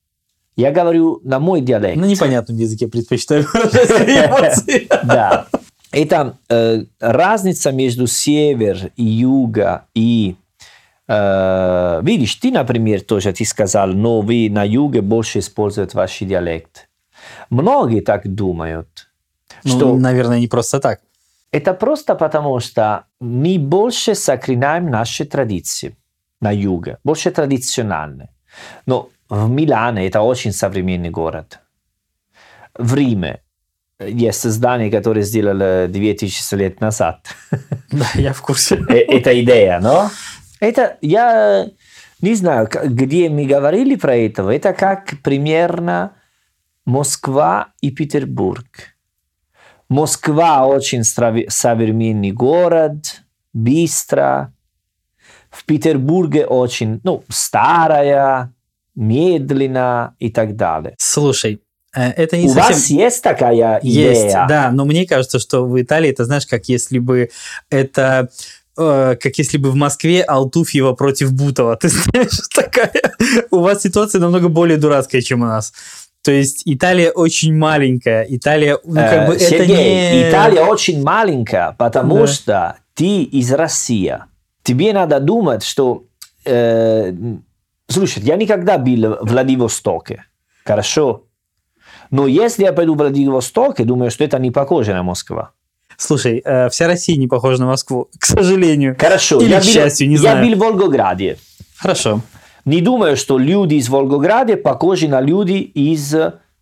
я 0.57 0.71
говорю 0.71 1.21
на 1.25 1.41
мой 1.41 1.61
диалект. 1.61 1.97
На 1.97 2.05
непонятном 2.05 2.57
языке 2.57 2.87
предпочитаю 2.87 3.47
выражать 3.53 3.91
эмоции. 4.09 4.89
Да. 5.05 5.47
Это 5.91 6.39
э, 6.49 6.85
разница 7.01 7.73
между 7.73 8.07
север 8.07 8.93
и 8.97 9.05
юга 9.05 9.87
и 9.95 10.37
э, 11.09 12.01
видишь, 12.03 12.37
ты, 12.37 12.51
например, 12.53 13.01
тоже 13.01 13.33
ты 13.33 13.45
сказал, 13.45 13.89
но 13.89 14.21
вы 14.21 14.49
на 14.51 14.65
юге 14.65 15.01
больше 15.03 15.41
используете 15.41 15.97
ваш 15.97 16.19
диалект. 16.21 16.89
Многие 17.51 18.01
так 18.01 18.27
думают, 18.35 19.09
Ну, 19.65 19.71
что 19.71 19.97
наверное, 19.97 20.39
не 20.41 20.49
просто 20.49 20.81
так. 20.81 21.01
это 21.53 21.75
просто 21.75 22.15
потому, 22.15 22.61
что 22.61 23.05
мы 23.21 23.59
больше 23.59 24.15
сохраняем 24.15 24.91
наши 24.91 25.25
традиции 25.25 25.97
на 26.41 26.51
юге, 26.53 26.99
больше 27.05 27.31
традиционные. 27.31 28.29
Но 28.87 29.09
в 29.29 29.49
Милане 29.51 30.07
это 30.07 30.21
очень 30.23 30.53
современный 30.53 31.11
город. 31.11 31.61
В 32.79 32.95
Риме 32.95 33.41
есть 34.01 34.43
здание, 34.51 34.91
которое 34.91 35.23
сделали 35.23 35.87
2000 35.89 36.55
лет 36.57 36.81
назад. 36.81 37.27
Да, 37.93 38.07
я 38.15 38.33
в 38.33 38.41
курсе. 38.41 38.77
Э, 38.89 38.95
Это 39.19 39.31
идея, 39.43 39.79
но? 39.81 40.11
Это, 40.61 40.97
я 41.03 41.67
не 42.23 42.35
знаю, 42.35 42.69
где 42.85 43.29
мы 43.29 43.45
говорили 43.45 43.97
про 43.97 44.17
это. 44.17 44.49
Это 44.51 44.73
как 44.73 45.15
примерно 45.23 46.13
Москва 46.85 47.69
и 47.81 47.91
Петербург. 47.91 48.67
Москва 49.89 50.67
очень 50.67 51.05
современный 51.05 52.33
город, 52.33 53.23
быстро. 53.53 54.53
В 55.51 55.65
Петербурге 55.65 56.47
очень, 56.47 57.01
ну, 57.05 57.25
старая, 57.29 58.53
медленно 58.95 60.15
и 60.19 60.31
так 60.31 60.57
далее. 60.57 60.95
Слушай, 60.99 61.61
Э, 61.95 62.11
Это 62.11 62.37
не 62.39 62.47
У 62.47 62.55
совсем... 62.55 62.75
вас 62.75 62.87
есть 62.89 63.23
такая 63.23 63.81
Есть, 63.83 64.23
идея? 64.23 64.47
да, 64.49 64.71
но 64.71 64.85
мне 64.85 65.07
кажется, 65.07 65.39
что 65.39 65.67
в 65.67 65.81
Италии 65.81 66.11
это, 66.11 66.25
знаешь, 66.25 66.47
как 66.47 66.69
если 66.69 66.99
бы 66.99 67.31
это 67.71 68.31
э, 68.79 69.17
как 69.21 69.37
если 69.37 69.59
бы 69.59 69.71
в 69.71 69.75
Москве 69.75 70.23
Алтуфьева 70.23 70.95
против 70.95 71.33
Бутова. 71.33 71.77
Ты 71.81 71.89
знаешь, 71.89 72.39
такая. 72.55 72.93
У 73.51 73.59
вас 73.61 73.83
ситуация 73.83 74.21
намного 74.21 74.49
более 74.49 74.79
дурацкая, 74.79 75.21
чем 75.21 75.43
у 75.43 75.47
нас. 75.47 75.73
То 76.23 76.31
есть 76.31 76.63
Италия 76.67 77.11
очень 77.11 77.57
маленькая. 77.57 78.25
Италия, 78.29 78.79
ну, 78.85 78.95
как 78.95 79.13
Э, 79.13 79.27
бы 79.27 79.35
это 79.35 79.45
Сергей, 79.45 80.13
не... 80.23 80.31
Италия 80.31 80.63
очень 80.63 81.03
маленькая, 81.03 81.75
потому 81.79 82.19
Да. 82.19 82.27
что 82.27 82.77
ты 82.95 83.23
из 83.23 83.53
России. 83.53 84.19
Тебе 84.63 84.93
надо 84.93 85.19
думать, 85.21 85.65
что... 85.65 86.05
э, 86.45 87.13
слушай, 87.89 88.23
я 88.23 88.37
никогда 88.37 88.79
был 88.79 89.17
в 89.21 89.29
Владивостоке. 89.31 90.25
Хорошо? 90.65 91.25
Но 92.13 92.27
если 92.29 92.65
я 92.65 92.73
пойду 92.73 92.95
в 92.95 92.99
Владивосток, 92.99 93.81
я 93.81 93.85
думаю, 93.85 94.11
что 94.11 94.23
это 94.23 94.39
не 94.39 94.51
похоже 94.53 94.93
на 94.93 95.03
Москву. 95.03 95.49
Слушай, 95.97 96.41
э, 96.45 96.69
вся 96.69 96.87
Россия 96.87 97.17
не 97.17 97.27
похожа 97.27 97.61
на 97.61 97.67
Москву, 97.67 98.09
к 98.19 98.25
сожалению. 98.27 98.97
Хорошо, 98.99 99.41
Или 99.41 99.51
я, 99.51 99.61
к 99.61 99.65
был, 99.65 99.71
счастью, 99.73 100.09
не 100.09 100.15
я 100.15 100.21
знаю. 100.21 100.47
был 100.47 100.55
в 100.57 100.59
Волгограде. 100.59 101.39
Хорошо. 101.77 102.21
Не 102.65 102.81
думаю, 102.81 103.17
что 103.17 103.39
люди 103.39 103.75
из 103.75 103.89
Волгограда 103.89 104.57
похожи 104.57 105.09
на 105.09 105.21
люди 105.21 105.55
из 105.55 106.15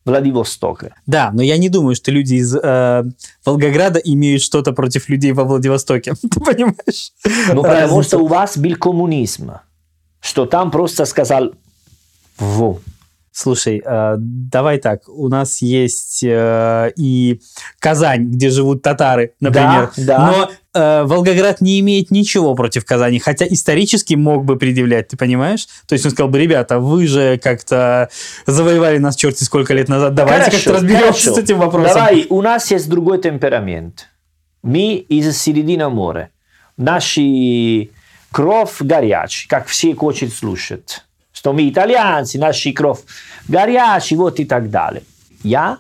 Владивостока. 0.05 0.95
Да, 1.07 1.31
но 1.33 1.43
я 1.43 1.59
не 1.59 1.69
думаю, 1.69 1.95
что 1.95 2.11
люди 2.11 2.35
из 2.35 2.57
э, 2.57 3.05
Волгограда 3.45 3.99
имеют 3.99 4.43
что-то 4.43 4.73
против 4.73 5.09
людей 5.09 5.33
во 5.33 5.45
Владивостоке. 5.45 6.15
Ты 6.23 6.41
понимаешь? 6.41 7.13
Ну, 7.53 7.63
потому 7.63 8.03
что 8.03 8.19
у 8.19 8.27
вас 8.27 8.57
был 8.57 8.77
коммунизм, 8.77 9.53
что 10.21 10.47
там 10.47 10.71
просто 10.71 11.05
сказал 11.05 11.53
«во». 12.39 12.81
Слушай, 13.33 13.81
э, 13.85 14.15
давай 14.19 14.79
так, 14.79 15.09
у 15.09 15.29
нас 15.29 15.63
есть 15.63 16.25
э, 16.25 16.93
и 16.97 17.41
Казань, 17.79 18.25
где 18.25 18.51
живут 18.51 18.83
татары, 18.83 19.35
например. 19.39 19.93
Да, 19.97 20.05
да. 20.05 20.27
Но 20.27 20.51
э, 20.75 21.03
Волгоград 21.05 21.61
не 21.61 21.81
имеет 21.81 22.11
ничего 22.11 22.55
против 22.55 22.85
Казани, 22.85 23.19
хотя 23.19 23.47
исторически 23.47 24.15
мог 24.15 24.45
бы 24.45 24.57
предъявлять, 24.57 25.09
ты 25.09 25.17
понимаешь? 25.17 25.67
То 25.87 25.95
есть 25.95 26.05
он 26.05 26.13
сказал 26.13 26.29
бы, 26.29 26.39
ребята, 26.39 26.79
вы 26.79 27.07
же 27.07 27.39
как-то 27.39 28.11
завоевали 28.47 28.99
нас 28.99 29.17
черти 29.17 29.45
сколько 29.45 29.75
лет 29.75 29.89
назад, 29.89 30.15
давайте 30.15 30.51
как-то 30.51 30.73
разберемся 30.75 31.05
хорошо. 31.05 31.35
с 31.35 31.39
этим 31.39 31.59
вопросом. 31.59 31.95
Давай, 31.95 32.27
у 32.29 32.43
нас 32.43 32.71
есть 32.71 32.89
другой 32.89 33.21
темперамент. 33.21 34.09
Мы 34.63 34.97
из 34.97 35.37
середины 35.41 35.89
моря. 35.89 36.31
Наши 36.77 37.91
кровь 38.31 38.77
горячий, 38.81 39.49
как 39.49 39.67
все 39.67 39.95
хотят 39.95 40.33
слушать. 40.33 41.05
Что 41.33 41.53
мы 41.53 41.69
итальянцы, 41.69 42.39
наши 42.39 42.73
кровь 42.73 43.01
горячий, 43.49 44.17
вот 44.17 44.41
и 44.41 44.45
так 44.45 44.71
далее. 44.71 45.03
Я, 45.43 45.79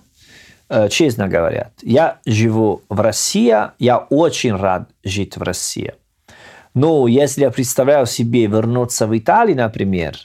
честно 0.89 1.29
говоря, 1.29 1.71
я 1.83 2.18
живу 2.25 2.83
в 2.89 3.01
России, 3.01 3.57
я 3.79 3.99
очень 3.99 4.55
рад 4.55 4.89
жить 5.05 5.37
в 5.37 5.43
России. 5.43 5.95
Но 6.75 7.09
если 7.09 7.43
я 7.43 7.51
представляю 7.51 8.07
себе 8.07 8.47
вернуться 8.47 9.07
в 9.07 9.18
Италию, 9.18 9.57
например, 9.57 10.16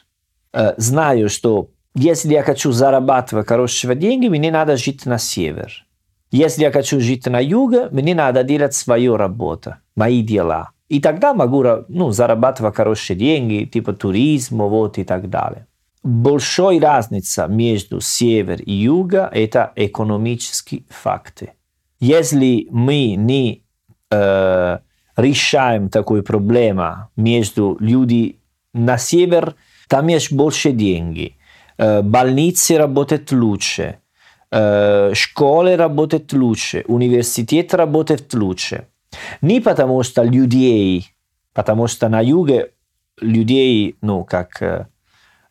э, 0.54 0.74
знаю, 0.78 1.30
что 1.30 1.70
если 1.96 2.34
я 2.34 2.43
хочу 2.43 2.72
зарабатывать 2.72 3.48
хорошие 3.48 3.96
деньги, 3.96 4.28
мне 4.28 4.52
надо 4.52 4.78
жить 4.78 5.06
на 5.06 5.18
север. 5.18 5.86
Если 6.32 6.64
я 6.64 6.72
хочу 6.72 7.00
жить 7.00 7.26
на 7.26 7.39
юге, 7.39 7.88
мне 7.91 8.14
надо 8.14 8.43
делать 8.43 8.74
свою 8.74 9.18
работу, 9.18 9.76
мои 9.96 10.22
дела. 10.22 10.72
И 10.89 11.00
тогда 11.00 11.34
могу 11.34 11.64
ну, 11.88 12.12
зарабатывать 12.12 12.76
хорошие 12.76 13.18
деньги, 13.18 13.66
типа 13.66 13.93
туризм, 13.93 14.58
вот 14.58 14.98
и 14.98 15.04
так 15.04 15.30
далее. 15.30 15.66
Большой 16.06 16.78
разница 16.78 17.47
между 17.47 17.99
север 17.99 18.62
и 18.62 18.72
юга– 18.72 19.28
это 19.34 19.74
экономические 19.76 20.84
факты. 20.88 21.53
Если 21.99 22.68
мы 22.70 23.16
не 23.16 23.64
э, 24.12 24.80
решаем 25.18 25.89
такую 25.89 26.22
проблему 26.22 27.10
между 27.16 27.76
людьми 27.80 28.39
на 28.72 28.99
север, 28.99 29.56
там 29.88 30.06
есть 30.06 30.32
больше 30.32 30.74
деньги, 30.74 31.39
э, 31.80 32.03
больницы 32.03 32.78
работают 32.78 33.32
лучше, 33.32 33.97
э, 34.51 35.12
школы 35.16 35.76
работают 35.76 36.32
лучше, 36.34 36.84
университет 36.88 37.74
работает 37.74 38.32
лучше. 38.36 38.89
Не 39.41 39.60
потому 39.60 40.03
что 40.03 40.22
людей, 40.22 41.16
потому 41.53 41.88
что 41.88 42.10
на 42.10 42.22
юге 42.22 42.74
людей, 43.20 43.95
ну, 44.01 44.24
как 44.24 44.62
э, 44.62 44.86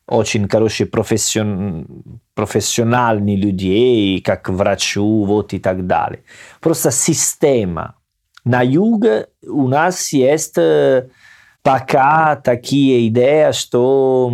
очень 0.07 0.48
хорошие 0.48 0.86
профессион, 0.86 2.20
профессиональные 2.34 3.36
людей, 3.36 4.20
как 4.20 4.48
врачу, 4.48 5.24
вот 5.24 5.52
и 5.52 5.59
так 5.59 5.86
далее. 5.86 6.22
Просто 6.61 6.90
система. 6.90 7.94
На 8.44 8.62
юге 8.62 9.28
у 9.42 9.68
нас 9.68 10.12
есть 10.12 10.59
э, 10.59 11.09
пока 11.62 12.36
такие 12.36 13.09
идеи, 13.09 13.52
что 13.52 14.30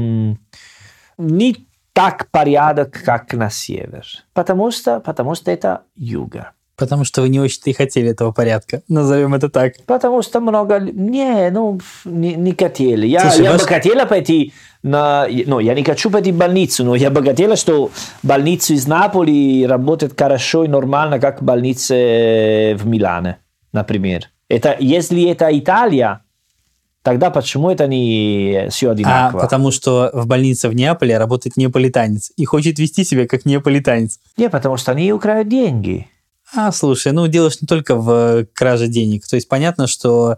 не 1.17 1.67
так 1.93 2.29
порядок, 2.31 3.03
как 3.05 3.33
на 3.35 3.51
север. 3.51 4.05
Потому 4.33 4.71
что, 4.71 5.01
потому 5.01 5.35
что 5.35 5.51
это 5.51 5.83
юга. 5.95 6.53
Потому 6.81 7.05
что 7.05 7.21
вы 7.21 7.29
не 7.29 7.39
очень-то 7.39 7.69
и 7.69 7.75
хотели 7.75 8.09
этого 8.11 8.33
порядка. 8.33 8.81
Назовем 8.89 9.35
это 9.35 9.51
так. 9.51 9.75
Потому 9.85 10.23
что 10.23 10.41
много... 10.41 10.81
Не, 10.81 11.51
ну, 11.51 11.79
не, 12.07 12.35
не 12.35 12.57
хотели. 12.59 13.07
Я, 13.07 13.21
Слушай, 13.21 13.45
я 13.45 13.53
ваш- 13.53 13.61
бы 13.61 13.69
хотела 13.69 14.07
пойти 14.07 14.55
на... 14.83 15.27
Ну, 15.47 15.59
я 15.61 15.75
не 15.75 15.85
хочу 15.85 16.11
пойти 16.11 16.33
в 16.33 16.37
больницу, 16.39 16.83
но 16.85 16.95
я 16.95 17.11
бы 17.11 17.23
хотела, 17.23 17.57
что 17.57 17.91
больница 18.23 18.73
из 18.73 18.87
Наполи 18.87 19.67
работает 19.67 20.19
хорошо 20.19 20.65
и 20.65 20.69
нормально, 20.69 21.19
как 21.21 21.43
больница 21.43 21.95
в 21.95 22.87
Милане, 22.87 23.37
например. 23.73 24.31
Это, 24.49 24.75
если 24.81 25.29
это 25.31 25.51
Италия, 25.53 26.23
тогда 27.03 27.29
почему 27.29 27.71
это 27.71 27.87
не 27.87 28.69
все 28.71 28.89
А 28.89 28.93
одинаково? 28.93 29.41
потому 29.43 29.71
что 29.71 30.11
в 30.15 30.27
больнице 30.27 30.71
в 30.71 30.75
Неаполе 30.75 31.19
работает 31.19 31.59
неаполитанец 31.59 32.33
и 32.39 32.47
хочет 32.47 32.79
вести 32.79 33.05
себя 33.05 33.27
как 33.27 33.45
неаполитанец. 33.45 34.19
Не, 34.39 34.49
потому 34.49 34.79
что 34.79 34.93
они 34.93 35.13
украют 35.13 35.49
деньги. 35.49 36.07
А, 36.55 36.73
слушай, 36.73 37.13
ну 37.13 37.29
дело 37.29 37.51
ж 37.51 37.59
не 37.61 37.67
только 37.67 37.95
в 37.95 38.11
э, 38.11 38.47
краже 38.53 38.89
денег. 38.89 39.27
То 39.27 39.37
есть 39.37 39.49
понятно, 39.49 39.87
что 39.87 40.33
э, 40.33 40.37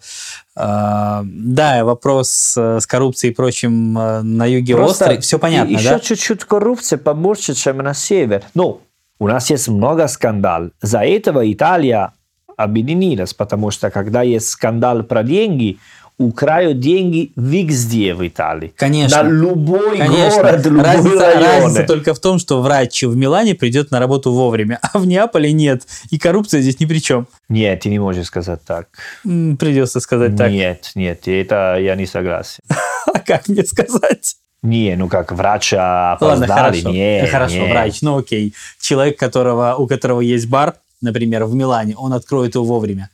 да, 1.25 1.85
вопрос 1.85 2.55
э, 2.57 2.81
с 2.81 2.87
коррупцией 2.87 3.33
и 3.33 3.35
прочим 3.35 3.99
э, 3.99 4.23
на 4.23 4.45
юге 4.47 4.75
Просто 4.77 5.05
острый, 5.05 5.21
все 5.21 5.39
понятно, 5.39 5.73
Еще 5.73 5.89
да? 5.89 6.01
чуть-чуть 6.01 6.45
коррупции 6.45 6.97
побольше, 6.97 7.55
чем 7.55 7.79
на 7.79 7.95
север. 7.95 8.43
Ну, 8.55 8.83
у 9.19 9.29
нас 9.29 9.49
есть 9.51 9.69
много 9.69 10.07
скандал. 10.09 10.71
За 10.83 11.01
этого 11.01 11.51
Италия 11.51 12.13
объединилась, 12.57 13.33
потому 13.33 13.71
что 13.71 13.91
когда 13.91 14.23
есть 14.23 14.49
скандал 14.49 15.03
про 15.05 15.23
деньги, 15.23 15.79
украют 16.19 16.79
деньги 16.81 17.33
везде 17.37 18.15
в 18.15 18.27
Италии. 18.27 18.73
Конечно. 18.77 19.23
На 19.23 19.29
любой 19.29 19.99
Конечно. 19.99 20.43
город, 20.43 20.67
любой 20.67 20.85
разница, 20.85 21.19
район. 21.19 21.43
разница 21.65 21.83
только 21.85 22.15
в 22.15 22.21
том, 22.21 22.39
что 22.39 22.61
врач 22.63 23.03
в 23.03 23.17
Милане 23.17 23.55
придет 23.55 23.91
на 23.91 23.99
работу 23.99 24.33
вовремя, 24.33 24.79
а 24.83 24.99
в 24.99 25.07
Неаполе 25.07 25.53
нет. 25.53 25.83
И 26.11 26.19
коррупция 26.19 26.61
здесь 26.61 26.79
ни 26.81 26.87
при 26.87 26.99
чем. 27.01 27.27
Нет, 27.49 27.81
ты 27.81 27.89
не 27.89 27.99
можешь 27.99 28.27
сказать 28.27 28.61
так. 28.65 28.89
Придется 29.25 30.01
сказать 30.01 30.37
так. 30.37 30.51
Нет, 30.51 30.93
нет, 30.95 31.27
это 31.27 31.79
я 31.81 31.95
не 31.97 32.07
согласен. 32.07 32.61
А 33.15 33.19
как 33.19 33.49
мне 33.49 33.65
сказать? 33.65 34.37
Не, 34.63 34.95
ну 34.97 35.09
как 35.09 35.33
врача 35.33 36.17
Ладно, 36.21 36.45
опоздали. 36.47 36.81
хорошо. 36.81 36.91
Не, 36.91 37.27
хорошо, 37.27 37.57
не. 37.57 37.71
врач. 37.73 38.01
Ну 38.01 38.19
окей. 38.19 38.55
Человек, 38.81 39.19
которого, 39.19 39.75
у 39.77 39.87
которого 39.89 40.21
есть 40.21 40.49
бар, 40.49 40.77
например, 41.01 41.45
в 41.45 41.55
Милане, 41.55 41.95
он 41.97 42.13
откроет 42.13 42.55
его 42.55 42.65
вовремя. 42.65 43.11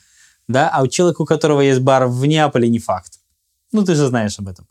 Да? 0.48 0.70
А 0.72 0.82
у 0.82 0.86
человека, 0.88 1.22
у 1.22 1.24
которого 1.26 1.60
есть 1.60 1.80
бар 1.80 2.06
в 2.06 2.24
Неаполе, 2.26 2.68
не 2.68 2.78
факт. 2.78 3.12
Ну, 3.72 3.84
ты 3.84 3.94
же 3.94 4.06
знаешь 4.06 4.38
об 4.38 4.48
этом. 4.48 4.66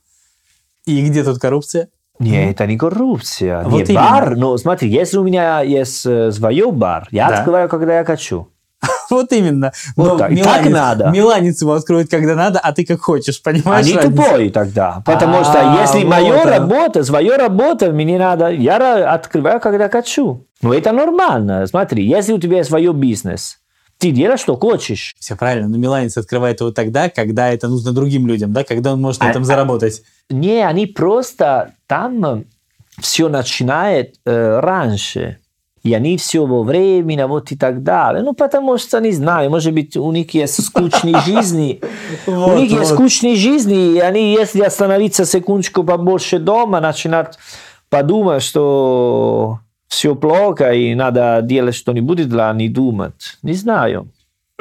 И 0.85 1.05
где 1.05 1.23
тут 1.23 1.39
коррупция? 1.39 1.89
Не, 2.19 2.49
это 2.49 2.65
не 2.65 2.77
коррупция. 2.77 3.63
Вот 3.63 3.87
не 3.87 3.93
именно. 3.93 4.09
бар, 4.09 4.35
но 4.35 4.57
смотри, 4.57 4.89
если 4.89 5.17
у 5.19 5.23
меня 5.23 5.61
есть 5.61 6.03
э, 6.05 6.31
свой 6.31 6.71
бар, 6.71 7.07
я 7.11 7.29
Да. 7.29 7.37
открываю, 7.37 7.69
когда 7.69 7.97
я 7.99 8.05
хочу. 8.05 8.47
Вот 9.11 9.31
именно. 9.31 9.71
Вот 9.95 10.07
Но 10.13 10.17
так. 10.17 10.31
И 10.31 10.41
так 10.41 10.65
надо. 10.69 11.09
Миланец 11.11 11.61
его 11.61 11.73
откроет, 11.73 12.09
когда 12.09 12.35
надо, 12.35 12.59
а 12.59 12.73
ты 12.73 12.85
как 12.85 12.99
хочешь, 13.01 13.41
понимаешь? 13.41 13.85
Они 13.85 13.95
разницу? 13.95 14.23
тупой 14.23 14.49
тогда. 14.49 15.01
Потому 15.05 15.37
А, 15.39 15.43
что 15.43 15.59
если 15.81 15.99
вот 16.03 16.09
моя 16.09 16.41
оно. 16.41 16.49
работа, 16.51 17.03
своя 17.03 17.37
работа, 17.37 17.91
мне 17.91 18.17
надо, 18.17 18.49
я 18.49 19.13
открываю, 19.13 19.59
когда 19.61 19.87
хочу. 19.87 20.45
Но 20.61 20.73
это 20.73 20.91
нормально. 20.91 21.67
Смотри, 21.67 22.03
если 22.05 22.33
у 22.33 22.39
тебя 22.39 22.63
свой 22.63 22.91
бизнес, 22.93 23.59
ты 23.97 24.11
делаешь, 24.11 24.41
что 24.41 24.55
хочешь. 24.55 25.15
Все 25.19 25.35
правильно, 25.35 25.67
но 25.67 25.77
Миланец 25.77 26.17
открывает 26.17 26.59
его 26.61 26.71
тогда, 26.71 27.09
когда 27.09 27.49
это 27.49 27.67
нужно 27.67 27.93
другим 27.93 28.27
людям, 28.27 28.53
да, 28.53 28.63
когда 28.63 28.93
он 28.93 29.01
может 29.01 29.21
на 29.21 29.27
А- 29.27 29.29
этом 29.31 29.41
а- 29.41 29.45
заработать. 29.45 30.03
Не, 30.29 30.65
они 30.65 30.85
просто 30.85 31.73
там 31.87 32.45
все 32.99 33.29
начинает 33.29 34.15
э, 34.25 34.59
раньше. 34.59 35.37
И 35.83 35.93
они 35.93 36.17
все 36.17 36.45
вовремя, 36.45 37.27
вот 37.27 37.51
и 37.53 37.55
так 37.55 37.81
далее. 37.81 38.21
Ну, 38.21 38.33
потому 38.33 38.77
что, 38.77 38.99
не 38.99 39.11
знаю, 39.11 39.49
может 39.49 39.73
быть, 39.73 39.95
у 39.95 40.11
них 40.11 40.33
есть 40.33 40.61
скучные 40.65 41.17
жизни. 41.25 41.79
У 42.25 42.53
них 42.57 42.71
есть 42.71 42.91
скучные 42.91 43.35
жизни, 43.35 43.93
и 43.93 43.99
они, 43.99 44.33
если 44.33 44.61
остановиться 44.63 45.23
секундочку 45.25 45.83
побольше 45.85 46.39
дома, 46.39 46.81
начинают 46.81 47.37
подумать, 47.89 48.43
что 48.43 49.59
все 49.87 50.15
плохо 50.15 50.73
и 50.73 50.95
надо 50.95 51.41
делать 51.43 51.75
что-нибудь 51.75 52.27
для 52.27 52.53
не 52.53 52.69
думать. 52.69 53.37
Не 53.43 53.53
знаю. 53.53 54.09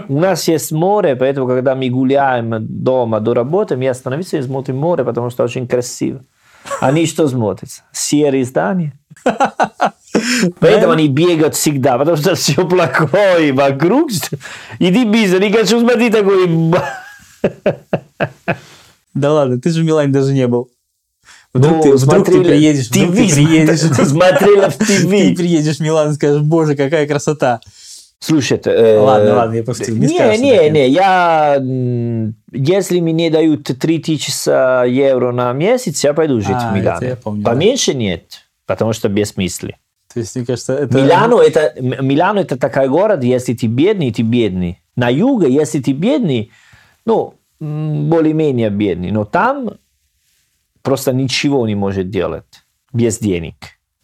У 0.08 0.20
нас 0.20 0.46
есть 0.48 0.72
море, 0.72 1.16
поэтому, 1.16 1.46
когда 1.46 1.74
мы 1.74 1.88
гуляем 1.88 2.54
дома 2.60 3.18
до 3.20 3.34
работы, 3.34 3.76
мы 3.76 3.88
остановимся 3.88 4.36
и 4.36 4.42
смотрим 4.42 4.76
море, 4.76 5.04
потому 5.04 5.30
что 5.30 5.44
очень 5.44 5.66
красиво. 5.66 6.20
Они 6.80 7.06
что 7.06 7.28
смотрят? 7.28 7.70
Серые 7.92 8.44
здания. 8.44 8.92
Поэтому 10.60 10.92
они 10.92 11.08
бегают 11.08 11.54
всегда, 11.54 11.98
потому 11.98 12.16
что 12.16 12.34
все 12.34 12.66
плохое 12.66 13.52
вокруг. 13.52 14.10
Иди 14.78 15.04
быстро, 15.04 15.38
не 15.38 15.52
хочу 15.52 15.80
смотреть 15.80 16.12
такой... 16.12 16.46
Да 19.14 19.32
ладно, 19.32 19.58
ты 19.58 19.70
же 19.70 19.80
в 19.80 19.84
Милане 19.84 20.12
даже 20.12 20.34
не 20.34 20.46
был. 20.46 20.68
Вдруг, 21.58 21.76
Ну, 21.76 21.82
ты, 21.82 21.92
вдруг 21.96 22.26
ты 22.26 22.42
приедешь, 22.42 22.88
вдруг 22.88 23.14
ты 23.14 23.26
ТВ, 23.28 23.34
приедешь. 23.34 23.80
смотрела 24.08 24.70
в 24.70 24.76
Ты 24.76 24.84
ТВ. 25.02 25.36
приедешь 25.36 25.76
в 25.76 25.80
Милан 25.80 26.10
и 26.10 26.14
скажешь, 26.14 26.42
боже, 26.42 26.74
какая 26.76 27.06
красота. 27.06 27.60
Слушай, 28.18 28.60
э, 28.64 28.98
Ладно, 28.98 29.34
ладно, 29.34 29.54
я 29.56 29.62
пошутил, 29.62 29.94
не 29.96 30.06
Не, 30.06 30.38
не, 30.38 30.70
не, 30.70 30.88
я, 30.88 31.60
если 32.52 33.00
мне 33.00 33.30
дают 33.30 33.64
3000 33.64 34.88
евро 34.88 35.32
на 35.32 35.52
месяц, 35.52 36.02
я 36.02 36.14
пойду 36.14 36.40
жить 36.40 36.50
А, 36.54 36.72
в 36.72 36.76
Милане. 36.76 36.96
это 36.96 37.06
я 37.06 37.16
помню, 37.16 37.42
да. 37.42 37.50
Поменьше 37.50 37.92
нет, 37.94 38.40
потому 38.66 38.94
что 38.94 39.08
без 39.08 39.30
смысла. 39.30 39.70
То 40.12 40.20
есть, 40.20 40.34
мне 40.34 40.46
кажется, 40.46 40.72
это... 40.74 40.96
Милану 40.96 41.38
это, 41.38 41.74
Милану 41.78 42.40
это 42.40 42.56
такой 42.56 42.88
город, 42.88 43.22
если 43.22 43.52
ты 43.52 43.66
бедный, 43.66 44.10
ты 44.12 44.22
бедный. 44.22 44.80
На 44.96 45.10
юге, 45.10 45.52
если 45.52 45.80
ты 45.80 45.92
бедный, 45.92 46.50
ну, 47.04 47.34
более-менее 47.60 48.70
бедный, 48.70 49.10
но 49.10 49.24
там 49.26 49.72
просто 50.86 51.12
ничего 51.12 51.66
не 51.66 51.74
может 51.74 52.10
делать 52.10 52.44
без 52.92 53.18
денег. 53.18 53.54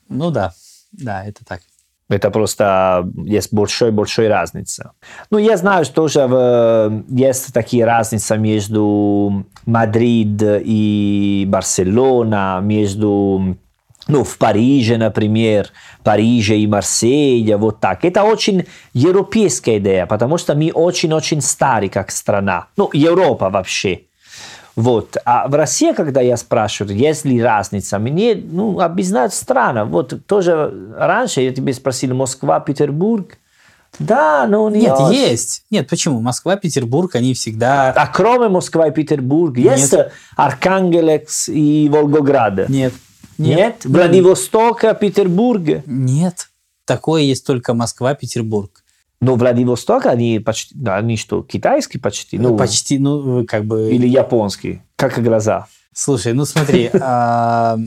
Ну 0.09 0.31
да, 0.31 0.53
да, 0.93 1.25
это 1.25 1.45
так. 1.45 1.61
Это 2.09 2.31
просто 2.31 3.09
есть 3.25 3.55
большой-большой 3.55 4.29
разница. 4.29 4.91
Ну, 5.31 5.39
я 5.39 5.57
знаю, 5.57 5.85
что 5.85 5.95
тоже 5.95 6.27
в- 6.27 7.05
есть 7.09 7.55
такие 7.55 7.85
разницы 7.87 8.37
между 8.37 9.45
Мадрид 9.65 10.43
и 10.67 11.47
Барселона, 11.49 12.61
между, 12.63 13.57
ну, 14.09 14.25
в 14.25 14.37
Париже, 14.37 14.97
например, 14.99 15.69
Париже 16.03 16.57
и 16.59 16.67
Марселья, 16.67 17.57
вот 17.57 17.81
так. 17.81 18.05
Это 18.05 18.25
очень 18.25 18.65
европейская 18.93 19.79
идея, 19.79 20.07
потому 20.07 20.37
что 20.39 20.55
мы 20.55 20.71
очень-очень 20.75 21.41
старые 21.41 21.89
как 21.91 22.11
страна. 22.11 22.67
Ну, 22.77 22.91
Европа 22.93 23.49
вообще. 23.51 24.01
Вот. 24.75 25.17
А 25.25 25.49
в 25.49 25.55
России, 25.55 25.93
когда 25.93 26.21
я 26.21 26.37
спрашиваю, 26.37 26.97
есть 26.97 27.25
ли 27.25 27.43
разница, 27.43 27.99
мне 27.99 28.35
ну, 28.35 28.81
объясняют 28.81 29.35
странно. 29.35 29.85
Вот 29.85 30.27
тоже 30.27 30.93
раньше 30.97 31.43
я 31.43 31.53
тебе 31.53 31.73
спросил 31.75 32.15
Москва, 32.15 32.59
Петербург. 32.61 33.39
Да, 33.99 34.47
но 34.49 34.71
не 34.71 34.81
Нет, 34.81 34.93
очень. 34.93 35.15
есть. 35.15 35.65
Нет, 35.71 35.87
почему? 35.89 36.21
Москва, 36.21 36.57
Петербург, 36.57 37.15
они 37.15 37.35
всегда... 37.35 37.93
А 37.93 38.07
кроме 38.07 38.49
Москвы 38.49 38.89
и 38.89 38.91
Петербурга, 38.91 39.61
есть 39.61 39.95
Архангелекс 40.37 41.51
и 41.51 41.91
Волгоград? 41.91 42.71
Нет. 42.71 42.95
Нет? 43.37 43.85
Владивостока, 43.85 44.95
Петербург? 44.95 45.85
Нет. 45.85 46.49
Такое 46.87 47.23
есть 47.23 47.47
только 47.47 47.75
Москва, 47.75 48.15
Петербург. 48.15 48.82
Ну, 49.23 49.37
Владивосток, 49.37 50.07
они 50.07 50.41
почти, 50.41 50.75
да, 50.75 50.97
они 50.97 51.17
что, 51.17 51.45
китайский 51.45 51.99
почти? 51.99 52.39
Ну, 52.39 52.57
Почти, 52.57 52.99
ну, 52.99 53.47
как 53.47 53.65
бы... 53.65 53.93
Или 53.93 54.09
японский, 54.09 54.83
как 54.97 55.23
глаза. 55.23 55.69
Слушай, 55.95 56.33
ну 56.33 56.45
смотри, 56.45 56.91
а, 57.01 57.79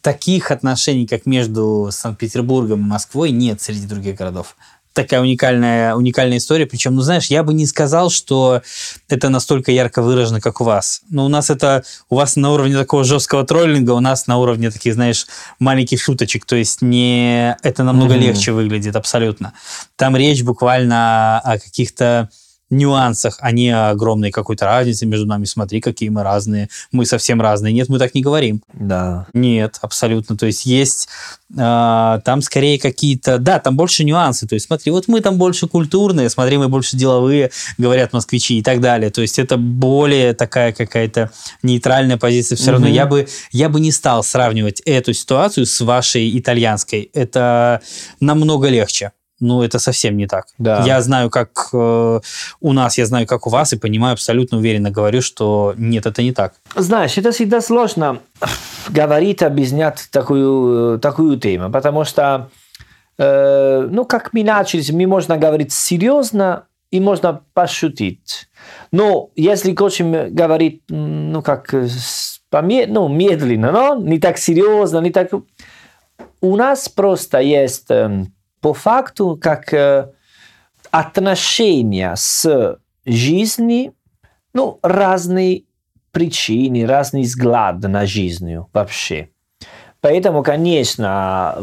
таких 0.00 0.50
отношений, 0.50 1.06
как 1.06 1.26
между 1.26 1.90
Санкт-Петербургом 1.90 2.80
и 2.80 2.88
Москвой, 2.88 3.32
нет 3.32 3.60
среди 3.60 3.86
других 3.86 4.16
городов. 4.16 4.56
Такая 4.92 5.20
уникальная, 5.20 5.94
уникальная 5.94 6.36
история. 6.38 6.66
Причем, 6.66 6.94
ну 6.94 7.00
знаешь, 7.00 7.26
я 7.26 7.42
бы 7.42 7.54
не 7.54 7.66
сказал, 7.66 8.10
что 8.10 8.60
это 9.08 9.30
настолько 9.30 9.72
ярко 9.72 10.02
выражено, 10.02 10.40
как 10.40 10.60
у 10.60 10.64
вас. 10.64 11.00
Но 11.08 11.24
у 11.24 11.28
нас 11.28 11.48
это, 11.48 11.82
у 12.10 12.16
вас 12.16 12.36
на 12.36 12.52
уровне 12.52 12.76
такого 12.76 13.02
жесткого 13.04 13.44
троллинга, 13.46 13.92
у 13.92 14.00
нас 14.00 14.26
на 14.26 14.38
уровне 14.38 14.70
таких, 14.70 14.94
знаешь, 14.94 15.26
маленьких 15.58 16.02
шуточек. 16.02 16.44
То 16.44 16.56
есть 16.56 16.82
не, 16.82 17.56
это 17.62 17.84
намного 17.84 18.14
Мгм. 18.14 18.22
легче 18.22 18.52
выглядит, 18.52 18.94
абсолютно. 18.96 19.52
Там 19.96 20.14
речь 20.16 20.42
буквально 20.42 21.40
о 21.40 21.58
каких-то 21.58 22.28
нюансах, 22.72 23.36
а 23.40 23.52
не 23.52 23.70
огромной 23.70 24.30
какой-то 24.30 24.64
разнице 24.64 25.06
между 25.06 25.26
нами. 25.26 25.44
Смотри, 25.44 25.80
какие 25.80 26.08
мы 26.08 26.22
разные. 26.22 26.68
Мы 26.90 27.06
совсем 27.06 27.40
разные. 27.40 27.72
Нет, 27.72 27.88
мы 27.88 27.98
так 27.98 28.14
не 28.14 28.22
говорим. 28.22 28.62
Да. 28.72 29.26
Нет, 29.32 29.78
абсолютно. 29.82 30.36
То 30.36 30.46
есть 30.46 30.66
есть 30.66 31.08
э, 31.56 32.20
там 32.24 32.42
скорее 32.42 32.78
какие-то... 32.78 33.38
Да, 33.38 33.58
там 33.58 33.76
больше 33.76 34.04
нюансы. 34.04 34.46
То 34.46 34.54
есть 34.54 34.66
смотри, 34.66 34.90
вот 34.90 35.06
мы 35.06 35.20
там 35.20 35.36
больше 35.38 35.68
культурные, 35.68 36.30
смотри, 36.30 36.56
мы 36.58 36.68
больше 36.68 36.96
деловые, 36.96 37.50
говорят 37.78 38.12
москвичи 38.12 38.58
и 38.58 38.62
так 38.62 38.80
далее. 38.80 39.10
То 39.10 39.20
есть 39.20 39.38
это 39.38 39.56
более 39.56 40.32
такая 40.32 40.72
какая-то 40.72 41.30
нейтральная 41.62 42.16
позиция. 42.16 42.56
Все 42.56 42.70
равно 42.72 42.86
Мгм. 42.86 42.94
я 42.94 43.06
бы, 43.06 43.28
я 43.50 43.68
бы 43.68 43.80
не 43.80 43.92
стал 43.92 44.24
сравнивать 44.24 44.80
эту 44.80 45.12
ситуацию 45.12 45.66
с 45.66 45.80
вашей 45.80 46.38
итальянской. 46.38 47.10
Это 47.12 47.80
намного 48.20 48.68
легче. 48.68 49.12
Ну, 49.42 49.62
это 49.62 49.80
совсем 49.80 50.16
не 50.16 50.26
так. 50.28 50.44
Да. 50.58 50.84
Я 50.86 51.02
знаю, 51.02 51.28
как 51.28 51.50
э, 51.72 52.20
у 52.60 52.72
нас, 52.72 52.96
я 52.96 53.06
знаю, 53.06 53.26
как 53.26 53.46
у 53.46 53.50
вас, 53.50 53.72
и 53.72 53.76
понимаю, 53.76 54.12
абсолютно 54.12 54.58
уверенно 54.58 54.90
говорю, 54.92 55.20
что 55.20 55.74
нет, 55.76 56.06
это 56.06 56.22
не 56.22 56.32
так. 56.32 56.54
Знаешь, 56.76 57.18
это 57.18 57.32
всегда 57.32 57.60
сложно 57.60 58.20
говорить, 58.88 59.42
объяснять 59.42 60.08
такую, 60.12 61.00
такую 61.00 61.38
тему, 61.40 61.70
потому 61.72 62.04
что, 62.04 62.50
э, 63.18 63.88
ну, 63.90 64.04
как 64.04 64.32
мы 64.32 64.44
начали, 64.44 64.84
мы 64.92 65.06
можно 65.06 65.36
говорить 65.36 65.72
серьезно 65.72 66.66
и 66.92 67.00
можно 67.00 67.40
пошутить. 67.52 68.48
Но 68.92 69.30
если 69.34 69.74
хотим 69.74 70.32
говорить, 70.34 70.82
ну, 70.88 71.42
как, 71.42 71.74
э, 71.74 71.88
с- 71.88 72.40
поме- 72.48 72.86
ну, 72.86 73.08
медленно, 73.08 73.72
но 73.72 73.94
не 73.96 74.18
так 74.20 74.38
серьезно, 74.38 75.00
не 75.00 75.10
так... 75.10 75.30
У 76.40 76.56
нас 76.56 76.88
просто 76.88 77.38
есть 77.38 77.90
э, 77.90 78.24
по 78.62 78.72
факту 78.72 79.38
как 79.38 79.74
э, 79.74 80.08
отношения 80.90 82.14
с 82.16 82.78
жизнью, 83.04 83.94
ну, 84.54 84.78
разные 84.82 85.64
причины, 86.12 86.86
разный 86.86 87.22
взгляд 87.22 87.80
на 87.80 88.06
жизнь 88.06 88.56
вообще. 88.72 89.28
Поэтому, 90.00 90.42
конечно, 90.42 91.56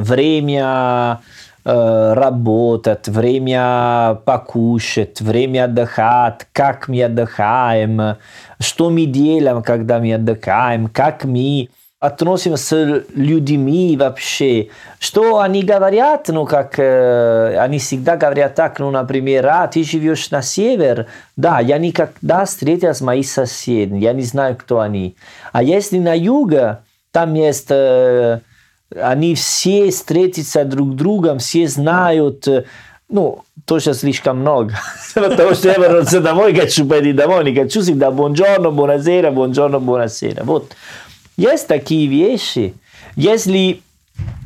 время 0.00 1.20
э, 1.64 2.12
работать, 2.14 3.08
время 3.08 4.18
покушать, 4.24 5.20
время 5.20 5.64
отдыхать, 5.64 6.46
как 6.52 6.88
мы 6.88 7.02
отдыхаем, 7.02 8.16
что 8.60 8.90
мы 8.90 9.06
делаем, 9.06 9.62
когда 9.62 10.00
мы 10.00 10.14
отдыхаем, 10.14 10.88
как 10.88 11.24
мы 11.24 11.68
относимся 12.02 12.56
с 12.56 13.04
людьми 13.14 13.96
вообще, 13.96 14.70
что 14.98 15.38
они 15.38 15.62
говорят, 15.62 16.26
ну, 16.26 16.46
как 16.46 16.74
э, 16.76 17.56
они 17.56 17.78
всегда 17.78 18.16
говорят 18.16 18.56
так, 18.56 18.80
ну, 18.80 18.90
например, 18.90 19.46
а, 19.46 19.68
ты 19.68 19.84
живешь 19.84 20.28
на 20.32 20.42
север, 20.42 21.06
да, 21.36 21.60
я 21.60 21.78
никогда 21.78 22.44
встретил 22.44 22.92
с 22.92 23.02
моими 23.02 23.22
соседями, 23.22 24.00
я 24.00 24.14
не 24.14 24.22
знаю, 24.22 24.56
кто 24.56 24.80
они. 24.80 25.14
А 25.52 25.62
если 25.62 26.00
на 26.00 26.18
юге, 26.18 26.78
там 27.12 27.34
есть, 27.34 27.70
э, 27.70 28.40
они 29.00 29.36
все 29.36 29.90
встретятся 29.90 30.64
друг 30.64 30.94
с 30.94 30.96
другом, 30.96 31.38
все 31.38 31.68
знают, 31.68 32.48
э, 32.48 32.64
ну, 33.08 33.44
тоже 33.64 33.94
слишком 33.94 34.40
много. 34.40 34.74
Потому 35.14 35.54
что 35.54 35.68
я 35.68 35.76
вернулся 35.76 36.20
домой, 36.20 36.52
хочу 36.52 36.84
пойти 36.84 37.12
домой, 37.12 37.44
не 37.44 37.54
хочу 37.54 37.80
всегда 37.80 38.10
buongiorno, 38.10 38.72
buonasera, 38.72 39.30
buongiorno, 39.30 39.78
buonasera. 39.78 40.42
Вот. 40.42 40.72
Есть 41.36 41.68
такие 41.68 42.06
вещи. 42.06 42.74
Если 43.16 43.82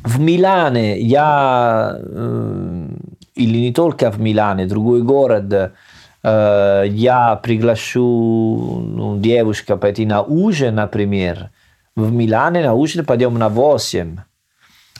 в 0.05 0.21
Милане 0.21 1.01
я, 1.01 1.97
э, 1.99 2.89
или 3.35 3.59
не 3.59 3.73
только 3.73 4.11
в 4.11 4.21
Милане, 4.21 4.67
другой 4.67 5.03
город, 5.03 5.73
э, 6.23 6.85
я 6.89 7.37
приглашу 7.37 8.83
ну, 8.85 9.19
девушку 9.19 9.77
пойти 9.77 10.07
на 10.07 10.23
ужин, 10.23 10.77
например, 10.77 11.51
в 11.97 12.13
Милане 12.13 12.63
на 12.63 12.75
ужин 12.75 13.05
пойдем 13.05 13.39
на 13.39 13.49
8. 13.49 14.19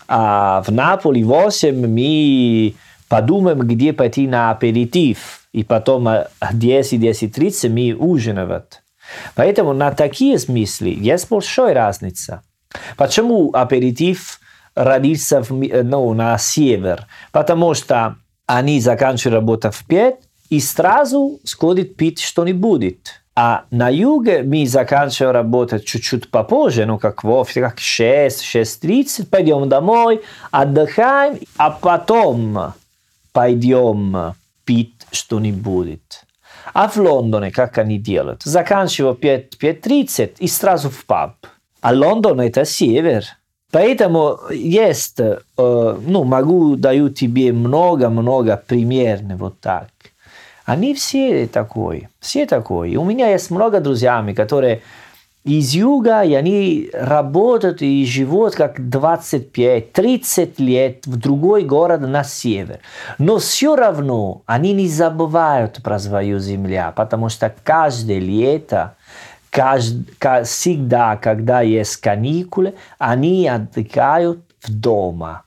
А 0.09 0.63
в 0.63 0.73
Наполе 0.73 1.25
8 1.25 1.87
мы 1.87 2.75
подумаем, 3.09 3.61
где 3.61 3.93
пойти 3.93 4.27
на 4.27 4.51
аперитив. 4.51 5.47
И 5.53 5.63
потом 5.63 6.09
о 6.09 6.29
10-10.30 6.41 7.69
мы 7.69 7.95
ужинать. 7.95 8.83
Поэтому 9.35 9.73
на 9.73 9.91
такие 9.93 10.39
смыслы 10.39 10.89
есть 10.89 11.29
большая 11.29 11.75
разница. 11.75 12.43
Почему 12.97 13.51
аперитив 13.53 14.41
родился 14.75 15.43
в, 15.43 15.51
ну, 15.53 16.13
на 16.15 16.37
север? 16.39 17.07
Потому 17.33 17.75
что 17.75 18.17
они 18.47 18.81
заканчивают 18.81 19.35
работу 19.35 19.71
в 19.71 19.85
5 19.85 20.17
и 20.51 20.61
сразу 20.61 21.41
сходят 21.45 21.97
пить 21.97 22.21
что-нибудь. 22.21 22.99
А 23.39 23.65
на 23.71 23.91
юге 23.91 24.43
мы 24.43 24.67
заканчиваем 24.67 25.35
работать 25.35 25.85
чуть-чуть 25.85 26.31
попозже, 26.31 26.87
ну 26.87 26.99
как 26.99 27.23
в 27.23 27.29
офисе, 27.29 27.61
как 27.61 27.79
6, 27.79 28.43
6.30, 28.43 29.27
пойдем 29.27 29.69
домой, 29.69 30.23
отдыхаем, 30.51 31.39
а 31.59 31.71
потом 31.71 32.73
пойдем 33.33 34.35
пить 34.65 35.07
что-нибудь. 35.11 36.26
А 36.73 36.89
в 36.89 36.97
Лондоне, 36.97 37.51
как 37.51 37.79
они 37.79 37.99
делают? 37.99 38.43
Заканчиваю 38.43 39.15
5.30 39.15 40.35
и 40.39 40.49
сразу 40.49 40.91
в 40.91 41.05
паб. 41.05 41.35
А 41.81 41.93
Лондон 41.93 42.41
это 42.41 42.65
север. 42.65 43.25
Поэтому 43.71 44.39
есть, 44.51 45.21
э, 45.21 45.39
ну, 45.57 46.25
могу 46.25 46.77
даю 46.77 47.09
тебе 47.11 47.53
много-много 47.53 48.63
примерно 48.67 49.37
вот 49.37 49.61
так. 49.61 49.89
Они 50.65 50.95
все 50.95 51.47
такой, 51.47 52.09
все 52.21 52.47
такой. 52.47 52.97
У 52.97 53.05
меня 53.05 53.31
есть 53.31 53.51
много 53.51 53.81
друзьями, 53.81 54.33
которые 54.33 54.83
из 55.47 55.75
юга, 55.75 56.23
и 56.23 56.35
они 56.35 56.91
работают 56.93 57.81
и 57.81 58.05
живут 58.05 58.57
как 58.57 58.81
25-30 58.81 60.55
лет 60.59 61.07
в 61.07 61.17
другой 61.17 61.63
город 61.63 62.01
на 62.01 62.25
север. 62.25 62.81
Но 63.19 63.39
все 63.39 63.77
равно 63.77 64.43
они 64.47 64.73
не 64.73 64.89
забывают 64.89 65.81
про 65.85 66.01
свою 66.01 66.41
землю, 66.41 66.93
потому 66.97 67.29
что 67.29 67.55
каждое 67.63 68.19
лето 68.19 68.97
всегда, 69.51 71.17
когда 71.17 71.61
есть 71.61 71.97
каникулы, 71.99 72.75
они 72.99 73.47
отдыхают 73.47 74.41
в 74.61 74.75
дома. 74.75 75.45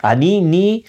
Они 0.00 0.40
не 0.40 0.84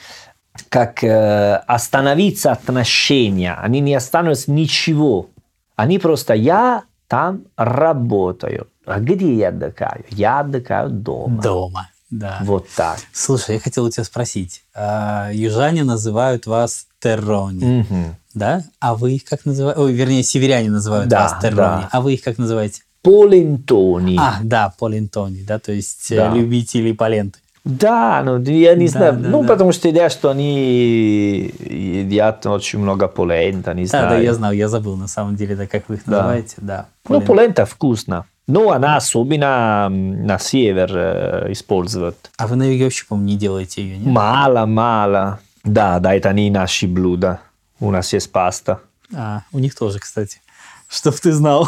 как 0.69 1.03
э, 1.03 1.55
остановиться 1.67 2.51
отношения, 2.51 3.53
они 3.61 3.79
не 3.79 3.93
останутся 3.93 4.51
ничего. 4.51 5.27
Они 5.75 5.99
просто 5.99 6.33
я 6.33 6.83
там 7.09 7.45
работаю. 7.57 8.67
А 8.85 8.99
где 8.99 9.33
я 9.33 9.49
отдыхаю? 9.49 10.05
Я 10.09 10.39
отдыхаю 10.41 10.91
дома. 10.91 11.41
Дома, 11.41 11.89
да. 12.11 12.37
Вот 12.43 12.69
так. 12.75 12.99
Слушай, 13.11 13.55
я 13.55 13.59
хотел 13.59 13.85
у 13.85 13.89
тебя 13.89 14.03
спросить. 14.03 14.63
А, 14.75 15.31
южане 15.33 15.83
называют 15.83 16.45
вас 16.45 16.85
террони, 16.99 17.81
угу. 17.81 18.15
да? 18.35 18.63
А 18.79 18.95
вы 18.95 19.13
их 19.13 19.25
как 19.25 19.45
называете? 19.45 19.81
Ой, 19.81 19.93
вернее, 19.93 20.23
северяне 20.23 20.69
называют 20.69 21.09
да, 21.09 21.23
вас 21.23 21.41
террони. 21.41 21.81
Да. 21.81 21.89
А 21.91 22.01
вы 22.01 22.13
их 22.13 22.21
как 22.21 22.37
называете? 22.37 22.83
Полентони. 23.01 24.17
А, 24.19 24.39
да, 24.43 24.73
полентони, 24.77 25.41
да, 25.41 25.57
то 25.57 25.71
есть 25.71 26.09
да. 26.15 26.31
любители 26.31 26.91
поленты. 26.91 27.39
Да, 27.69 28.21
ну 28.23 28.39
я 28.39 28.75
не 28.75 28.87
да, 28.87 28.91
знаю, 28.91 29.13
да, 29.13 29.29
ну 29.29 29.41
да. 29.43 29.47
потому 29.49 29.71
что 29.71 29.89
идея, 29.89 30.09
что 30.09 30.29
они 30.29 31.53
едят 31.59 32.45
очень 32.45 32.79
много 32.79 33.07
полента, 33.07 33.73
не 33.73 33.83
да, 33.83 33.89
знаю. 33.89 34.09
Да, 34.09 34.17
я 34.17 34.33
знал, 34.33 34.51
я 34.51 34.67
забыл 34.67 34.95
на 34.95 35.07
самом 35.07 35.35
деле, 35.35 35.55
да, 35.55 35.67
как 35.67 35.87
вы 35.87 35.95
их 35.95 36.07
называете, 36.07 36.55
да. 36.57 36.87
Ну 37.07 37.21
полента 37.21 37.65
вкусно. 37.65 38.25
Ну, 38.47 38.71
она 38.71 38.95
особенно 38.95 39.89
на 39.89 40.39
север 40.39 40.89
э, 40.91 41.51
используют. 41.51 42.31
А 42.35 42.47
вы 42.47 42.55
на 42.55 42.63
юге 42.63 42.85
вообще, 42.85 43.05
по-моему, 43.05 43.29
не 43.29 43.37
делаете 43.37 43.83
ее, 43.83 43.99
нет? 43.99 44.07
Мало, 44.07 44.65
мало. 44.65 45.39
Да, 45.63 45.99
да, 45.99 46.15
это 46.15 46.33
не 46.33 46.49
наши 46.49 46.87
блюда. 46.87 47.41
У 47.79 47.91
нас 47.91 48.11
есть 48.11 48.31
паста. 48.31 48.79
А, 49.15 49.43
у 49.51 49.59
них 49.59 49.75
тоже, 49.75 49.99
кстати. 49.99 50.41
Чтоб 50.89 51.15
ты 51.15 51.31
знал. 51.31 51.67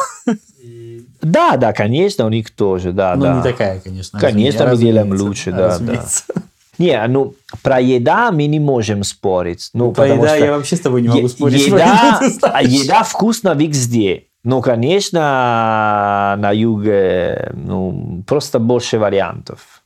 Да, 1.21 1.57
да, 1.57 1.73
конечно, 1.73 2.25
у 2.25 2.29
них 2.29 2.49
тоже, 2.49 2.91
да, 2.91 3.15
ну, 3.15 3.23
да. 3.23 3.37
не 3.37 3.43
такая, 3.43 3.79
конечно. 3.79 4.19
Конечно, 4.19 4.67
мы 4.67 4.77
делаем 4.77 5.11
лучше, 5.11 5.51
да, 5.51 5.77
да. 5.79 6.03
Не, 6.77 7.05
ну, 7.07 7.35
про 7.61 7.79
еда 7.79 8.31
мы 8.31 8.47
не 8.47 8.59
можем 8.59 9.03
спорить. 9.03 9.69
Ну, 9.73 9.91
про 9.91 10.07
еда 10.07 10.35
я 10.35 10.51
вообще 10.51 10.75
с 10.75 10.79
тобой 10.79 11.03
не 11.03 11.09
могу 11.09 11.27
спорить. 11.27 11.67
Еда, 11.67 12.19
еда 12.61 13.03
вкусна 13.03 13.53
везде. 13.53 14.25
Ну, 14.43 14.61
конечно, 14.61 16.35
на 16.39 16.51
юге 16.51 17.51
ну, 17.53 18.23
просто 18.25 18.57
больше 18.57 18.97
вариантов. 18.97 19.83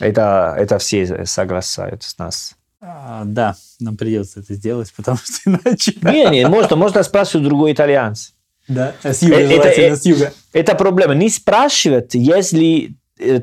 Это, 0.00 0.54
это 0.56 0.78
все 0.78 1.26
соглашаются 1.26 2.08
с 2.08 2.16
нас. 2.16 2.56
А, 2.80 3.22
да, 3.26 3.56
нам 3.80 3.96
придется 3.96 4.40
это 4.40 4.54
сделать, 4.54 4.92
потому 4.96 5.18
что 5.18 5.50
иначе... 5.50 5.94
Не, 6.00 6.30
не, 6.30 6.48
можно, 6.48 6.76
можно 6.76 7.02
спрашивать 7.02 7.46
другой 7.46 7.72
итальянец. 7.72 8.32
Да, 8.68 8.92
с 9.02 9.22
юга, 9.22 9.36
это, 9.36 9.68
это, 9.68 9.96
с 9.96 10.04
юга. 10.04 10.32
Это 10.52 10.74
проблема. 10.74 11.14
Не 11.14 11.30
спрашивать, 11.30 12.14
если 12.14 12.92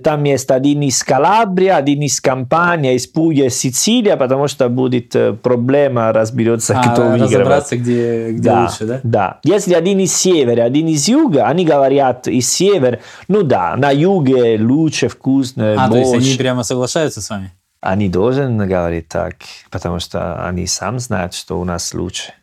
там 0.03 0.23
есть 0.23 0.49
один 0.51 0.82
из 0.84 1.03
Калабрия, 1.03 1.76
один 1.76 2.01
из 2.01 2.21
Кампания, 2.21 2.95
из 2.95 3.07
Пуя, 3.07 3.49
Сицилия, 3.49 4.15
потому 4.15 4.47
что 4.47 4.69
будет 4.69 5.15
проблема 5.41 6.13
разберется, 6.13 6.80
а, 6.80 6.84
кто 6.93 7.01
выигрывает. 7.03 7.34
разобраться, 7.34 7.78
где, 7.78 8.32
где 8.32 8.41
да, 8.49 8.61
лучше, 8.61 8.86
да? 8.86 8.99
Да. 9.03 9.39
Если 9.43 9.73
один 9.73 9.99
из 9.99 10.15
севера, 10.15 10.63
один 10.63 10.88
из 10.88 11.07
юга, 11.07 11.47
они 11.47 11.65
говорят 11.65 12.28
из 12.28 12.49
севера, 12.49 12.99
ну 13.28 13.43
да, 13.43 13.76
на 13.76 13.91
юге 13.91 14.57
лучше, 14.59 15.09
вкусно, 15.09 15.73
А, 15.78 15.89
больше. 15.89 16.11
то 16.11 16.15
есть 16.15 16.28
они 16.30 16.38
прямо 16.38 16.63
соглашаются 16.63 17.21
с 17.21 17.30
вами? 17.30 17.51
Они 17.82 18.09
должны 18.09 18.65
говорить 18.65 19.09
так, 19.09 19.36
потому 19.69 19.99
что 19.99 20.47
они 20.47 20.65
сам 20.67 20.99
знают, 20.99 21.34
что 21.34 21.59
у 21.59 21.65
нас 21.65 21.93
лучше. 21.93 22.34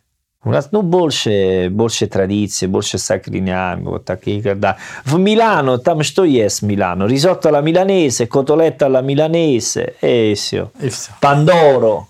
У 0.45 0.51
нас 0.51 0.69
ну, 0.71 0.81
больше, 0.81 1.69
больше 1.71 2.07
традиций, 2.07 2.67
больше 2.67 2.97
сакриниами, 2.97 3.85
вот 3.85 4.03
такие, 4.03 4.55
да. 4.55 4.77
В 5.05 5.17
Милано, 5.17 5.77
там 5.77 6.03
что 6.03 6.25
есть 6.25 6.61
Милано? 6.61 7.05
Risotto 7.05 7.47
alla 7.47 7.61
milanese, 7.61 8.27
cotoletta 8.27 8.87
alla 8.87 9.01
milanese, 9.01 9.95
и 10.01 10.33
все. 10.35 10.69
И 10.81 10.89
все. 10.89 11.11
Пандоро, 11.21 12.07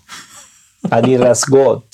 один 0.90 1.22
раз 1.22 1.48
год. 1.48 1.84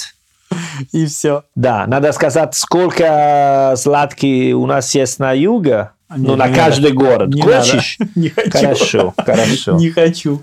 И 0.93 1.05
все. 1.07 1.45
Да, 1.55 1.87
надо 1.87 2.13
сказать, 2.13 2.55
сколько 2.55 3.75
сладких 3.77 4.57
у 4.57 4.67
нас 4.67 4.95
есть 4.95 5.19
на 5.19 5.33
юге, 5.33 5.91
ну, 6.09 6.37
на 6.37 6.49
каждый 6.49 6.93
город. 6.93 7.29
Не 7.29 7.43
Хочешь? 7.43 7.99
Не 8.15 8.31
хочу. 8.31 8.51
Хорошо, 8.51 9.15
хорошо. 9.17 9.73
Не 9.77 9.91
хочу. 9.91 10.43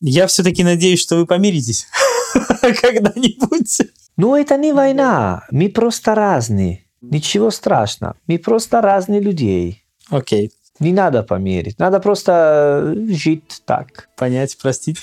Я 0.00 0.26
все-таки 0.26 0.64
надеюсь, 0.64 1.00
что 1.00 1.14
вы 1.14 1.26
помиритесь 1.26 1.86
когда-нибудь. 2.80 3.82
Ну, 4.16 4.36
это 4.36 4.56
не 4.56 4.72
война. 4.72 5.44
Мы 5.50 5.68
просто 5.68 6.14
разные. 6.14 6.84
Ничего 7.00 7.50
страшного. 7.50 8.16
Мы 8.26 8.38
просто 8.38 8.80
разные 8.80 9.20
людей. 9.20 9.84
Окей. 10.10 10.46
Okay. 10.46 10.50
Не 10.80 10.92
надо 10.92 11.22
померить. 11.22 11.78
Надо 11.78 12.00
просто 12.00 12.94
жить 13.08 13.62
так. 13.64 14.08
Понять, 14.16 14.56
простить. 14.58 14.98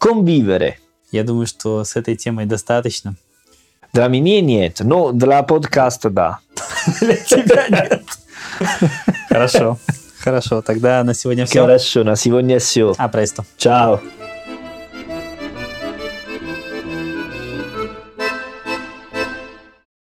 Convivere. 0.00 0.74
Я 1.10 1.24
думаю, 1.24 1.46
что 1.46 1.84
с 1.84 1.96
этой 1.96 2.16
темой 2.16 2.46
достаточно. 2.46 3.16
Для 3.92 4.08
меня 4.08 4.40
нет, 4.40 4.80
но 4.80 5.12
для 5.12 5.42
подкаста 5.42 6.10
да. 6.10 6.38
Для 7.00 7.16
тебя 7.16 7.68
нет. 7.68 8.02
Хорошо. 9.28 9.78
Хорошо, 10.18 10.62
тогда 10.62 11.04
на 11.04 11.14
сегодня 11.14 11.44
все. 11.46 11.60
Хорошо, 11.60 12.02
на 12.02 12.16
сегодня 12.16 12.58
все. 12.58 12.94
А 12.96 13.08
престо. 13.08 13.44
Ciao. 13.58 14.00